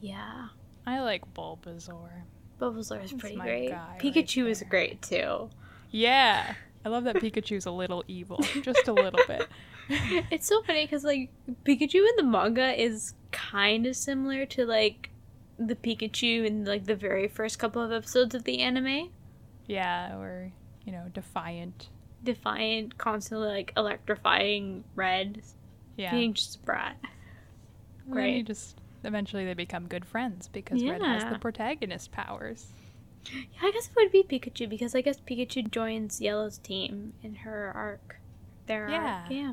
Yeah. 0.00 0.48
I 0.86 1.00
like 1.00 1.22
Bulbasaur. 1.32 2.10
Bulbasaur 2.60 3.02
is 3.02 3.12
pretty 3.12 3.36
my 3.36 3.44
great. 3.44 3.70
guy 3.70 3.76
right 3.92 4.00
Pikachu 4.00 4.48
is 4.48 4.62
great 4.68 5.00
too. 5.00 5.48
Yeah. 5.90 6.54
I 6.84 6.88
love 6.88 7.04
that 7.04 7.16
Pikachu's 7.16 7.66
a 7.66 7.70
little 7.70 8.04
evil. 8.08 8.44
Just 8.62 8.88
a 8.88 8.92
little 8.92 9.20
bit. 9.26 9.48
it's 9.88 10.46
so 10.46 10.62
funny 10.62 10.84
because 10.84 11.04
like 11.04 11.30
Pikachu 11.64 11.94
in 11.94 12.16
the 12.16 12.24
manga 12.24 12.80
is 12.80 13.14
kind 13.30 13.86
of 13.86 13.96
similar 13.96 14.44
to 14.46 14.66
like 14.66 15.10
the 15.68 15.76
Pikachu 15.76 16.44
in 16.46 16.64
like 16.64 16.84
the 16.84 16.94
very 16.96 17.28
first 17.28 17.58
couple 17.58 17.82
of 17.82 17.92
episodes 17.92 18.34
of 18.34 18.44
the 18.44 18.60
anime. 18.60 19.10
Yeah, 19.66 20.16
or, 20.18 20.52
you 20.84 20.92
know, 20.92 21.06
defiant. 21.12 21.88
Defiant, 22.24 22.98
constantly 22.98 23.48
like 23.48 23.72
electrifying 23.76 24.84
red, 24.94 25.42
Yeah. 25.96 26.10
being 26.12 26.34
just 26.34 26.56
a 26.56 26.58
brat. 26.60 26.96
And 28.06 28.16
then 28.16 28.24
you 28.24 28.34
Right. 28.36 28.44
just 28.46 28.80
eventually 29.04 29.44
they 29.44 29.54
become 29.54 29.86
good 29.88 30.04
friends 30.04 30.48
because 30.48 30.82
Red 30.82 31.02
has 31.02 31.24
the 31.24 31.38
protagonist 31.38 32.12
powers. 32.12 32.72
Yeah, 33.30 33.42
I 33.62 33.70
guess 33.70 33.86
it 33.88 33.92
would 33.96 34.10
be 34.12 34.24
Pikachu 34.24 34.68
because 34.68 34.94
I 34.96 35.00
guess 35.00 35.20
Pikachu 35.20 35.70
joins 35.70 36.20
Yellow's 36.20 36.58
team 36.58 37.12
in 37.22 37.36
her 37.36 37.72
arc. 37.74 38.16
Their 38.66 38.88
Yeah. 38.88 39.20
arc. 39.22 39.30
Yeah. 39.30 39.52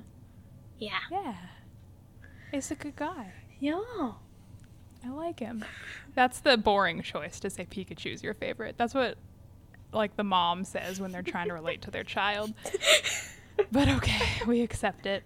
Yeah. 0.79 0.99
Yeah. 1.11 1.35
He's 2.51 2.71
a 2.71 2.75
good 2.75 2.95
guy. 2.95 3.33
Yeah. 3.59 4.13
I 5.05 5.09
like 5.09 5.39
him. 5.39 5.63
That's 6.15 6.39
the 6.39 6.57
boring 6.57 7.01
choice 7.01 7.39
to 7.41 7.49
say 7.49 7.65
Pikachu's 7.65 8.21
your 8.21 8.33
favorite. 8.33 8.75
That's 8.77 8.93
what 8.93 9.17
like 9.91 10.15
the 10.17 10.23
mom 10.23 10.65
says 10.65 10.99
when 10.99 11.11
they're 11.11 11.21
trying 11.23 11.47
to 11.47 11.53
relate 11.53 11.81
to 11.83 11.91
their 11.91 12.03
child. 12.03 12.53
But 13.71 13.89
okay, 13.89 14.41
we 14.47 14.61
accept 14.61 15.05
it. 15.05 15.23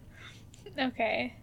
Okay. 0.79 1.35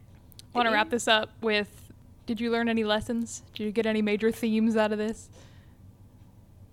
Want 0.54 0.66
to 0.66 0.72
wrap 0.72 0.90
this 0.90 1.06
up 1.06 1.30
with 1.40 1.92
did 2.26 2.40
you 2.40 2.50
learn 2.50 2.68
any 2.68 2.84
lessons? 2.84 3.42
Did 3.54 3.64
you 3.64 3.72
get 3.72 3.86
any 3.86 4.02
major 4.02 4.30
themes 4.30 4.76
out 4.76 4.92
of 4.92 4.98
this? 4.98 5.28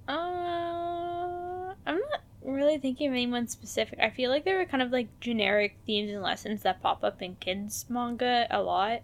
Uh, 0.07 1.73
I'm 1.85 1.99
not 1.99 2.21
really 2.43 2.77
thinking 2.77 3.07
of 3.07 3.13
anyone 3.13 3.47
specific. 3.47 3.99
I 3.99 4.09
feel 4.09 4.29
like 4.29 4.45
there 4.45 4.57
were 4.57 4.65
kind 4.65 4.83
of 4.83 4.91
like 4.91 5.07
generic 5.19 5.77
themes 5.85 6.11
and 6.11 6.21
lessons 6.21 6.63
that 6.63 6.81
pop 6.81 7.03
up 7.03 7.21
in 7.21 7.35
kids 7.35 7.85
manga 7.89 8.47
a 8.49 8.61
lot. 8.61 9.01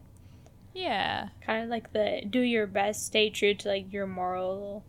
Yeah. 0.73 1.29
Kind 1.41 1.63
of 1.63 1.69
like 1.69 1.93
the 1.93 2.23
do 2.29 2.39
your 2.39 2.67
best, 2.67 3.05
stay 3.05 3.29
true 3.29 3.53
to 3.53 3.67
like 3.67 3.91
your 3.93 4.07
moral 4.07 4.83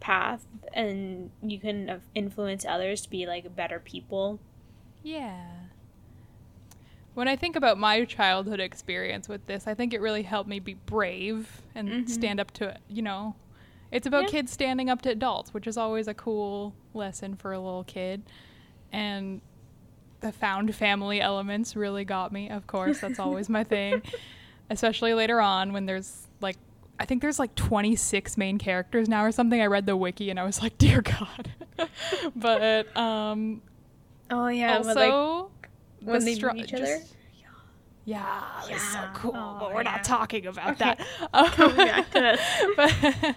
path, 0.00 0.44
and 0.72 1.30
you 1.42 1.58
can 1.58 2.02
influence 2.14 2.64
others 2.64 3.02
to 3.02 3.10
be 3.10 3.26
like 3.26 3.54
better 3.54 3.78
people. 3.80 4.40
Yeah. 5.02 5.44
When 7.14 7.28
I 7.28 7.36
think 7.36 7.56
about 7.56 7.78
my 7.78 8.04
childhood 8.04 8.60
experience 8.60 9.28
with 9.28 9.46
this, 9.46 9.66
I 9.66 9.74
think 9.74 9.94
it 9.94 10.00
really 10.00 10.22
helped 10.22 10.50
me 10.50 10.58
be 10.58 10.74
brave 10.74 11.62
and 11.74 11.88
Mhm. 11.88 12.08
stand 12.10 12.40
up 12.40 12.50
to, 12.52 12.68
it, 12.70 12.78
you 12.88 13.00
know, 13.00 13.36
it's 13.90 14.06
about 14.06 14.24
Yeah. 14.24 14.28
kids 14.30 14.52
standing 14.52 14.90
up 14.90 15.00
to 15.02 15.10
adults, 15.10 15.54
which 15.54 15.66
is 15.66 15.78
always 15.78 16.08
a 16.08 16.14
cool 16.14 16.74
lesson 16.92 17.34
for 17.36 17.52
a 17.52 17.58
little 17.58 17.84
kid. 17.84 18.22
And 18.92 19.40
the 20.20 20.30
found 20.32 20.74
family 20.74 21.20
elements 21.20 21.74
really 21.74 22.04
got 22.04 22.32
me, 22.32 22.50
of 22.50 22.66
course. 22.66 23.00
That's 23.00 23.18
always 23.18 23.48
my 23.48 23.64
thing. 23.64 24.02
Especially 24.70 25.14
later 25.14 25.40
on 25.40 25.72
when 25.72 25.86
there's 25.86 26.26
like, 26.40 26.56
I 26.98 27.04
think 27.04 27.22
there's 27.22 27.38
like 27.38 27.54
26 27.54 28.36
main 28.36 28.58
characters 28.58 29.08
now 29.08 29.24
or 29.24 29.30
something. 29.32 29.60
I 29.60 29.66
read 29.66 29.86
the 29.86 29.96
wiki 29.96 30.30
and 30.30 30.40
I 30.40 30.44
was 30.44 30.60
like, 30.62 30.76
dear 30.78 31.02
God. 31.02 31.50
but 32.36 32.96
um, 32.96 33.62
Oh 34.30 34.48
yeah, 34.48 34.78
also, 34.78 34.94
like 34.94 35.68
when 36.02 36.18
the 36.20 36.24
they 36.26 36.34
str- 36.34 36.50
meet 36.52 36.64
each 36.64 36.74
other. 36.74 36.84
just- 36.98 37.14
Yeah, 38.04 38.42
it's 38.68 38.92
so 38.92 39.00
cool. 39.14 39.32
Oh, 39.34 39.56
but 39.60 39.72
we're 39.74 39.82
yeah. 39.82 39.90
not 39.92 40.04
talking 40.04 40.46
about 40.46 40.80
Okay. 40.80 40.96
that. 41.32 41.52
Coming 41.52 41.76
back 41.76 42.10
to 42.12 42.20
this. 42.20 42.40
but 42.76 43.36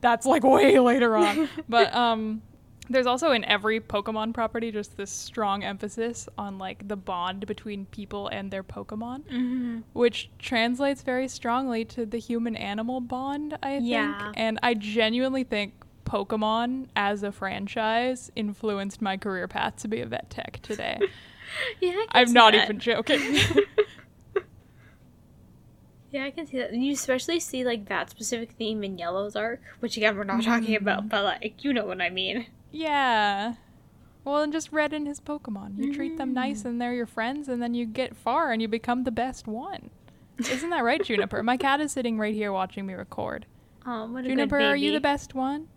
that's 0.00 0.26
like 0.26 0.42
way 0.44 0.78
later 0.78 1.16
on. 1.16 1.48
But 1.68 1.94
um, 1.94 2.42
there's 2.90 3.06
also 3.06 3.32
in 3.32 3.44
every 3.44 3.80
Pokemon 3.80 4.34
property 4.34 4.70
just 4.72 4.96
this 4.96 5.10
strong 5.10 5.62
emphasis 5.64 6.28
on 6.38 6.58
like 6.58 6.86
the 6.88 6.96
bond 6.96 7.46
between 7.46 7.86
people 7.86 8.28
and 8.28 8.50
their 8.50 8.62
Pokemon, 8.62 9.22
Mm-hmm. 9.24 9.78
which 9.92 10.30
translates 10.38 11.02
very 11.02 11.28
strongly 11.28 11.84
to 11.86 12.06
the 12.06 12.18
human-animal 12.18 13.00
bond. 13.02 13.56
I 13.62 13.78
think, 13.78 13.86
Yeah. 13.88 14.32
and 14.34 14.58
I 14.62 14.74
genuinely 14.74 15.44
think. 15.44 15.74
Pokemon 16.04 16.86
as 16.96 17.22
a 17.22 17.30
franchise 17.30 18.32
influenced 18.34 19.02
my 19.02 19.18
career 19.18 19.46
path 19.46 19.76
to 19.76 19.88
be 19.88 20.00
a 20.00 20.06
vet 20.06 20.30
tech 20.30 20.58
today. 20.62 20.98
Yeah, 21.82 21.90
I 21.90 21.92
can 22.24 22.28
I'm 22.28 22.32
not 22.32 22.52
that. 22.54 22.64
even 22.64 22.78
joking. 22.78 23.20
Yeah, 26.10 26.24
I 26.24 26.30
can 26.30 26.46
see 26.46 26.58
that. 26.58 26.72
You 26.72 26.92
especially 26.94 27.38
see 27.40 27.64
like 27.64 27.88
that 27.90 28.08
specific 28.08 28.52
theme 28.52 28.82
in 28.82 28.96
Yellow's 28.96 29.36
arc, 29.36 29.60
which 29.80 29.96
again 29.98 30.16
we're 30.16 30.24
not 30.24 30.42
talking 30.42 30.74
Mm. 30.74 30.80
about, 30.80 31.08
but 31.10 31.22
like 31.24 31.62
you 31.64 31.72
know 31.74 31.84
what 31.84 32.00
I 32.00 32.08
mean. 32.08 32.46
Yeah. 32.70 33.54
Well, 34.24 34.42
and 34.42 34.52
just 34.52 34.72
Red 34.72 34.92
in 34.92 35.06
his 35.06 35.20
Pokemon. 35.20 35.78
You 35.78 35.94
treat 35.94 36.18
them 36.18 36.34
nice 36.34 36.62
Mm. 36.62 36.66
and 36.66 36.80
they're 36.80 36.92
your 36.92 37.06
friends, 37.06 37.48
and 37.48 37.62
then 37.62 37.72
you 37.74 37.86
get 37.86 38.14
far 38.14 38.52
and 38.52 38.60
you 38.60 38.68
become 38.68 39.04
the 39.04 39.10
best 39.10 39.46
one. 39.46 39.90
Isn't 40.38 40.70
that 40.70 40.84
right, 40.84 41.02
Juniper? 41.02 41.42
My 41.42 41.56
cat 41.56 41.80
is 41.80 41.92
sitting 41.92 42.18
right 42.18 42.34
here 42.34 42.52
watching 42.52 42.84
me 42.86 42.94
record. 42.94 43.46
What 43.84 44.24
a 44.24 44.28
Juniper, 44.28 44.60
are 44.60 44.76
you 44.76 44.92
the 44.92 45.00
best 45.00 45.34
one? 45.34 45.68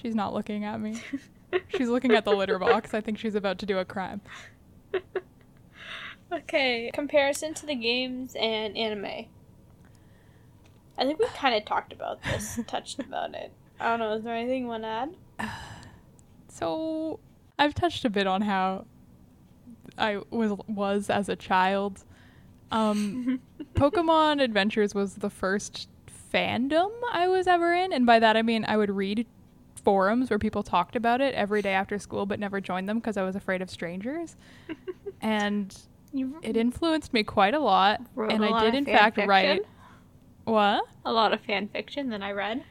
She's 0.00 0.14
not 0.14 0.32
looking 0.32 0.64
at 0.64 0.80
me. 0.80 0.96
She's 1.68 1.88
looking 1.88 2.12
at 2.12 2.24
the 2.24 2.32
litter 2.32 2.58
box. 2.58 2.94
I 2.94 3.00
think 3.00 3.18
she's 3.18 3.34
about 3.34 3.58
to 3.58 3.66
do 3.66 3.78
a 3.78 3.84
crime. 3.84 4.20
Okay, 6.32 6.90
comparison 6.92 7.54
to 7.54 7.66
the 7.66 7.76
games 7.76 8.34
and 8.34 8.76
anime. 8.76 9.26
I 10.98 11.04
think 11.04 11.18
we 11.20 11.26
kind 11.36 11.54
of 11.54 11.64
talked 11.64 11.92
about 11.92 12.22
this, 12.24 12.58
touched 12.66 12.98
about 12.98 13.34
it. 13.34 13.52
I 13.78 13.90
don't 13.90 14.00
know. 14.00 14.14
Is 14.14 14.24
there 14.24 14.34
anything 14.34 14.62
you 14.62 14.68
want 14.68 14.82
to 14.82 14.88
add? 14.88 15.14
So, 16.48 17.18
I've 17.58 17.74
touched 17.74 18.04
a 18.04 18.10
bit 18.10 18.28
on 18.28 18.42
how 18.42 18.86
I 19.98 20.20
was 20.30 20.52
was 20.68 21.10
as 21.10 21.28
a 21.28 21.34
child. 21.34 22.04
Um, 22.70 23.40
Pokemon 23.74 24.40
Adventures 24.40 24.94
was 24.94 25.16
the 25.16 25.30
first 25.30 25.88
fandom 26.32 26.90
I 27.12 27.26
was 27.26 27.48
ever 27.48 27.72
in, 27.74 27.92
and 27.92 28.06
by 28.06 28.20
that 28.20 28.36
I 28.36 28.42
mean 28.42 28.64
I 28.66 28.76
would 28.76 28.90
read 28.90 29.26
forums 29.84 30.30
where 30.30 30.38
people 30.38 30.62
talked 30.62 30.94
about 30.96 31.20
it 31.20 31.34
every 31.34 31.60
day 31.60 31.72
after 31.74 31.98
school, 31.98 32.24
but 32.24 32.38
never 32.38 32.60
joined 32.60 32.88
them 32.88 32.98
because 32.98 33.16
I 33.16 33.24
was 33.24 33.34
afraid 33.36 33.60
of 33.60 33.68
strangers. 33.68 34.36
and 35.20 35.76
it 36.42 36.56
influenced 36.56 37.12
me 37.12 37.24
quite 37.24 37.54
a 37.54 37.58
lot, 37.60 38.00
Wrote 38.14 38.32
and 38.32 38.44
a 38.44 38.46
I 38.46 38.50
lot 38.50 38.60
did 38.62 38.74
in 38.74 38.84
fact 38.84 39.16
fiction? 39.16 39.28
write 39.28 39.62
what? 40.44 40.84
a 41.04 41.12
lot 41.12 41.32
of 41.32 41.40
fan 41.40 41.68
fiction 41.68 42.10
that 42.10 42.22
I 42.22 42.30
read. 42.30 42.62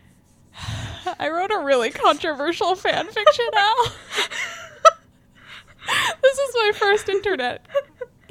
I 1.20 1.30
wrote 1.30 1.52
a 1.52 1.60
really 1.60 1.92
controversial 1.92 2.76
fan 2.76 3.08
fiction 3.08 3.46
now. 3.54 3.74
this 6.22 6.38
is 6.38 6.56
my 6.56 6.72
first 6.76 7.10
internet 7.10 7.66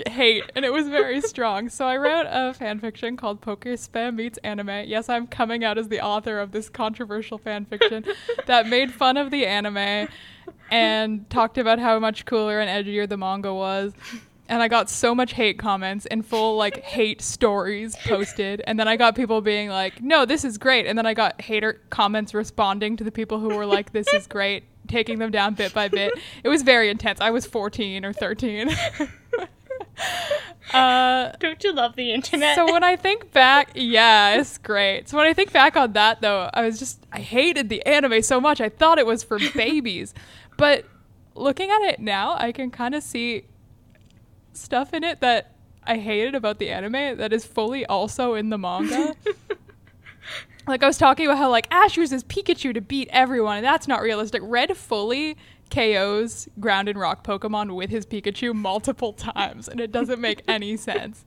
hate, 0.08 0.44
and 0.54 0.64
it 0.64 0.72
was 0.72 0.88
very 0.88 1.20
strong. 1.20 1.68
So 1.68 1.86
I 1.86 1.96
wrote 1.96 2.26
a 2.28 2.54
fan 2.54 2.80
fiction 2.80 3.16
called 3.16 3.40
Pokespe 3.40 4.14
Meets 4.14 4.38
Anime. 4.38 4.84
Yes, 4.86 5.08
I'm 5.08 5.26
coming 5.26 5.64
out 5.64 5.78
as 5.78 5.88
the 5.88 6.00
author 6.00 6.38
of 6.38 6.52
this 6.52 6.68
controversial 6.68 7.38
fan 7.38 7.64
fiction 7.64 8.04
that 8.46 8.66
made 8.66 8.92
fun 8.92 9.16
of 9.16 9.30
the 9.30 9.46
anime 9.46 10.08
and 10.70 11.28
talked 11.30 11.58
about 11.58 11.78
how 11.78 11.98
much 11.98 12.24
cooler 12.24 12.60
and 12.60 12.70
edgier 12.70 13.08
the 13.08 13.16
manga 13.16 13.52
was. 13.52 13.92
And 14.52 14.62
I 14.62 14.68
got 14.68 14.90
so 14.90 15.14
much 15.14 15.32
hate 15.32 15.58
comments 15.58 16.04
and 16.04 16.26
full 16.26 16.58
like 16.58 16.82
hate 16.82 17.22
stories 17.22 17.96
posted. 18.04 18.62
And 18.66 18.78
then 18.78 18.86
I 18.86 18.98
got 18.98 19.16
people 19.16 19.40
being 19.40 19.70
like, 19.70 20.02
no, 20.02 20.26
this 20.26 20.44
is 20.44 20.58
great. 20.58 20.86
And 20.86 20.98
then 20.98 21.06
I 21.06 21.14
got 21.14 21.40
hater 21.40 21.80
comments 21.88 22.34
responding 22.34 22.98
to 22.98 23.04
the 23.04 23.10
people 23.10 23.40
who 23.40 23.56
were 23.56 23.64
like, 23.64 23.92
this 23.92 24.06
is 24.12 24.26
great, 24.26 24.64
taking 24.88 25.20
them 25.20 25.30
down 25.30 25.54
bit 25.54 25.72
by 25.72 25.88
bit. 25.88 26.12
It 26.44 26.50
was 26.50 26.60
very 26.60 26.90
intense. 26.90 27.18
I 27.18 27.30
was 27.30 27.46
14 27.46 28.04
or 28.04 28.12
13. 28.12 28.68
uh, 30.74 31.32
Don't 31.40 31.64
you 31.64 31.72
love 31.72 31.96
the 31.96 32.12
internet? 32.12 32.54
so 32.54 32.70
when 32.70 32.84
I 32.84 32.96
think 32.96 33.32
back, 33.32 33.70
yeah, 33.74 34.36
it's 34.36 34.58
great. 34.58 35.08
So 35.08 35.16
when 35.16 35.26
I 35.26 35.32
think 35.32 35.50
back 35.50 35.78
on 35.78 35.94
that 35.94 36.20
though, 36.20 36.50
I 36.52 36.60
was 36.60 36.78
just 36.78 37.02
I 37.10 37.20
hated 37.20 37.70
the 37.70 37.80
anime 37.86 38.20
so 38.20 38.38
much. 38.38 38.60
I 38.60 38.68
thought 38.68 38.98
it 38.98 39.06
was 39.06 39.24
for 39.24 39.38
babies. 39.54 40.12
But 40.58 40.84
looking 41.34 41.70
at 41.70 41.80
it 41.84 42.00
now, 42.00 42.36
I 42.36 42.52
can 42.52 42.70
kind 42.70 42.94
of 42.94 43.02
see 43.02 43.46
stuff 44.52 44.92
in 44.94 45.04
it 45.04 45.20
that 45.20 45.52
I 45.84 45.98
hated 45.98 46.34
about 46.34 46.58
the 46.58 46.70
anime 46.70 47.16
that 47.18 47.32
is 47.32 47.44
fully 47.44 47.84
also 47.86 48.34
in 48.34 48.50
the 48.50 48.58
manga. 48.58 49.14
like 50.66 50.82
I 50.82 50.86
was 50.86 50.98
talking 50.98 51.26
about 51.26 51.38
how 51.38 51.50
like 51.50 51.66
Ash 51.70 51.96
uses 51.96 52.22
Pikachu 52.24 52.72
to 52.74 52.80
beat 52.80 53.08
everyone, 53.10 53.56
and 53.58 53.66
that's 53.66 53.88
not 53.88 54.02
realistic. 54.02 54.42
Red 54.44 54.76
fully 54.76 55.36
KOs 55.70 56.48
ground 56.60 56.88
and 56.88 56.98
rock 56.98 57.26
Pokemon 57.26 57.74
with 57.74 57.90
his 57.90 58.06
Pikachu 58.06 58.54
multiple 58.54 59.12
times, 59.12 59.68
and 59.68 59.80
it 59.80 59.90
doesn't 59.90 60.20
make 60.20 60.42
any 60.48 60.76
sense. 60.76 61.24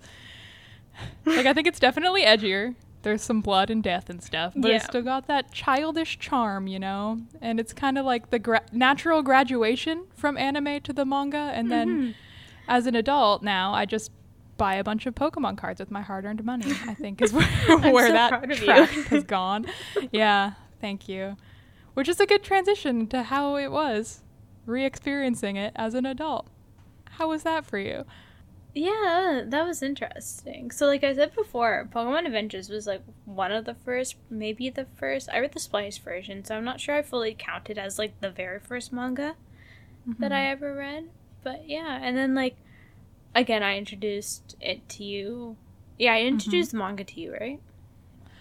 Like 1.25 1.45
I 1.45 1.53
think 1.53 1.67
it's 1.67 1.79
definitely 1.79 2.21
edgier 2.21 2.75
There's 3.01 3.21
some 3.21 3.41
blood 3.41 3.69
and 3.69 3.83
death 3.83 4.09
and 4.09 4.23
stuff, 4.23 4.53
but 4.55 4.71
it's 4.71 4.85
still 4.85 5.01
got 5.01 5.27
that 5.27 5.51
childish 5.51 6.17
charm, 6.19 6.67
you 6.67 6.79
know? 6.79 7.19
And 7.41 7.59
it's 7.59 7.73
kind 7.73 7.97
of 7.97 8.05
like 8.05 8.29
the 8.29 8.39
gra- 8.39 8.63
natural 8.71 9.21
graduation 9.21 10.05
from 10.15 10.37
anime 10.37 10.79
to 10.81 10.93
the 10.93 11.03
manga. 11.03 11.51
And 11.53 11.69
then 11.69 11.87
Mm-hmm. 11.89 12.11
As 12.67 12.87
an 12.87 12.95
adult 12.95 13.43
now, 13.43 13.73
I 13.73 13.85
just 13.85 14.11
buy 14.57 14.75
a 14.75 14.83
bunch 14.83 15.05
of 15.05 15.15
Pokemon 15.15 15.57
cards 15.57 15.79
with 15.79 15.91
my 15.91 16.01
hard 16.01 16.25
earned 16.25 16.43
money, 16.43 16.71
I 16.87 16.93
think 16.93 17.21
is 17.21 17.33
where, 17.33 17.47
where 17.91 18.07
so 18.07 18.13
that 18.13 18.29
proud 18.29 18.51
of 18.51 18.59
you. 18.59 18.65
track 18.65 18.89
has 18.89 19.23
gone. 19.23 19.65
Yeah, 20.11 20.53
thank 20.81 21.09
you. 21.09 21.37
Which 21.93 22.07
is 22.07 22.19
a 22.19 22.25
good 22.25 22.43
transition 22.43 23.07
to 23.07 23.23
how 23.23 23.55
it 23.55 23.71
was 23.71 24.21
re 24.65 24.85
experiencing 24.85 25.55
it 25.55 25.73
as 25.75 25.93
an 25.93 26.05
adult. 26.05 26.47
How 27.11 27.29
was 27.29 27.43
that 27.43 27.65
for 27.65 27.77
you? 27.77 28.05
Yeah, 28.73 29.43
that 29.45 29.65
was 29.65 29.81
interesting. 29.81 30.69
So, 30.69 30.85
like 30.85 31.03
I 31.03 31.15
said 31.15 31.33
before, 31.33 31.87
Pokemon 31.93 32.25
Adventures 32.25 32.69
was 32.69 32.85
like 32.85 33.01
one 33.23 33.53
of 33.53 33.63
the 33.63 33.73
first, 33.73 34.17
maybe 34.29 34.69
the 34.69 34.85
first. 34.97 35.29
I 35.31 35.39
read 35.39 35.53
the 35.53 35.61
Splice 35.61 35.97
version, 35.97 36.43
so 36.43 36.57
I'm 36.57 36.65
not 36.65 36.81
sure 36.81 36.95
I 36.95 37.01
fully 37.01 37.33
count 37.37 37.69
it 37.69 37.77
as 37.77 37.97
like 37.97 38.19
the 38.19 38.29
very 38.29 38.59
first 38.59 38.91
manga 38.91 39.35
that 40.19 40.33
I 40.33 40.39
mm-hmm. 40.39 40.51
ever 40.51 40.75
read. 40.75 41.09
But 41.45 41.69
yeah, 41.69 41.99
and 42.01 42.17
then 42.17 42.33
like 42.33 42.57
again, 43.35 43.61
I 43.61 43.77
introduced 43.77 44.57
it 44.59 44.89
to 44.89 45.03
you. 45.03 45.55
Yeah, 45.99 46.15
I 46.15 46.21
introduced 46.21 46.71
the 46.71 46.77
manga 46.77 47.03
to 47.03 47.21
you, 47.21 47.33
right? 47.33 47.61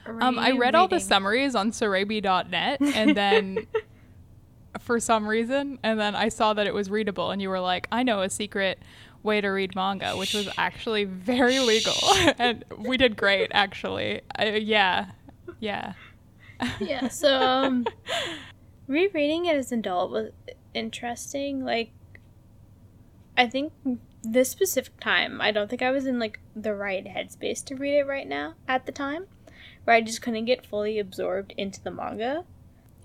Or 0.06 0.14
were 0.14 0.24
Um, 0.24 0.38
I 0.38 0.48
you 0.48 0.60
read 0.60 0.74
all 0.74 0.88
the 0.88 0.98
summaries 0.98 1.54
on 1.54 1.70
Serebii.net 1.70 2.80
and 2.94 3.14
then 3.14 3.66
for 4.80 4.98
some 4.98 5.26
reason, 5.28 5.78
and 5.82 6.00
then 6.00 6.16
I 6.16 6.30
saw 6.30 6.54
that 6.54 6.66
it 6.66 6.72
was 6.72 6.90
readable, 6.90 7.30
and 7.30 7.42
you 7.42 7.50
were 7.50 7.60
like, 7.60 7.86
I 7.92 8.04
know 8.04 8.22
a 8.22 8.30
secret 8.30 8.78
way 9.22 9.42
to 9.42 9.48
read 9.48 9.76
manga, 9.76 10.16
which 10.16 10.32
was 10.32 10.48
actually 10.56 11.04
very 11.04 11.60
legal. 11.60 11.94
and 12.38 12.64
we 12.78 12.96
did 12.96 13.18
great, 13.18 13.50
actually. 13.52 14.22
I, 14.34 14.56
yeah. 14.56 15.10
Yeah. 15.60 15.92
yeah 16.80 17.08
so 17.08 17.42
um 17.42 17.84
rereading 18.86 19.44
it 19.46 19.56
as 19.56 19.72
an 19.72 19.80
adult 19.80 20.10
was 20.10 20.30
interesting 20.72 21.64
like 21.64 21.90
i 23.36 23.46
think 23.46 23.72
this 24.22 24.48
specific 24.50 24.98
time 25.00 25.40
i 25.40 25.50
don't 25.50 25.68
think 25.68 25.82
i 25.82 25.90
was 25.90 26.06
in 26.06 26.18
like 26.18 26.38
the 26.56 26.74
right 26.74 27.04
headspace 27.06 27.64
to 27.64 27.74
read 27.74 27.98
it 27.98 28.06
right 28.06 28.28
now 28.28 28.54
at 28.68 28.86
the 28.86 28.92
time 28.92 29.26
where 29.84 29.94
i 29.96 30.00
just 30.00 30.22
couldn't 30.22 30.44
get 30.46 30.64
fully 30.66 30.98
absorbed 30.98 31.52
into 31.56 31.82
the 31.82 31.90
manga 31.90 32.44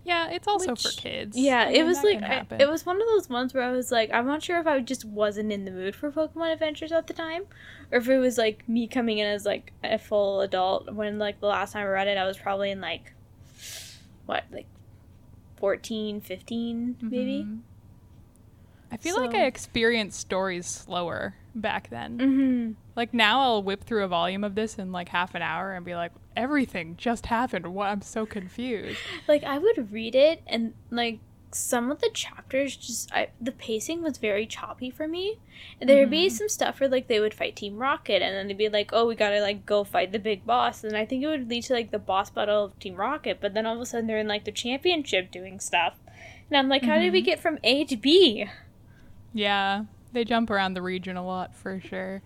Yeah, 0.05 0.29
it's 0.31 0.47
also 0.47 0.71
Which- 0.71 0.81
for 0.81 1.01
kids. 1.01 1.37
yeah 1.37 1.65
I 1.67 1.71
it 1.71 1.83
was 1.85 2.01
like 2.03 2.23
I, 2.23 2.45
it 2.57 2.69
was 2.69 2.85
one 2.85 3.01
of 3.01 3.07
those 3.07 3.29
ones 3.29 3.53
where 3.53 3.63
i 3.63 3.71
was 3.71 3.91
like 3.91 4.09
i'm 4.13 4.25
not 4.25 4.41
sure 4.41 4.59
if 4.59 4.65
i 4.67 4.79
just 4.79 5.03
wasn't 5.05 5.51
in 5.51 5.65
the 5.65 5.71
mood 5.71 5.93
for 5.95 6.09
pokemon 6.11 6.53
adventures 6.53 6.91
at 6.91 7.07
the 7.07 7.13
time 7.13 7.43
or 7.91 7.97
if 7.99 8.07
it 8.07 8.17
was 8.17 8.37
like 8.37 8.67
me 8.67 8.87
coming 8.87 9.17
in 9.19 9.27
as 9.27 9.45
like 9.45 9.73
a 9.83 9.97
full 9.99 10.41
adult 10.41 10.91
when 10.93 11.19
like 11.19 11.39
the 11.41 11.47
last 11.47 11.73
time 11.73 11.85
i 11.85 11.89
read 11.89 12.07
it 12.07 12.17
i 12.17 12.25
was 12.25 12.37
probably 12.37 12.71
in 12.71 12.79
like 12.81 13.13
what 14.25 14.45
like 14.51 14.67
14 15.57 16.21
15 16.21 16.97
maybe 17.01 17.43
Mhm. 17.43 17.59
I 18.91 18.97
feel 18.97 19.17
like 19.17 19.36
I 19.36 19.45
experienced 19.45 20.19
stories 20.19 20.65
slower 20.65 21.36
back 21.56 21.89
then. 21.89 22.17
mm-hmm. 22.17 22.71
Like 22.95 23.13
now 23.13 23.41
I'll 23.41 23.63
whip 23.63 23.84
through 23.84 24.04
a 24.04 24.08
volume 24.08 24.43
of 24.43 24.56
this 24.56 24.78
in 24.80 24.91
like 24.91 25.10
half 25.10 25.36
an 25.36 25.41
hour 25.41 25.73
and 25.73 25.86
be 25.86 25.95
like, 25.95 26.12
everything 26.36 26.95
just 26.97 27.28
happened. 27.28 27.67
What 27.67 27.88
I'm 27.89 28.02
so 28.02 28.25
confused. 28.25 28.99
like 29.28 29.43
i 29.43 29.58
would 29.58 29.91
read 29.91 30.15
it 30.15 30.41
and 30.47 30.73
like 30.89 31.19
some 31.52 31.89
of 31.91 31.99
the 31.99 32.10
chapters 32.13 32.75
just 32.75 33.12
I, 33.12 33.30
the 33.41 33.52
pacing 33.52 34.04
was 34.04 34.17
very 34.19 34.45
choppy 34.45 34.91
for 34.91 35.08
me 35.08 35.39
and 35.82 35.89
there 35.89 35.99
would 36.02 36.12
be 36.12 36.30
some 36.30 36.47
stuff 36.47 36.80
where 36.80 36.88
like 36.88 37.08
they 37.08 37.19
would 37.19 37.34
fight 37.34 37.56
team 37.56 37.80
rocket 37.80 38.21
and 38.21 38.36
then 38.36 38.47
they'd 38.47 38.58
be 38.58 38.69
like 38.69 38.91
oh 38.93 39.08
we 39.08 39.15
gotta 39.15 39.41
like 39.41 39.65
go 39.65 39.84
fight 39.84 40.12
the 40.12 40.19
big 40.19 40.45
boss 40.45 40.84
and 40.84 40.95
i 40.95 41.06
think 41.08 41.23
it 41.23 41.28
would 41.28 41.49
lead 41.49 41.63
to 41.63 41.73
like 41.73 41.89
the 41.89 41.97
boss 41.97 42.30
battle 42.30 42.65
of 42.65 42.78
team 42.80 42.95
rocket 42.95 43.39
but 43.41 43.56
then 43.56 43.65
all 43.65 43.73
of 43.73 43.82
a 43.82 43.86
sudden 43.88 44.06
they're 44.06 44.19
in 44.19 44.28
like 44.28 44.45
the 44.45 44.52
championship 44.52 45.32
doing 45.32 45.60
stuff 45.60 45.95
and 46.52 46.58
i'm 46.58 46.69
like 46.69 46.84
how 46.84 46.99
did 46.99 47.12
we 47.12 47.21
Mhm. 47.21 47.25
get 47.25 47.39
from 47.39 47.58
a 47.63 47.84
to 47.86 47.97
b 47.97 48.45
Yeah, 49.33 49.83
they 50.13 50.23
jump 50.23 50.49
around 50.49 50.73
the 50.73 50.81
region 50.81 51.17
a 51.17 51.25
lot 51.25 51.55
for 51.55 51.79
sure. 51.79 52.21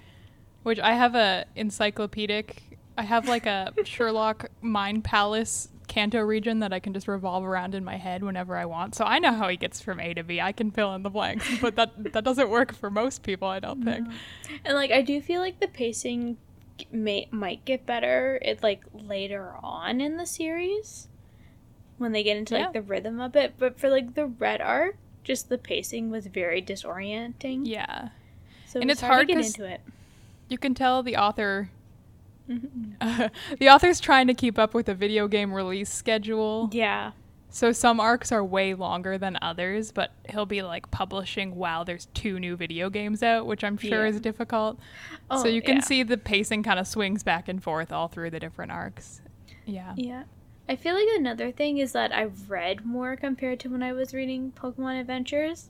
Which 0.63 0.79
I 0.79 0.93
have 0.93 1.15
a 1.15 1.45
encyclopedic. 1.55 2.77
I 2.97 3.03
have 3.03 3.27
like 3.27 3.45
a 3.45 3.73
Sherlock 3.83 4.49
Mind 4.61 5.03
Palace 5.03 5.69
Kanto 5.87 6.21
region 6.21 6.59
that 6.59 6.71
I 6.71 6.79
can 6.79 6.93
just 6.93 7.07
revolve 7.07 7.43
around 7.43 7.75
in 7.75 7.83
my 7.83 7.97
head 7.97 8.23
whenever 8.23 8.55
I 8.55 8.65
want. 8.65 8.95
So 8.95 9.03
I 9.03 9.19
know 9.19 9.33
how 9.33 9.49
he 9.49 9.57
gets 9.57 9.81
from 9.81 9.99
A 9.99 10.13
to 10.13 10.23
B. 10.23 10.39
I 10.39 10.51
can 10.53 10.71
fill 10.71 10.93
in 10.95 11.03
the 11.03 11.09
blanks, 11.09 11.45
but 11.61 11.75
that 11.75 12.13
that 12.13 12.23
doesn't 12.23 12.49
work 12.49 12.73
for 12.73 12.89
most 12.89 13.23
people. 13.23 13.47
I 13.47 13.59
don't 13.59 13.83
think. 13.83 14.07
And 14.63 14.75
like 14.75 14.91
I 14.91 15.01
do 15.01 15.21
feel 15.21 15.41
like 15.41 15.59
the 15.59 15.67
pacing 15.67 16.37
may 16.91 17.27
might 17.31 17.65
get 17.65 17.85
better 17.85 18.39
it 18.41 18.63
like 18.63 18.81
later 18.93 19.53
on 19.61 20.01
in 20.01 20.17
the 20.17 20.25
series 20.25 21.07
when 21.99 22.11
they 22.13 22.23
get 22.23 22.37
into 22.37 22.55
like 22.55 22.63
Yeah. 22.67 22.71
the 22.71 22.81
rhythm 22.81 23.19
of 23.19 23.35
it. 23.35 23.55
But 23.57 23.77
for 23.79 23.89
like 23.89 24.15
the 24.15 24.27
red 24.27 24.61
arc, 24.61 24.95
just 25.23 25.49
the 25.49 25.57
pacing 25.57 26.09
was 26.11 26.27
very 26.27 26.61
disorienting. 26.61 27.61
Yeah, 27.65 28.09
So 28.65 28.79
And 28.79 28.89
it's 28.91 29.01
hard 29.01 29.27
to 29.27 29.35
get 29.35 29.45
into 29.45 29.65
it. 29.65 29.81
you 30.49 30.57
can 30.57 30.73
tell 30.73 31.03
the 31.03 31.15
author. 31.17 31.69
Mhm. 32.49 33.29
the 33.59 33.69
author's 33.69 33.99
trying 33.99 34.27
to 34.27 34.33
keep 34.33 34.59
up 34.59 34.73
with 34.73 34.87
the 34.87 34.95
video 34.95 35.27
game 35.27 35.53
release 35.53 35.91
schedule. 35.91 36.69
Yeah. 36.73 37.11
So 37.49 37.71
some 37.71 37.99
arcs 37.99 38.31
are 38.31 38.43
way 38.43 38.73
longer 38.73 39.17
than 39.19 39.37
others, 39.41 39.91
but 39.91 40.11
he'll 40.29 40.47
be 40.47 40.63
like 40.63 40.89
publishing 40.89 41.55
while 41.55 41.85
there's 41.85 42.07
two 42.15 42.39
new 42.39 42.55
video 42.55 42.89
games 42.89 43.21
out, 43.21 43.45
which 43.45 43.63
I'm 43.63 43.77
sure 43.77 44.03
Yeah. 44.05 44.09
is 44.09 44.19
difficult. 44.19 44.79
Oh, 45.29 45.41
so 45.43 45.47
you 45.47 45.61
can 45.61 45.75
yeah. 45.75 45.81
see 45.83 46.03
the 46.03 46.17
pacing 46.17 46.63
kind 46.63 46.79
of 46.79 46.87
swings 46.87 47.21
back 47.23 47.47
and 47.47 47.61
forth 47.63 47.91
all 47.91 48.07
through 48.07 48.31
the 48.31 48.39
different 48.39 48.71
arcs. 48.71 49.21
Yeah. 49.65 49.93
Yeah. 49.95 50.23
I 50.67 50.75
feel 50.75 50.95
like 50.95 51.07
another 51.15 51.51
thing 51.51 51.77
is 51.77 51.91
that 51.91 52.13
I've 52.13 52.49
read 52.49 52.85
more 52.85 53.15
compared 53.15 53.59
to 53.61 53.69
when 53.69 53.83
I 53.83 53.91
was 53.93 54.13
reading 54.13 54.53
Pokemon 54.55 54.99
Adventures. 55.01 55.69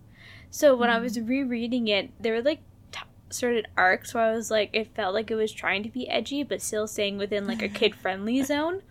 So 0.51 0.75
when 0.75 0.89
I 0.89 0.99
was 0.99 1.19
rereading 1.19 1.87
it, 1.87 2.11
there 2.21 2.33
were 2.33 2.41
like 2.43 2.59
t- 2.91 2.99
certain 3.31 3.65
arcs 3.75 4.13
where 4.13 4.23
I 4.23 4.31
was 4.35 4.51
like, 4.51 4.69
it 4.73 4.93
felt 4.95 5.15
like 5.15 5.31
it 5.31 5.35
was 5.35 5.51
trying 5.51 5.81
to 5.83 5.89
be 5.89 6.07
edgy, 6.07 6.43
but 6.43 6.61
still 6.61 6.87
staying 6.87 7.17
within 7.17 7.47
like 7.47 7.61
a 7.63 7.67
kid 7.79 7.95
friendly 7.95 8.43
zone. 8.43 8.83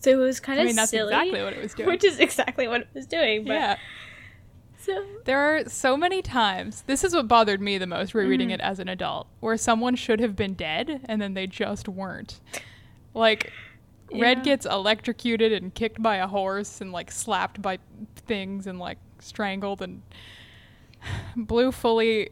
So 0.00 0.10
it 0.10 0.16
was 0.16 0.38
kind 0.38 0.60
I 0.60 0.62
of 0.62 0.66
mean, 0.68 0.76
that's 0.76 0.90
silly, 0.92 1.12
exactly 1.12 1.42
what 1.42 1.52
it 1.54 1.62
was 1.62 1.74
doing. 1.74 1.88
which 1.88 2.04
is 2.04 2.20
exactly 2.20 2.68
what 2.68 2.82
it 2.82 2.88
was 2.94 3.06
doing. 3.06 3.44
But 3.44 3.52
yeah. 3.54 3.76
so 4.78 5.04
There 5.24 5.40
are 5.40 5.68
so 5.68 5.96
many 5.96 6.22
times. 6.22 6.82
This 6.86 7.02
is 7.02 7.12
what 7.16 7.26
bothered 7.26 7.60
me 7.60 7.78
the 7.78 7.86
most 7.88 8.14
rereading 8.14 8.50
Mhm. 8.50 8.54
it 8.54 8.60
as 8.60 8.78
an 8.78 8.88
adult, 8.88 9.26
where 9.40 9.56
someone 9.56 9.96
should 9.96 10.20
have 10.20 10.36
been 10.36 10.54
dead 10.54 11.00
and 11.06 11.20
then 11.20 11.34
they 11.34 11.48
just 11.48 11.88
weren't. 11.88 12.38
Like 13.12 13.52
Red 14.12 14.44
gets 14.44 14.66
electrocuted 14.66 15.52
and 15.52 15.74
kicked 15.74 16.02
by 16.02 16.16
a 16.16 16.26
horse 16.26 16.80
and 16.80 16.92
like 16.92 17.10
slapped 17.10 17.60
by 17.60 17.78
things 18.16 18.66
and 18.66 18.78
like 18.78 18.98
strangled 19.18 19.82
and 19.82 20.02
Blue 21.36 21.72
fully 21.72 22.30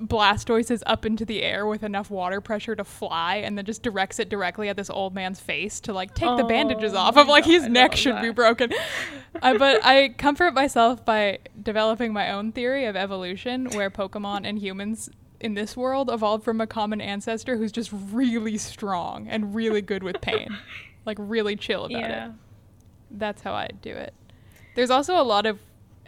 blastoises 0.00 0.82
up 0.86 1.06
into 1.06 1.24
the 1.24 1.42
air 1.42 1.64
with 1.64 1.82
enough 1.82 2.10
water 2.10 2.40
pressure 2.40 2.74
to 2.74 2.82
fly 2.82 3.36
and 3.36 3.56
then 3.56 3.64
just 3.64 3.82
directs 3.82 4.18
it 4.18 4.28
directly 4.28 4.68
at 4.68 4.76
this 4.76 4.90
old 4.90 5.14
man's 5.14 5.38
face 5.38 5.80
to 5.80 5.92
like 5.92 6.14
take 6.14 6.36
the 6.36 6.44
bandages 6.44 6.92
Oh 6.92 6.98
off. 6.98 7.16
I'm 7.16 7.28
like 7.28 7.44
his 7.44 7.64
I 7.64 7.68
neck 7.68 7.94
should 7.94 8.20
be 8.20 8.30
broken. 8.30 8.72
I, 9.42 9.56
but 9.56 9.84
I 9.84 10.10
comfort 10.10 10.54
myself 10.54 11.04
by 11.04 11.38
developing 11.60 12.12
my 12.12 12.32
own 12.32 12.52
theory 12.52 12.84
of 12.86 12.96
evolution 12.96 13.68
where 13.70 13.90
Pokemon 13.90 14.44
and 14.44 14.58
humans 14.58 15.08
in 15.40 15.54
this 15.54 15.76
world 15.76 16.10
evolved 16.10 16.44
from 16.44 16.60
a 16.60 16.66
common 16.66 17.00
ancestor 17.00 17.56
who's 17.56 17.72
just 17.72 17.90
really 17.92 18.58
strong 18.58 19.28
and 19.28 19.54
really 19.54 19.82
good 19.82 20.02
with 20.02 20.20
pain. 20.20 20.56
like 21.04 21.16
really 21.20 21.56
chill 21.56 21.84
about 21.86 22.00
yeah. 22.00 22.26
it. 22.28 22.32
That's 23.10 23.42
how 23.42 23.52
I 23.54 23.68
do 23.80 23.90
it. 23.90 24.14
There's 24.74 24.90
also 24.90 25.20
a 25.20 25.22
lot 25.24 25.44
of 25.46 25.60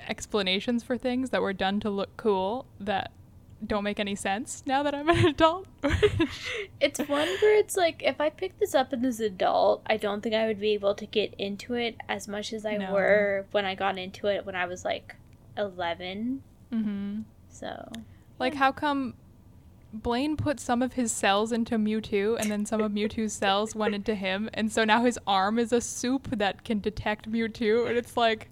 explanations 0.09 0.83
for 0.83 0.97
things 0.99 1.31
that 1.31 1.41
were 1.43 1.53
done 1.53 1.81
to 1.81 1.91
look 1.91 2.17
cool 2.17 2.67
that 2.81 3.11
don't 3.67 3.85
make 3.85 3.99
any 3.99 4.15
sense 4.15 4.63
now 4.67 4.83
that 4.83 4.95
I'm 4.95 5.09
an 5.09 5.25
adult. 5.27 5.67
It's 6.81 6.99
one 7.01 7.29
where 7.41 7.59
it's 7.59 7.77
like 7.77 8.03
if 8.03 8.21
I 8.21 8.29
picked 8.31 8.61
this 8.61 8.75
up 8.75 8.93
as 8.93 9.21
an 9.21 9.27
adult, 9.27 9.83
I 9.87 9.97
don't 9.97 10.21
think 10.23 10.35
I 10.35 10.47
would 10.47 10.61
be 10.61 10.73
able 10.73 10.95
to 10.97 11.07
get 11.07 11.35
into 11.39 11.75
it 11.75 11.97
as 12.09 12.29
much 12.29 12.53
as 12.53 12.67
I 12.67 12.77
No. 12.77 12.93
were 12.93 13.47
when 13.53 13.65
I 13.65 13.75
got 13.75 13.99
into 13.99 14.27
it 14.27 14.45
when 14.45 14.55
I 14.55 14.67
was 14.67 14.85
like 14.85 15.17
eleven. 15.57 16.43
hmm 16.71 17.21
So 17.49 17.91
Like, 18.39 18.55
how 18.55 18.73
come 18.73 19.15
Blaine 20.03 20.37
put 20.37 20.59
some 20.59 20.83
of 20.83 20.95
his 20.95 21.13
cells 21.13 21.53
into 21.53 21.77
Mewtwo 21.77 22.39
and 22.39 22.51
then 22.51 22.67
some 22.67 22.81
of 22.81 22.93
Mewtwo's 22.93 23.33
cells 23.45 23.75
went 23.75 23.95
into 23.95 24.15
him? 24.15 24.51
And 24.53 24.73
so 24.73 24.85
now 24.85 25.05
his 25.05 25.19
arm 25.27 25.59
is 25.59 25.73
a 25.73 25.81
soup 25.81 26.29
that 26.33 26.65
can 26.65 26.81
detect 26.81 27.31
Mewtwo. 27.31 27.89
And 27.89 27.97
it's 27.97 28.17
like, 28.17 28.51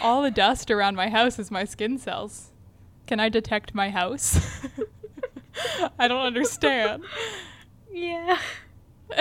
all 0.00 0.22
the 0.22 0.30
dust 0.30 0.70
around 0.70 0.94
my 0.94 1.08
house 1.08 1.38
is 1.38 1.50
my 1.50 1.64
skin 1.64 1.98
cells. 1.98 2.50
Can 3.06 3.20
I 3.20 3.28
detect 3.28 3.74
my 3.74 3.90
house? 3.90 4.38
I 5.98 6.08
don't 6.08 6.24
understand. 6.24 7.04
yeah, 7.92 8.38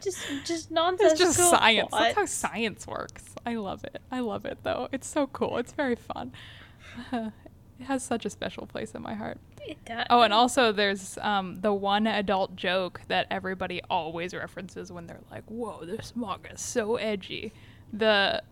just 0.00 0.18
just 0.44 0.70
nonsense. 0.70 1.12
It's 1.12 1.20
just 1.20 1.38
science. 1.38 1.88
That's 1.90 2.16
how 2.16 2.26
science 2.26 2.86
works. 2.86 3.24
I 3.46 3.54
love 3.54 3.84
it. 3.84 4.02
I 4.10 4.20
love 4.20 4.44
it 4.44 4.58
though. 4.62 4.88
It's 4.92 5.06
so 5.06 5.26
cool. 5.28 5.56
It's 5.58 5.72
very 5.72 5.96
fun. 5.96 6.32
it 7.12 7.32
has 7.84 8.02
such 8.02 8.26
a 8.26 8.30
special 8.30 8.66
place 8.66 8.92
in 8.92 9.02
my 9.02 9.14
heart. 9.14 9.38
It 9.66 9.84
does. 9.84 10.06
Oh, 10.10 10.22
and 10.22 10.32
also 10.32 10.72
there's 10.72 11.18
um, 11.18 11.60
the 11.60 11.72
one 11.72 12.06
adult 12.06 12.56
joke 12.56 13.02
that 13.08 13.26
everybody 13.30 13.80
always 13.88 14.34
references 14.34 14.90
when 14.90 15.06
they're 15.06 15.20
like, 15.30 15.44
"Whoa, 15.46 15.84
this 15.84 16.14
manga 16.16 16.52
is 16.52 16.60
so 16.60 16.96
edgy." 16.96 17.52
The 17.92 18.42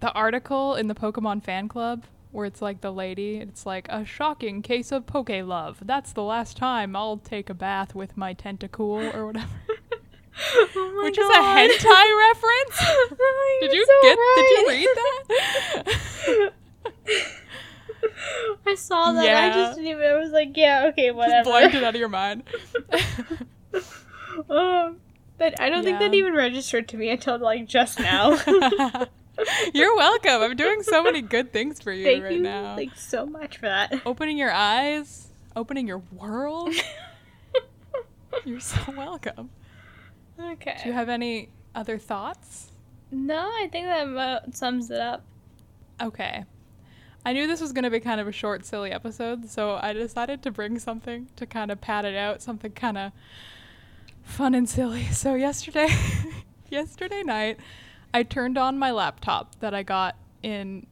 the 0.00 0.12
article 0.12 0.74
in 0.74 0.88
the 0.88 0.94
Pokemon 0.94 1.44
fan 1.44 1.68
club 1.68 2.04
where 2.36 2.44
it's 2.44 2.60
like 2.60 2.82
the 2.82 2.92
lady, 2.92 3.36
it's 3.38 3.64
like 3.64 3.88
a 3.88 4.04
shocking 4.04 4.60
case 4.60 4.92
of 4.92 5.06
poke 5.06 5.30
love. 5.30 5.78
That's 5.82 6.12
the 6.12 6.22
last 6.22 6.56
time 6.58 6.94
I'll 6.94 7.16
take 7.16 7.48
a 7.48 7.54
bath 7.54 7.94
with 7.94 8.14
my 8.16 8.34
tentacool 8.34 9.14
or 9.14 9.26
whatever. 9.26 9.48
Oh 10.38 10.92
my 10.94 11.04
Which 11.04 11.16
is 11.16 11.26
a 11.30 11.32
hentai 11.32 12.18
reference. 12.28 12.78
Did 13.60 13.72
you 13.72 13.86
so 13.86 13.92
get? 14.02 14.18
right. 14.18 14.36
Did 14.36 14.50
you 14.50 14.68
read 14.68 14.88
that? 16.36 16.52
I 18.66 18.74
saw 18.74 19.12
that. 19.12 19.24
I 19.24 19.48
just 19.50 19.76
didn't 19.76 19.90
even. 19.90 20.04
I 20.04 20.14
was 20.14 20.30
like, 20.30 20.56
yeah, 20.56 20.86
okay, 20.88 21.08
Just 21.08 21.16
whatever. 21.16 21.50
blanked 21.50 21.74
it 21.74 21.84
out 21.84 21.94
of 21.94 22.00
your 22.00 22.08
mind. 22.08 22.42
um, 24.50 24.96
but 25.38 25.60
I 25.60 25.70
don't 25.70 25.84
think 25.84 25.98
that 25.98 26.14
even 26.14 26.34
registered 26.34 26.88
to 26.88 26.96
me 26.96 27.10
until 27.10 27.38
like 27.38 27.66
just 27.66 27.98
now. 28.00 28.30
You're 29.74 29.94
welcome. 29.96 30.42
I'm 30.42 30.56
doing 30.56 30.82
so 30.82 31.02
many 31.02 31.20
good 31.20 31.52
things 31.52 31.80
for 31.80 31.92
you 31.92 32.04
Thank 32.04 32.24
right 32.24 32.32
you, 32.32 32.40
now. 32.40 32.74
like 32.74 32.96
so 32.96 33.26
much 33.26 33.58
for 33.58 33.66
that. 33.66 34.00
opening 34.06 34.38
your 34.38 34.52
eyes, 34.52 35.28
opening 35.54 35.86
your 35.86 36.02
world. 36.12 36.74
You're 38.44 38.60
so 38.60 38.78
welcome. 38.96 39.50
okay. 40.40 40.78
Do 40.82 40.88
you 40.88 40.94
have 40.94 41.08
any 41.08 41.50
other 41.74 41.98
thoughts? 41.98 42.70
no, 43.10 43.38
I 43.38 43.68
think 43.70 43.86
that 43.86 44.08
about 44.08 44.54
sums 44.56 44.90
it 44.90 45.00
up. 45.00 45.22
Okay. 46.02 46.44
I 47.26 47.32
knew 47.32 47.48
this 47.48 47.60
was 47.60 47.72
going 47.72 47.82
to 47.82 47.90
be 47.90 47.98
kind 47.98 48.20
of 48.20 48.28
a 48.28 48.32
short, 48.32 48.64
silly 48.64 48.92
episode, 48.92 49.50
so 49.50 49.80
I 49.82 49.92
decided 49.92 50.44
to 50.44 50.52
bring 50.52 50.78
something 50.78 51.26
to 51.34 51.44
kind 51.44 51.72
of 51.72 51.80
pad 51.80 52.04
it 52.04 52.14
out, 52.14 52.40
something 52.40 52.70
kind 52.70 52.96
of 52.96 53.10
fun 54.22 54.54
and 54.54 54.68
silly. 54.68 55.08
So 55.12 55.34
yesterday, 55.34 55.88
yesterday 56.70 57.24
night, 57.24 57.58
I 58.14 58.22
turned 58.22 58.56
on 58.56 58.78
my 58.78 58.92
laptop 58.92 59.58
that 59.58 59.74
I 59.74 59.82
got 59.82 60.14
in 60.42 60.86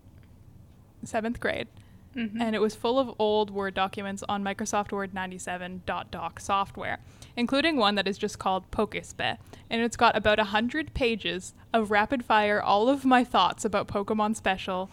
seventh 1.05 1.39
grade, 1.39 1.69
Mm-hmm. 2.17 2.41
and 2.41 2.55
it 2.55 2.61
was 2.61 2.77
full 2.77 3.01
of 3.01 3.13
old 3.19 3.51
Word 3.51 3.75
documents 3.75 4.23
on 4.29 4.45
Microsoft 4.45 4.93
Word 4.93 5.13
97.doc 5.13 6.39
software, 6.39 6.99
including 7.37 7.77
one 7.77 7.97
that 7.97 8.07
is 8.07 8.19
just 8.19 8.39
called 8.39 8.71
Pokespe. 8.71 9.37
And 9.69 9.83
it's 9.83 9.97
got 9.97 10.17
about 10.17 10.39
100 10.39 10.95
pages 10.95 11.55
of 11.73 11.91
rapid 11.91 12.25
fire, 12.25 12.63
all 12.63 12.89
of 12.89 13.05
my 13.05 13.25
thoughts 13.25 13.65
about 13.65 13.89
Pokemon 13.89 14.37
Special 14.37 14.91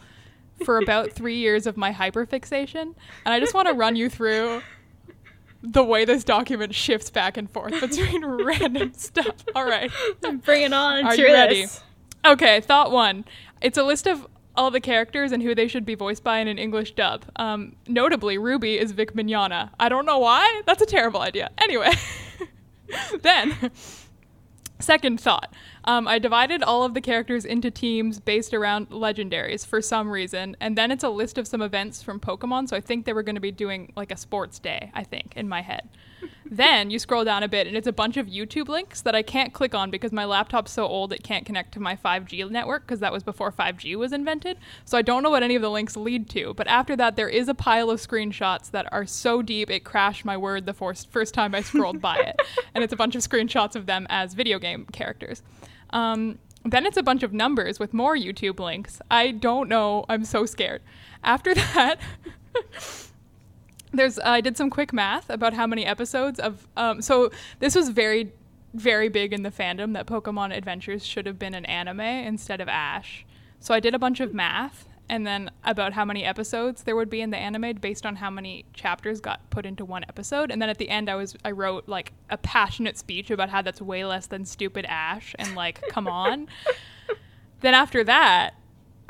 for 0.66 0.78
about 0.78 1.12
three 1.12 1.38
years 1.38 1.68
of 1.68 1.78
my 1.78 1.92
hyperfixation. 1.92 2.94
And 3.26 3.34
I 3.34 3.40
just 3.40 3.54
want 3.54 3.68
to 3.68 3.74
run 3.74 3.96
you 3.96 4.10
through 4.10 4.62
the 5.64 5.84
way 5.84 6.06
this 6.06 6.24
document 6.24 6.74
shifts 6.74 7.10
back 7.10 7.38
and 7.38 7.50
forth 7.50 7.80
between 7.80 8.26
random 8.46 8.94
stuff. 8.94 9.36
All 9.56 9.66
right. 9.66 9.92
Bring 10.44 10.64
it 10.64 10.74
on. 10.74 11.06
Are 11.06 11.16
you 11.16 11.26
ready? 11.26 11.62
this. 11.62 11.82
Okay, 12.26 12.62
thought 12.62 12.92
one. 12.92 13.26
It's 13.62 13.78
a 13.78 13.84
list 13.84 14.08
of 14.08 14.28
all 14.56 14.70
the 14.70 14.82
characters 14.82 15.32
and 15.32 15.42
who 15.42 15.56
they 15.56 15.68
should 15.68 15.86
be 15.86 15.96
voiced 15.96 16.24
by 16.24 16.40
in 16.40 16.48
an 16.48 16.58
English 16.58 16.94
dub. 16.94 17.26
Um, 17.36 17.76
notably, 17.88 18.38
Ruby 18.38 18.78
is 18.78 18.92
Vic 18.92 19.14
Mignogna. 19.14 19.70
I 19.80 19.90
don't 19.90 20.06
know 20.06 20.20
why. 20.20 20.62
That's 20.66 20.82
a 20.82 20.86
terrible 20.86 21.22
idea. 21.22 21.50
Anyway, 21.58 21.92
then, 23.22 23.72
second 24.80 25.22
thought. 25.22 25.54
Um, 25.86 26.08
I 26.08 26.20
divided 26.20 26.62
all 26.62 26.84
of 26.84 26.94
the 26.94 27.02
characters 27.02 27.44
into 27.44 27.72
teams 27.72 28.20
based 28.20 28.54
around 28.54 28.90
legendaries 28.90 29.66
for 29.66 29.82
some 29.82 30.10
reason, 30.10 30.56
and 30.60 30.78
then 30.78 30.92
it's 30.92 31.04
a 31.04 31.10
list 31.10 31.38
of 31.38 31.48
some 31.48 31.62
events 31.62 32.04
from 32.04 32.20
Pokemon. 32.20 32.70
So 32.70 32.78
I 32.78 32.82
think 32.82 33.06
they 33.06 33.14
were 33.14 33.24
going 33.24 33.36
to 33.36 33.42
be 33.42 33.52
doing 33.52 33.92
like 33.96 34.12
a 34.12 34.18
sports 34.18 34.60
day. 34.60 34.92
I 34.94 35.04
think 35.04 35.34
in 35.36 35.50
my 35.50 35.62
head. 35.62 35.90
Then 36.46 36.90
you 36.90 37.00
scroll 37.00 37.24
down 37.24 37.44
a 37.44 37.48
bit, 37.48 37.68
and 37.68 37.78
it's 37.78 37.88
a 37.88 37.94
bunch 37.94 38.18
of 38.18 38.28
YouTube 38.28 38.68
links 38.68 39.02
that 39.02 39.16
I 39.16 39.22
can't 39.22 39.54
click 39.54 39.74
on 39.74 39.90
because 39.90 40.12
my 40.12 40.26
laptop's 40.26 40.72
so 40.72 40.86
old 40.86 41.14
it 41.14 41.24
can't 41.24 41.46
connect 41.46 41.74
to 41.74 41.80
my 41.80 41.96
5G 41.96 42.50
network 42.50 42.86
because 42.86 43.00
that 43.00 43.14
was 43.14 43.24
before 43.24 43.52
5G 43.52 43.96
was 43.96 44.12
invented. 44.12 44.58
So 44.86 44.98
I 44.98 45.02
don't 45.02 45.24
know 45.24 45.30
what 45.30 45.44
any 45.44 45.56
of 45.56 45.62
the 45.62 45.72
links 45.72 45.96
lead 45.96 46.30
to. 46.32 46.54
But 46.54 46.68
after 46.68 46.96
that, 46.98 47.16
there 47.16 47.30
is 47.30 47.48
a 47.48 47.54
pile 47.54 47.90
of 47.90 48.00
screenshots 48.00 48.72
that 48.72 48.92
are 48.92 49.06
so 49.06 49.42
deep 49.42 49.70
it 49.70 49.86
crashed 49.86 50.26
my 50.26 50.38
Word 50.38 50.66
the 50.66 50.74
first 50.74 51.10
first 51.10 51.34
time 51.34 51.56
I 51.56 51.62
scrolled 51.62 52.02
by 52.02 52.18
it, 52.18 52.36
and 52.76 52.84
it's 52.84 52.94
a 52.94 52.98
bunch 52.98 53.16
of 53.16 53.22
screenshots 53.22 53.76
of 53.76 53.86
them 53.86 54.08
as 54.10 54.34
video 54.34 54.60
game 54.60 54.86
characters. 54.92 55.44
Um, 55.92 56.40
then 56.64 56.86
it's 56.86 56.98
a 56.98 57.04
bunch 57.04 57.24
of 57.24 57.34
numbers 57.34 57.80
with 57.80 57.94
more 57.94 58.16
YouTube 58.16 58.60
links. 58.60 59.02
I 59.10 59.32
don't 59.32 59.68
know. 59.68 60.06
I'm 60.10 60.26
so 60.26 60.46
scared. 60.46 60.82
After 61.24 61.54
that, 61.56 62.00
there's 63.94 64.20
I 64.20 64.42
did 64.42 64.58
some 64.58 64.70
quick 64.70 64.94
math 64.94 65.30
about 65.30 65.54
how 65.54 65.68
many 65.68 65.86
episodes 65.86 66.40
of 66.40 66.68
um, 66.78 67.02
so 67.02 67.32
this 67.60 67.76
was 67.76 67.90
very 67.90 68.32
very 68.74 69.10
big 69.10 69.34
in 69.34 69.44
the 69.44 69.52
fandom 69.52 69.94
that 69.94 70.06
Pokemon 70.06 70.56
Adventures 70.56 71.06
should 71.06 71.26
have 71.26 71.38
been 71.38 71.54
an 71.54 71.66
anime 71.66 72.00
instead 72.00 72.62
of 72.62 72.70
Ash. 72.70 73.26
So 73.60 73.74
I 73.74 73.82
did 73.82 73.94
a 73.94 74.00
bunch 74.00 74.22
of 74.22 74.34
math 74.34 74.88
and 75.10 75.28
then 75.28 75.52
about 75.66 75.92
how 75.92 76.06
many 76.06 76.24
episodes 76.24 76.84
there 76.84 76.96
would 76.96 77.10
be 77.10 77.20
in 77.20 77.32
the 77.32 77.38
anime 77.38 77.74
based 77.74 78.06
on 78.06 78.16
how 78.16 78.30
many 78.30 78.64
chapters 78.74 79.20
got 79.20 79.48
put 79.50 79.66
into 79.66 79.84
one 79.84 80.06
episode 80.08 80.50
and 80.52 80.62
then 80.62 80.70
at 80.70 80.78
the 80.78 80.88
end 80.88 81.10
I 81.10 81.16
was 81.16 81.36
I 81.44 81.52
wrote 81.52 81.90
like 81.90 82.14
a 82.30 82.38
passionate 82.38 82.98
speech 82.98 83.30
about 83.30 83.50
how 83.50 83.62
that's 83.62 83.82
way 83.82 84.06
less 84.06 84.28
than 84.28 84.46
stupid 84.46 84.86
Ash 84.88 85.36
and 85.38 85.54
like 85.54 85.82
come 85.90 86.08
on. 86.08 86.48
then 87.60 87.74
after 87.74 88.06
that 88.06 88.56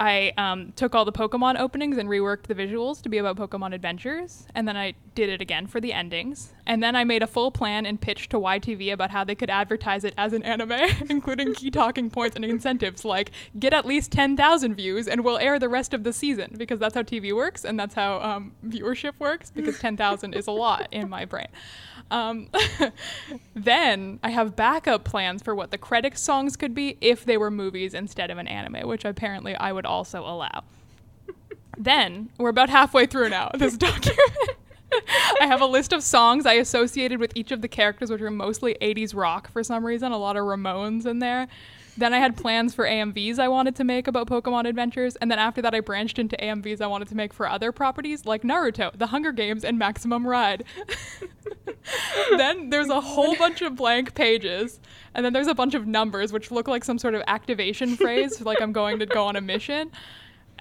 I 0.01 0.33
um, 0.35 0.73
took 0.75 0.95
all 0.95 1.05
the 1.05 1.11
Pokemon 1.11 1.59
openings 1.59 1.99
and 1.99 2.09
reworked 2.09 2.47
the 2.47 2.55
visuals 2.55 3.03
to 3.03 3.09
be 3.09 3.19
about 3.19 3.37
Pokemon 3.37 3.75
Adventures, 3.75 4.47
and 4.55 4.67
then 4.67 4.75
I 4.75 4.95
did 5.13 5.29
it 5.29 5.41
again 5.41 5.67
for 5.67 5.79
the 5.79 5.93
endings. 5.93 6.53
And 6.65 6.81
then 6.81 6.95
I 6.95 7.03
made 7.03 7.21
a 7.21 7.27
full 7.27 7.51
plan 7.51 7.85
and 7.85 8.01
pitched 8.01 8.31
to 8.31 8.39
YTV 8.39 8.91
about 8.93 9.11
how 9.11 9.23
they 9.23 9.35
could 9.35 9.51
advertise 9.51 10.03
it 10.03 10.15
as 10.17 10.33
an 10.33 10.41
anime, 10.41 10.71
including 11.11 11.53
key 11.53 11.69
talking 11.69 12.09
points 12.09 12.35
and 12.35 12.43
incentives 12.43 13.05
like 13.05 13.29
get 13.59 13.73
at 13.73 13.85
least 13.85 14.11
10,000 14.11 14.73
views 14.73 15.07
and 15.07 15.23
we'll 15.23 15.37
air 15.37 15.59
the 15.59 15.69
rest 15.69 15.93
of 15.93 16.03
the 16.03 16.13
season, 16.13 16.55
because 16.57 16.79
that's 16.79 16.95
how 16.95 17.03
TV 17.03 17.31
works 17.31 17.63
and 17.63 17.79
that's 17.79 17.93
how 17.93 18.19
um, 18.21 18.53
viewership 18.65 19.13
works, 19.19 19.51
because 19.51 19.77
10,000 19.77 20.33
is 20.33 20.47
a 20.47 20.51
lot 20.51 20.87
in 20.91 21.09
my 21.09 21.25
brain. 21.25 21.47
Um, 22.11 22.49
then 23.55 24.19
I 24.21 24.29
have 24.29 24.55
backup 24.55 25.05
plans 25.05 25.41
for 25.41 25.55
what 25.55 25.71
the 25.71 25.77
credit 25.77 26.17
songs 26.17 26.57
could 26.57 26.75
be 26.75 26.97
if 26.99 27.23
they 27.23 27.37
were 27.37 27.49
movies 27.49 27.93
instead 27.93 28.29
of 28.29 28.37
an 28.37 28.47
anime, 28.47 28.87
which 28.87 29.05
apparently 29.05 29.55
I 29.55 29.71
would 29.71 29.85
also 29.85 30.21
allow. 30.21 30.63
then 31.77 32.29
we're 32.37 32.49
about 32.49 32.69
halfway 32.69 33.05
through 33.05 33.29
now 33.29 33.49
this 33.57 33.77
document. 33.77 34.19
I 35.39 35.47
have 35.47 35.61
a 35.61 35.65
list 35.65 35.93
of 35.93 36.03
songs 36.03 36.45
I 36.45 36.53
associated 36.53 37.17
with 37.17 37.31
each 37.33 37.51
of 37.51 37.61
the 37.61 37.69
characters, 37.69 38.11
which 38.11 38.19
are 38.21 38.29
mostly 38.29 38.75
80s 38.81 39.15
rock 39.15 39.49
for 39.49 39.63
some 39.63 39.85
reason, 39.85 40.11
a 40.11 40.17
lot 40.17 40.35
of 40.35 40.43
Ramones 40.43 41.05
in 41.05 41.19
there. 41.19 41.47
Then 41.97 42.13
I 42.13 42.19
had 42.19 42.37
plans 42.37 42.73
for 42.73 42.85
AMVs 42.85 43.37
I 43.37 43.47
wanted 43.47 43.75
to 43.75 43.83
make 43.83 44.07
about 44.07 44.27
Pokemon 44.27 44.67
Adventures, 44.67 45.15
and 45.17 45.29
then 45.29 45.39
after 45.39 45.61
that 45.61 45.75
I 45.75 45.81
branched 45.81 46.19
into 46.19 46.37
AMVs 46.37 46.81
I 46.81 46.87
wanted 46.87 47.07
to 47.09 47.15
make 47.15 47.33
for 47.33 47.47
other 47.47 47.71
properties 47.71 48.25
like 48.25 48.43
Naruto, 48.43 48.97
The 48.97 49.07
Hunger 49.07 49.31
Games, 49.31 49.65
and 49.65 49.77
Maximum 49.77 50.25
Ride. 50.25 50.63
then 52.37 52.69
there's 52.69 52.89
a 52.89 53.01
whole 53.01 53.35
bunch 53.35 53.61
of 53.61 53.75
blank 53.75 54.15
pages, 54.15 54.79
and 55.13 55.25
then 55.25 55.33
there's 55.33 55.47
a 55.47 55.55
bunch 55.55 55.73
of 55.73 55.85
numbers 55.85 56.31
which 56.31 56.51
look 56.51 56.67
like 56.67 56.83
some 56.83 56.97
sort 56.97 57.13
of 57.13 57.23
activation 57.27 57.95
phrase, 57.97 58.41
like 58.41 58.61
I'm 58.61 58.71
going 58.71 58.99
to 58.99 59.05
go 59.05 59.25
on 59.25 59.35
a 59.35 59.41
mission. 59.41 59.91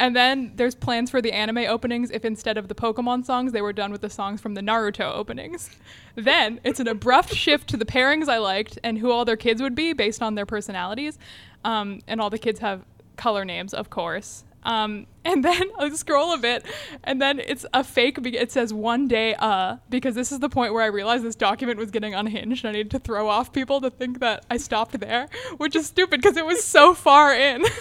And 0.00 0.16
then 0.16 0.52
there's 0.56 0.74
plans 0.74 1.10
for 1.10 1.20
the 1.20 1.30
anime 1.30 1.58
openings 1.58 2.10
if 2.10 2.24
instead 2.24 2.56
of 2.56 2.68
the 2.68 2.74
Pokemon 2.74 3.26
songs, 3.26 3.52
they 3.52 3.60
were 3.60 3.74
done 3.74 3.92
with 3.92 4.00
the 4.00 4.08
songs 4.08 4.40
from 4.40 4.54
the 4.54 4.62
Naruto 4.62 5.14
openings. 5.14 5.68
Then 6.14 6.58
it's 6.64 6.80
an 6.80 6.88
abrupt 6.88 7.34
shift 7.34 7.68
to 7.68 7.76
the 7.76 7.84
pairings 7.84 8.26
I 8.26 8.38
liked 8.38 8.78
and 8.82 8.98
who 8.98 9.12
all 9.12 9.26
their 9.26 9.36
kids 9.36 9.60
would 9.60 9.74
be 9.74 9.92
based 9.92 10.22
on 10.22 10.36
their 10.36 10.46
personalities. 10.46 11.18
Um, 11.64 12.00
and 12.08 12.18
all 12.18 12.30
the 12.30 12.38
kids 12.38 12.60
have 12.60 12.82
color 13.16 13.44
names, 13.44 13.74
of 13.74 13.90
course. 13.90 14.42
Um, 14.62 15.06
and 15.26 15.44
then 15.44 15.70
I 15.78 15.90
scroll 15.90 16.32
a 16.32 16.38
bit, 16.38 16.64
and 17.04 17.20
then 17.20 17.38
it's 17.38 17.66
a 17.74 17.84
fake. 17.84 18.22
Be- 18.22 18.38
it 18.38 18.50
says 18.50 18.72
one 18.72 19.06
day, 19.06 19.34
uh, 19.34 19.76
because 19.90 20.14
this 20.14 20.32
is 20.32 20.38
the 20.38 20.48
point 20.48 20.72
where 20.72 20.82
I 20.82 20.86
realized 20.86 21.24
this 21.24 21.36
document 21.36 21.78
was 21.78 21.90
getting 21.90 22.14
unhinged. 22.14 22.64
And 22.64 22.70
I 22.70 22.78
needed 22.78 22.90
to 22.92 22.98
throw 22.98 23.28
off 23.28 23.52
people 23.52 23.82
to 23.82 23.90
think 23.90 24.20
that 24.20 24.46
I 24.50 24.56
stopped 24.56 24.98
there, 24.98 25.28
which 25.58 25.76
is 25.76 25.86
stupid 25.86 26.22
because 26.22 26.38
it 26.38 26.46
was 26.46 26.64
so 26.64 26.94
far 26.94 27.34
in. 27.34 27.64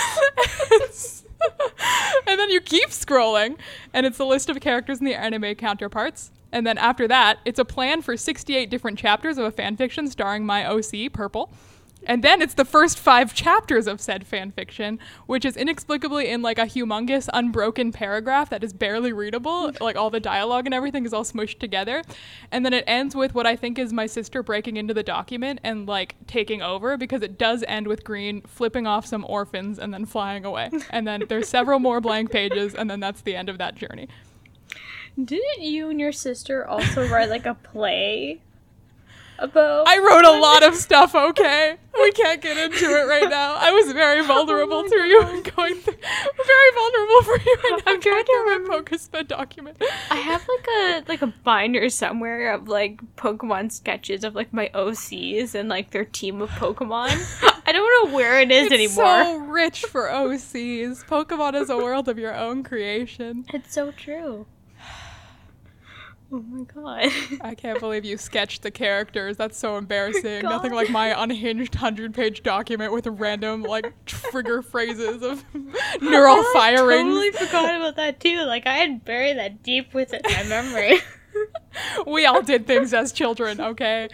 And 2.26 2.38
then 2.38 2.50
you 2.50 2.60
keep 2.60 2.90
scrolling, 2.90 3.56
and 3.92 4.06
it's 4.06 4.18
a 4.18 4.24
list 4.24 4.48
of 4.48 4.60
characters 4.60 4.98
in 4.98 5.04
the 5.04 5.14
anime 5.14 5.54
counterparts. 5.54 6.30
And 6.52 6.66
then 6.66 6.78
after 6.78 7.06
that, 7.08 7.38
it's 7.44 7.58
a 7.58 7.64
plan 7.64 8.02
for 8.02 8.16
68 8.16 8.70
different 8.70 8.98
chapters 8.98 9.38
of 9.38 9.46
a 9.46 9.52
fanfiction 9.52 10.08
starring 10.08 10.44
my 10.44 10.64
OC, 10.64 11.12
Purple. 11.12 11.52
And 12.06 12.24
then 12.24 12.40
it's 12.40 12.54
the 12.54 12.64
first 12.64 12.98
five 12.98 13.34
chapters 13.34 13.86
of 13.86 14.00
said 14.00 14.26
fan 14.26 14.50
fiction, 14.52 14.98
which 15.26 15.44
is 15.44 15.56
inexplicably 15.56 16.28
in 16.28 16.42
like 16.42 16.58
a 16.58 16.62
humongous 16.62 17.28
unbroken 17.32 17.92
paragraph 17.92 18.50
that 18.50 18.64
is 18.64 18.72
barely 18.72 19.12
readable. 19.12 19.72
like 19.80 19.96
all 19.96 20.10
the 20.10 20.20
dialogue 20.20 20.66
and 20.66 20.74
everything 20.74 21.04
is 21.04 21.12
all 21.12 21.24
smushed 21.24 21.58
together. 21.58 22.02
And 22.50 22.64
then 22.64 22.72
it 22.72 22.84
ends 22.86 23.14
with 23.14 23.34
what 23.34 23.46
I 23.46 23.56
think 23.56 23.78
is 23.78 23.92
my 23.92 24.06
sister 24.06 24.42
breaking 24.42 24.76
into 24.76 24.94
the 24.94 25.02
document 25.02 25.60
and 25.62 25.86
like 25.86 26.14
taking 26.26 26.62
over 26.62 26.96
because 26.96 27.22
it 27.22 27.38
does 27.38 27.64
end 27.68 27.86
with 27.86 28.04
Green 28.04 28.42
flipping 28.42 28.86
off 28.86 29.06
some 29.06 29.24
orphans 29.28 29.78
and 29.78 29.92
then 29.92 30.06
flying 30.06 30.44
away. 30.44 30.70
And 30.90 31.06
then 31.06 31.22
there's 31.28 31.48
several 31.48 31.78
more 31.78 32.00
blank 32.00 32.32
pages, 32.32 32.74
and 32.74 32.90
then 32.90 33.00
that's 33.00 33.20
the 33.20 33.36
end 33.36 33.48
of 33.48 33.58
that 33.58 33.74
journey. 33.74 34.08
Didn't 35.22 35.62
you 35.62 35.88
and 35.88 36.00
your 36.00 36.12
sister 36.12 36.66
also 36.66 37.08
write 37.08 37.30
like 37.30 37.46
a 37.46 37.54
play 37.54 38.40
about? 39.40 39.88
I 39.88 39.98
wrote 39.98 40.24
a 40.24 40.38
lot 40.38 40.62
of 40.62 40.74
stuff, 40.76 41.14
okay? 41.14 41.76
We 42.00 42.12
can't 42.12 42.40
get 42.40 42.56
into 42.56 42.84
it 42.86 43.08
right 43.08 43.28
now. 43.28 43.56
I 43.56 43.72
was 43.72 43.92
very 43.92 44.20
oh 44.24 44.24
vulnerable 44.24 44.84
Oh 44.86 44.88
to 44.88 44.94
you 45.08 45.20
going 45.56 45.74
through 45.74 45.92
very 45.92 46.70
vulnerable 46.74 47.22
for 47.24 47.36
you 47.40 47.56
right 47.64 47.82
now. 47.84 47.92
I'm 47.92 48.00
trying 48.00 48.24
to 48.24 48.26
going 48.26 48.44
remember- 48.44 48.66
through 48.66 48.76
my 48.76 48.82
Pokesped 49.22 49.26
document. 49.28 49.82
I 50.08 50.16
have 50.16 50.46
like 50.48 50.66
a 50.68 51.04
like 51.08 51.22
a 51.22 51.26
binder 51.42 51.90
somewhere 51.90 52.52
of 52.54 52.68
like 52.68 53.00
Pokemon 53.16 53.72
sketches 53.72 54.22
of 54.24 54.34
like 54.36 54.52
my 54.52 54.70
OCs 54.72 55.54
and 55.56 55.68
like 55.68 55.90
their 55.90 56.04
team 56.04 56.40
of 56.40 56.48
Pokemon. 56.50 57.10
I 57.66 57.72
don't 57.72 58.08
know 58.10 58.16
where 58.16 58.40
it 58.40 58.50
is 58.52 58.66
It's 58.70 58.74
anymore. 58.96 59.24
so 59.24 59.36
rich 59.38 59.82
for 59.82 60.08
OCs. 60.08 61.04
Pokemon 61.06 61.60
is 61.60 61.70
a 61.70 61.76
world 61.76 62.08
of 62.08 62.18
your 62.18 62.34
own 62.36 62.62
creation. 62.62 63.44
It's 63.52 63.74
so 63.74 63.90
true. 63.90 64.46
Oh 66.32 66.42
my 66.42 66.62
god. 66.62 67.10
I 67.40 67.54
can't 67.56 67.80
believe 67.80 68.04
you 68.04 68.16
sketched 68.16 68.62
the 68.62 68.70
characters. 68.70 69.36
That's 69.36 69.58
so 69.58 69.76
embarrassing. 69.76 70.42
Nothing 70.42 70.72
like 70.72 70.88
my 70.88 71.20
unhinged 71.20 71.74
hundred 71.74 72.14
page 72.14 72.42
document 72.44 72.92
with 72.92 73.06
random 73.08 73.62
like 73.62 73.92
trigger 74.06 74.62
phrases 74.62 75.22
of 75.22 75.44
neural 76.00 76.42
firing. 76.52 77.00
I 77.00 77.02
totally 77.02 77.30
forgot 77.32 77.74
about 77.74 77.96
that 77.96 78.20
too. 78.20 78.42
Like 78.42 78.66
I 78.66 78.74
had 78.74 79.04
buried 79.04 79.38
that 79.38 79.64
deep 79.64 79.92
within 79.92 80.20
my 80.24 80.44
memory. 80.44 81.00
we 82.06 82.26
all 82.26 82.42
did 82.42 82.64
things 82.66 82.94
as 82.94 83.10
children, 83.12 83.60
okay? 83.60 84.08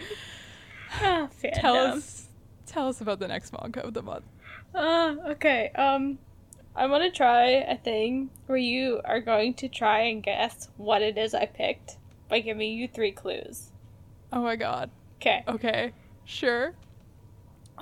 Ah, 0.93 1.27
Tell 1.53 1.75
us 1.75 2.29
tell 2.65 2.87
us 2.89 2.99
about 2.99 3.19
the 3.19 3.27
next 3.27 3.53
manga 3.53 3.85
of 3.85 3.93
the 3.93 4.01
month. 4.01 4.25
Uh, 4.73 5.15
okay. 5.27 5.69
Um, 5.75 6.17
I 6.75 6.87
want 6.87 7.03
to 7.03 7.11
try 7.11 7.49
a 7.49 7.77
thing 7.77 8.31
where 8.47 8.57
you 8.57 9.01
are 9.05 9.21
going 9.21 9.53
to 9.55 9.67
try 9.67 10.01
and 10.01 10.23
guess 10.23 10.69
what 10.77 11.03
it 11.03 11.17
is 11.17 11.35
I 11.35 11.45
picked 11.45 11.97
by 12.29 12.39
giving 12.39 12.71
you 12.73 12.87
three 12.87 13.11
clues. 13.11 13.71
Oh 14.31 14.41
my 14.41 14.55
god. 14.55 14.89
Okay. 15.21 15.43
Okay. 15.47 15.93
Sure. 16.25 16.73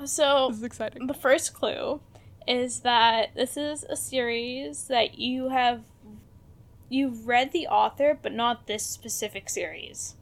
So 0.06 0.48
This 0.50 0.58
is 0.58 0.64
exciting. 0.64 1.08
the 1.08 1.14
first 1.14 1.54
clue 1.54 2.02
is 2.48 2.82
that 2.82 3.34
this 3.36 3.58
is 3.58 3.84
a 3.86 3.96
series 3.96 4.88
that 4.88 5.18
you 5.18 5.50
have 5.50 5.82
you've 6.90 7.28
read 7.28 7.52
the 7.52 7.68
author, 7.68 8.18
but 8.22 8.32
not 8.34 8.68
this 8.68 8.84
specific 8.86 9.50
series. 9.50 10.16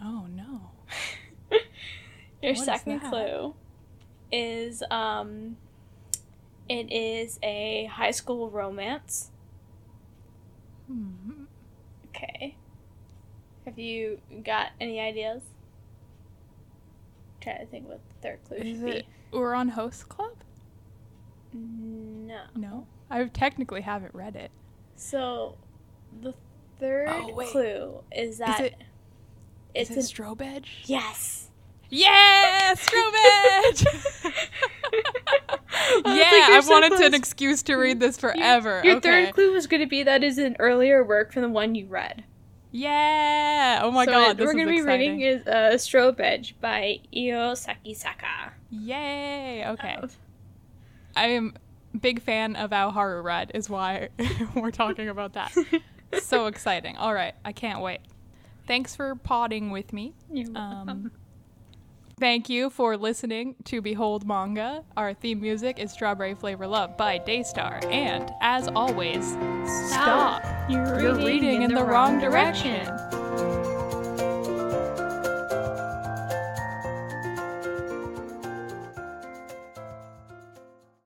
Oh 0.00 0.26
no. 0.30 0.70
Your 2.42 2.52
What 2.52 2.58
is 2.58 2.64
second 2.64 3.00
that? 3.00 3.10
clue 3.10 3.54
is 4.32 4.82
um 4.90 5.56
it 6.68 6.92
is 6.92 7.40
a 7.42 7.86
high 7.86 8.12
school 8.12 8.48
romance. 8.50 9.30
Hmm. 10.86 11.44
Okay. 12.08 12.56
Have 13.66 13.78
you 13.78 14.20
got 14.44 14.70
any 14.80 14.98
ideas? 15.00 15.42
trying 17.40 17.58
to 17.60 17.66
think 17.66 17.88
what 17.88 18.00
the 18.08 18.14
third 18.28 18.38
clue 18.46 18.58
Is 18.58 18.80
should 18.80 18.88
it 18.96 19.06
We're 19.32 19.54
on 19.54 19.68
Host 19.70 20.08
Club? 20.10 20.32
No. 21.54 22.42
No. 22.54 22.86
I 23.08 23.24
technically 23.24 23.80
haven't 23.80 24.14
read 24.14 24.36
it. 24.36 24.50
So 24.96 25.56
the 26.20 26.34
third 26.78 27.08
Oh, 27.08 27.32
clue 27.50 28.02
is 28.12 28.38
that 28.38 28.60
is 28.60 28.66
it- 28.66 28.74
it's 29.74 29.90
is 29.90 29.96
an 29.96 30.02
it 30.02 30.06
Strobe 30.06 30.42
Edge? 30.42 30.82
yes. 30.84 31.46
Yeah, 31.88 32.74
Strobe 32.76 33.14
Edge! 33.64 33.84
Yeah, 36.04 36.04
like, 36.04 36.50
I've 36.50 36.64
so 36.64 36.70
wanted 36.72 36.92
close. 36.92 37.00
an 37.00 37.14
excuse 37.14 37.62
to 37.64 37.74
read 37.74 37.98
this 38.00 38.16
forever. 38.16 38.80
Your 38.84 38.96
okay. 38.96 39.24
third 39.24 39.34
clue 39.34 39.52
was 39.52 39.66
going 39.66 39.80
to 39.80 39.88
be 39.88 40.02
that 40.04 40.22
is 40.22 40.38
an 40.38 40.54
earlier 40.60 41.02
work 41.04 41.32
from 41.32 41.42
the 41.42 41.48
one 41.48 41.74
you 41.74 41.86
read. 41.86 42.22
Yeah. 42.72 43.80
Oh 43.82 43.90
my 43.90 44.04
so 44.04 44.12
god, 44.12 44.38
we're 44.38 44.52
gonna 44.52 44.66
be 44.66 44.78
exciting. 44.78 45.18
reading 45.18 45.20
is 45.20 45.46
uh, 45.46 45.72
Strobe 45.74 46.20
Edge 46.20 46.54
by 46.60 47.00
Io 47.14 47.54
Sakisaka. 47.54 48.52
Yay. 48.70 49.64
Okay. 49.66 49.96
Of- 50.00 50.16
I 51.16 51.26
am 51.26 51.54
big 51.98 52.22
fan 52.22 52.56
of 52.56 52.70
Aoharu 52.70 53.22
Ride 53.22 53.50
is 53.54 53.68
why 53.68 54.10
we're 54.54 54.70
talking 54.70 55.08
about 55.08 55.32
that. 55.34 55.52
so 56.22 56.46
exciting. 56.46 56.96
All 56.96 57.12
right, 57.12 57.34
I 57.44 57.52
can't 57.52 57.80
wait. 57.80 58.00
Thanks 58.66 58.94
for 58.94 59.16
podding 59.16 59.70
with 59.70 59.92
me. 59.92 60.14
You're 60.32 60.52
welcome. 60.52 61.10
Thank 62.20 62.50
you 62.50 62.68
for 62.68 62.98
listening 62.98 63.56
to 63.64 63.80
Behold 63.80 64.26
Manga. 64.26 64.84
Our 64.94 65.14
theme 65.14 65.40
music 65.40 65.78
is 65.78 65.90
Strawberry 65.90 66.34
Flavor 66.34 66.66
Love 66.66 66.98
by 66.98 67.16
Daystar. 67.16 67.80
And 67.90 68.30
as 68.42 68.68
always, 68.68 69.26
stop. 69.88 70.44
You're, 70.68 71.00
You're 71.00 71.16
reading 71.16 71.62
in 71.62 71.74
the 71.74 71.82
wrong 71.82 72.20
direction. 72.20 73.09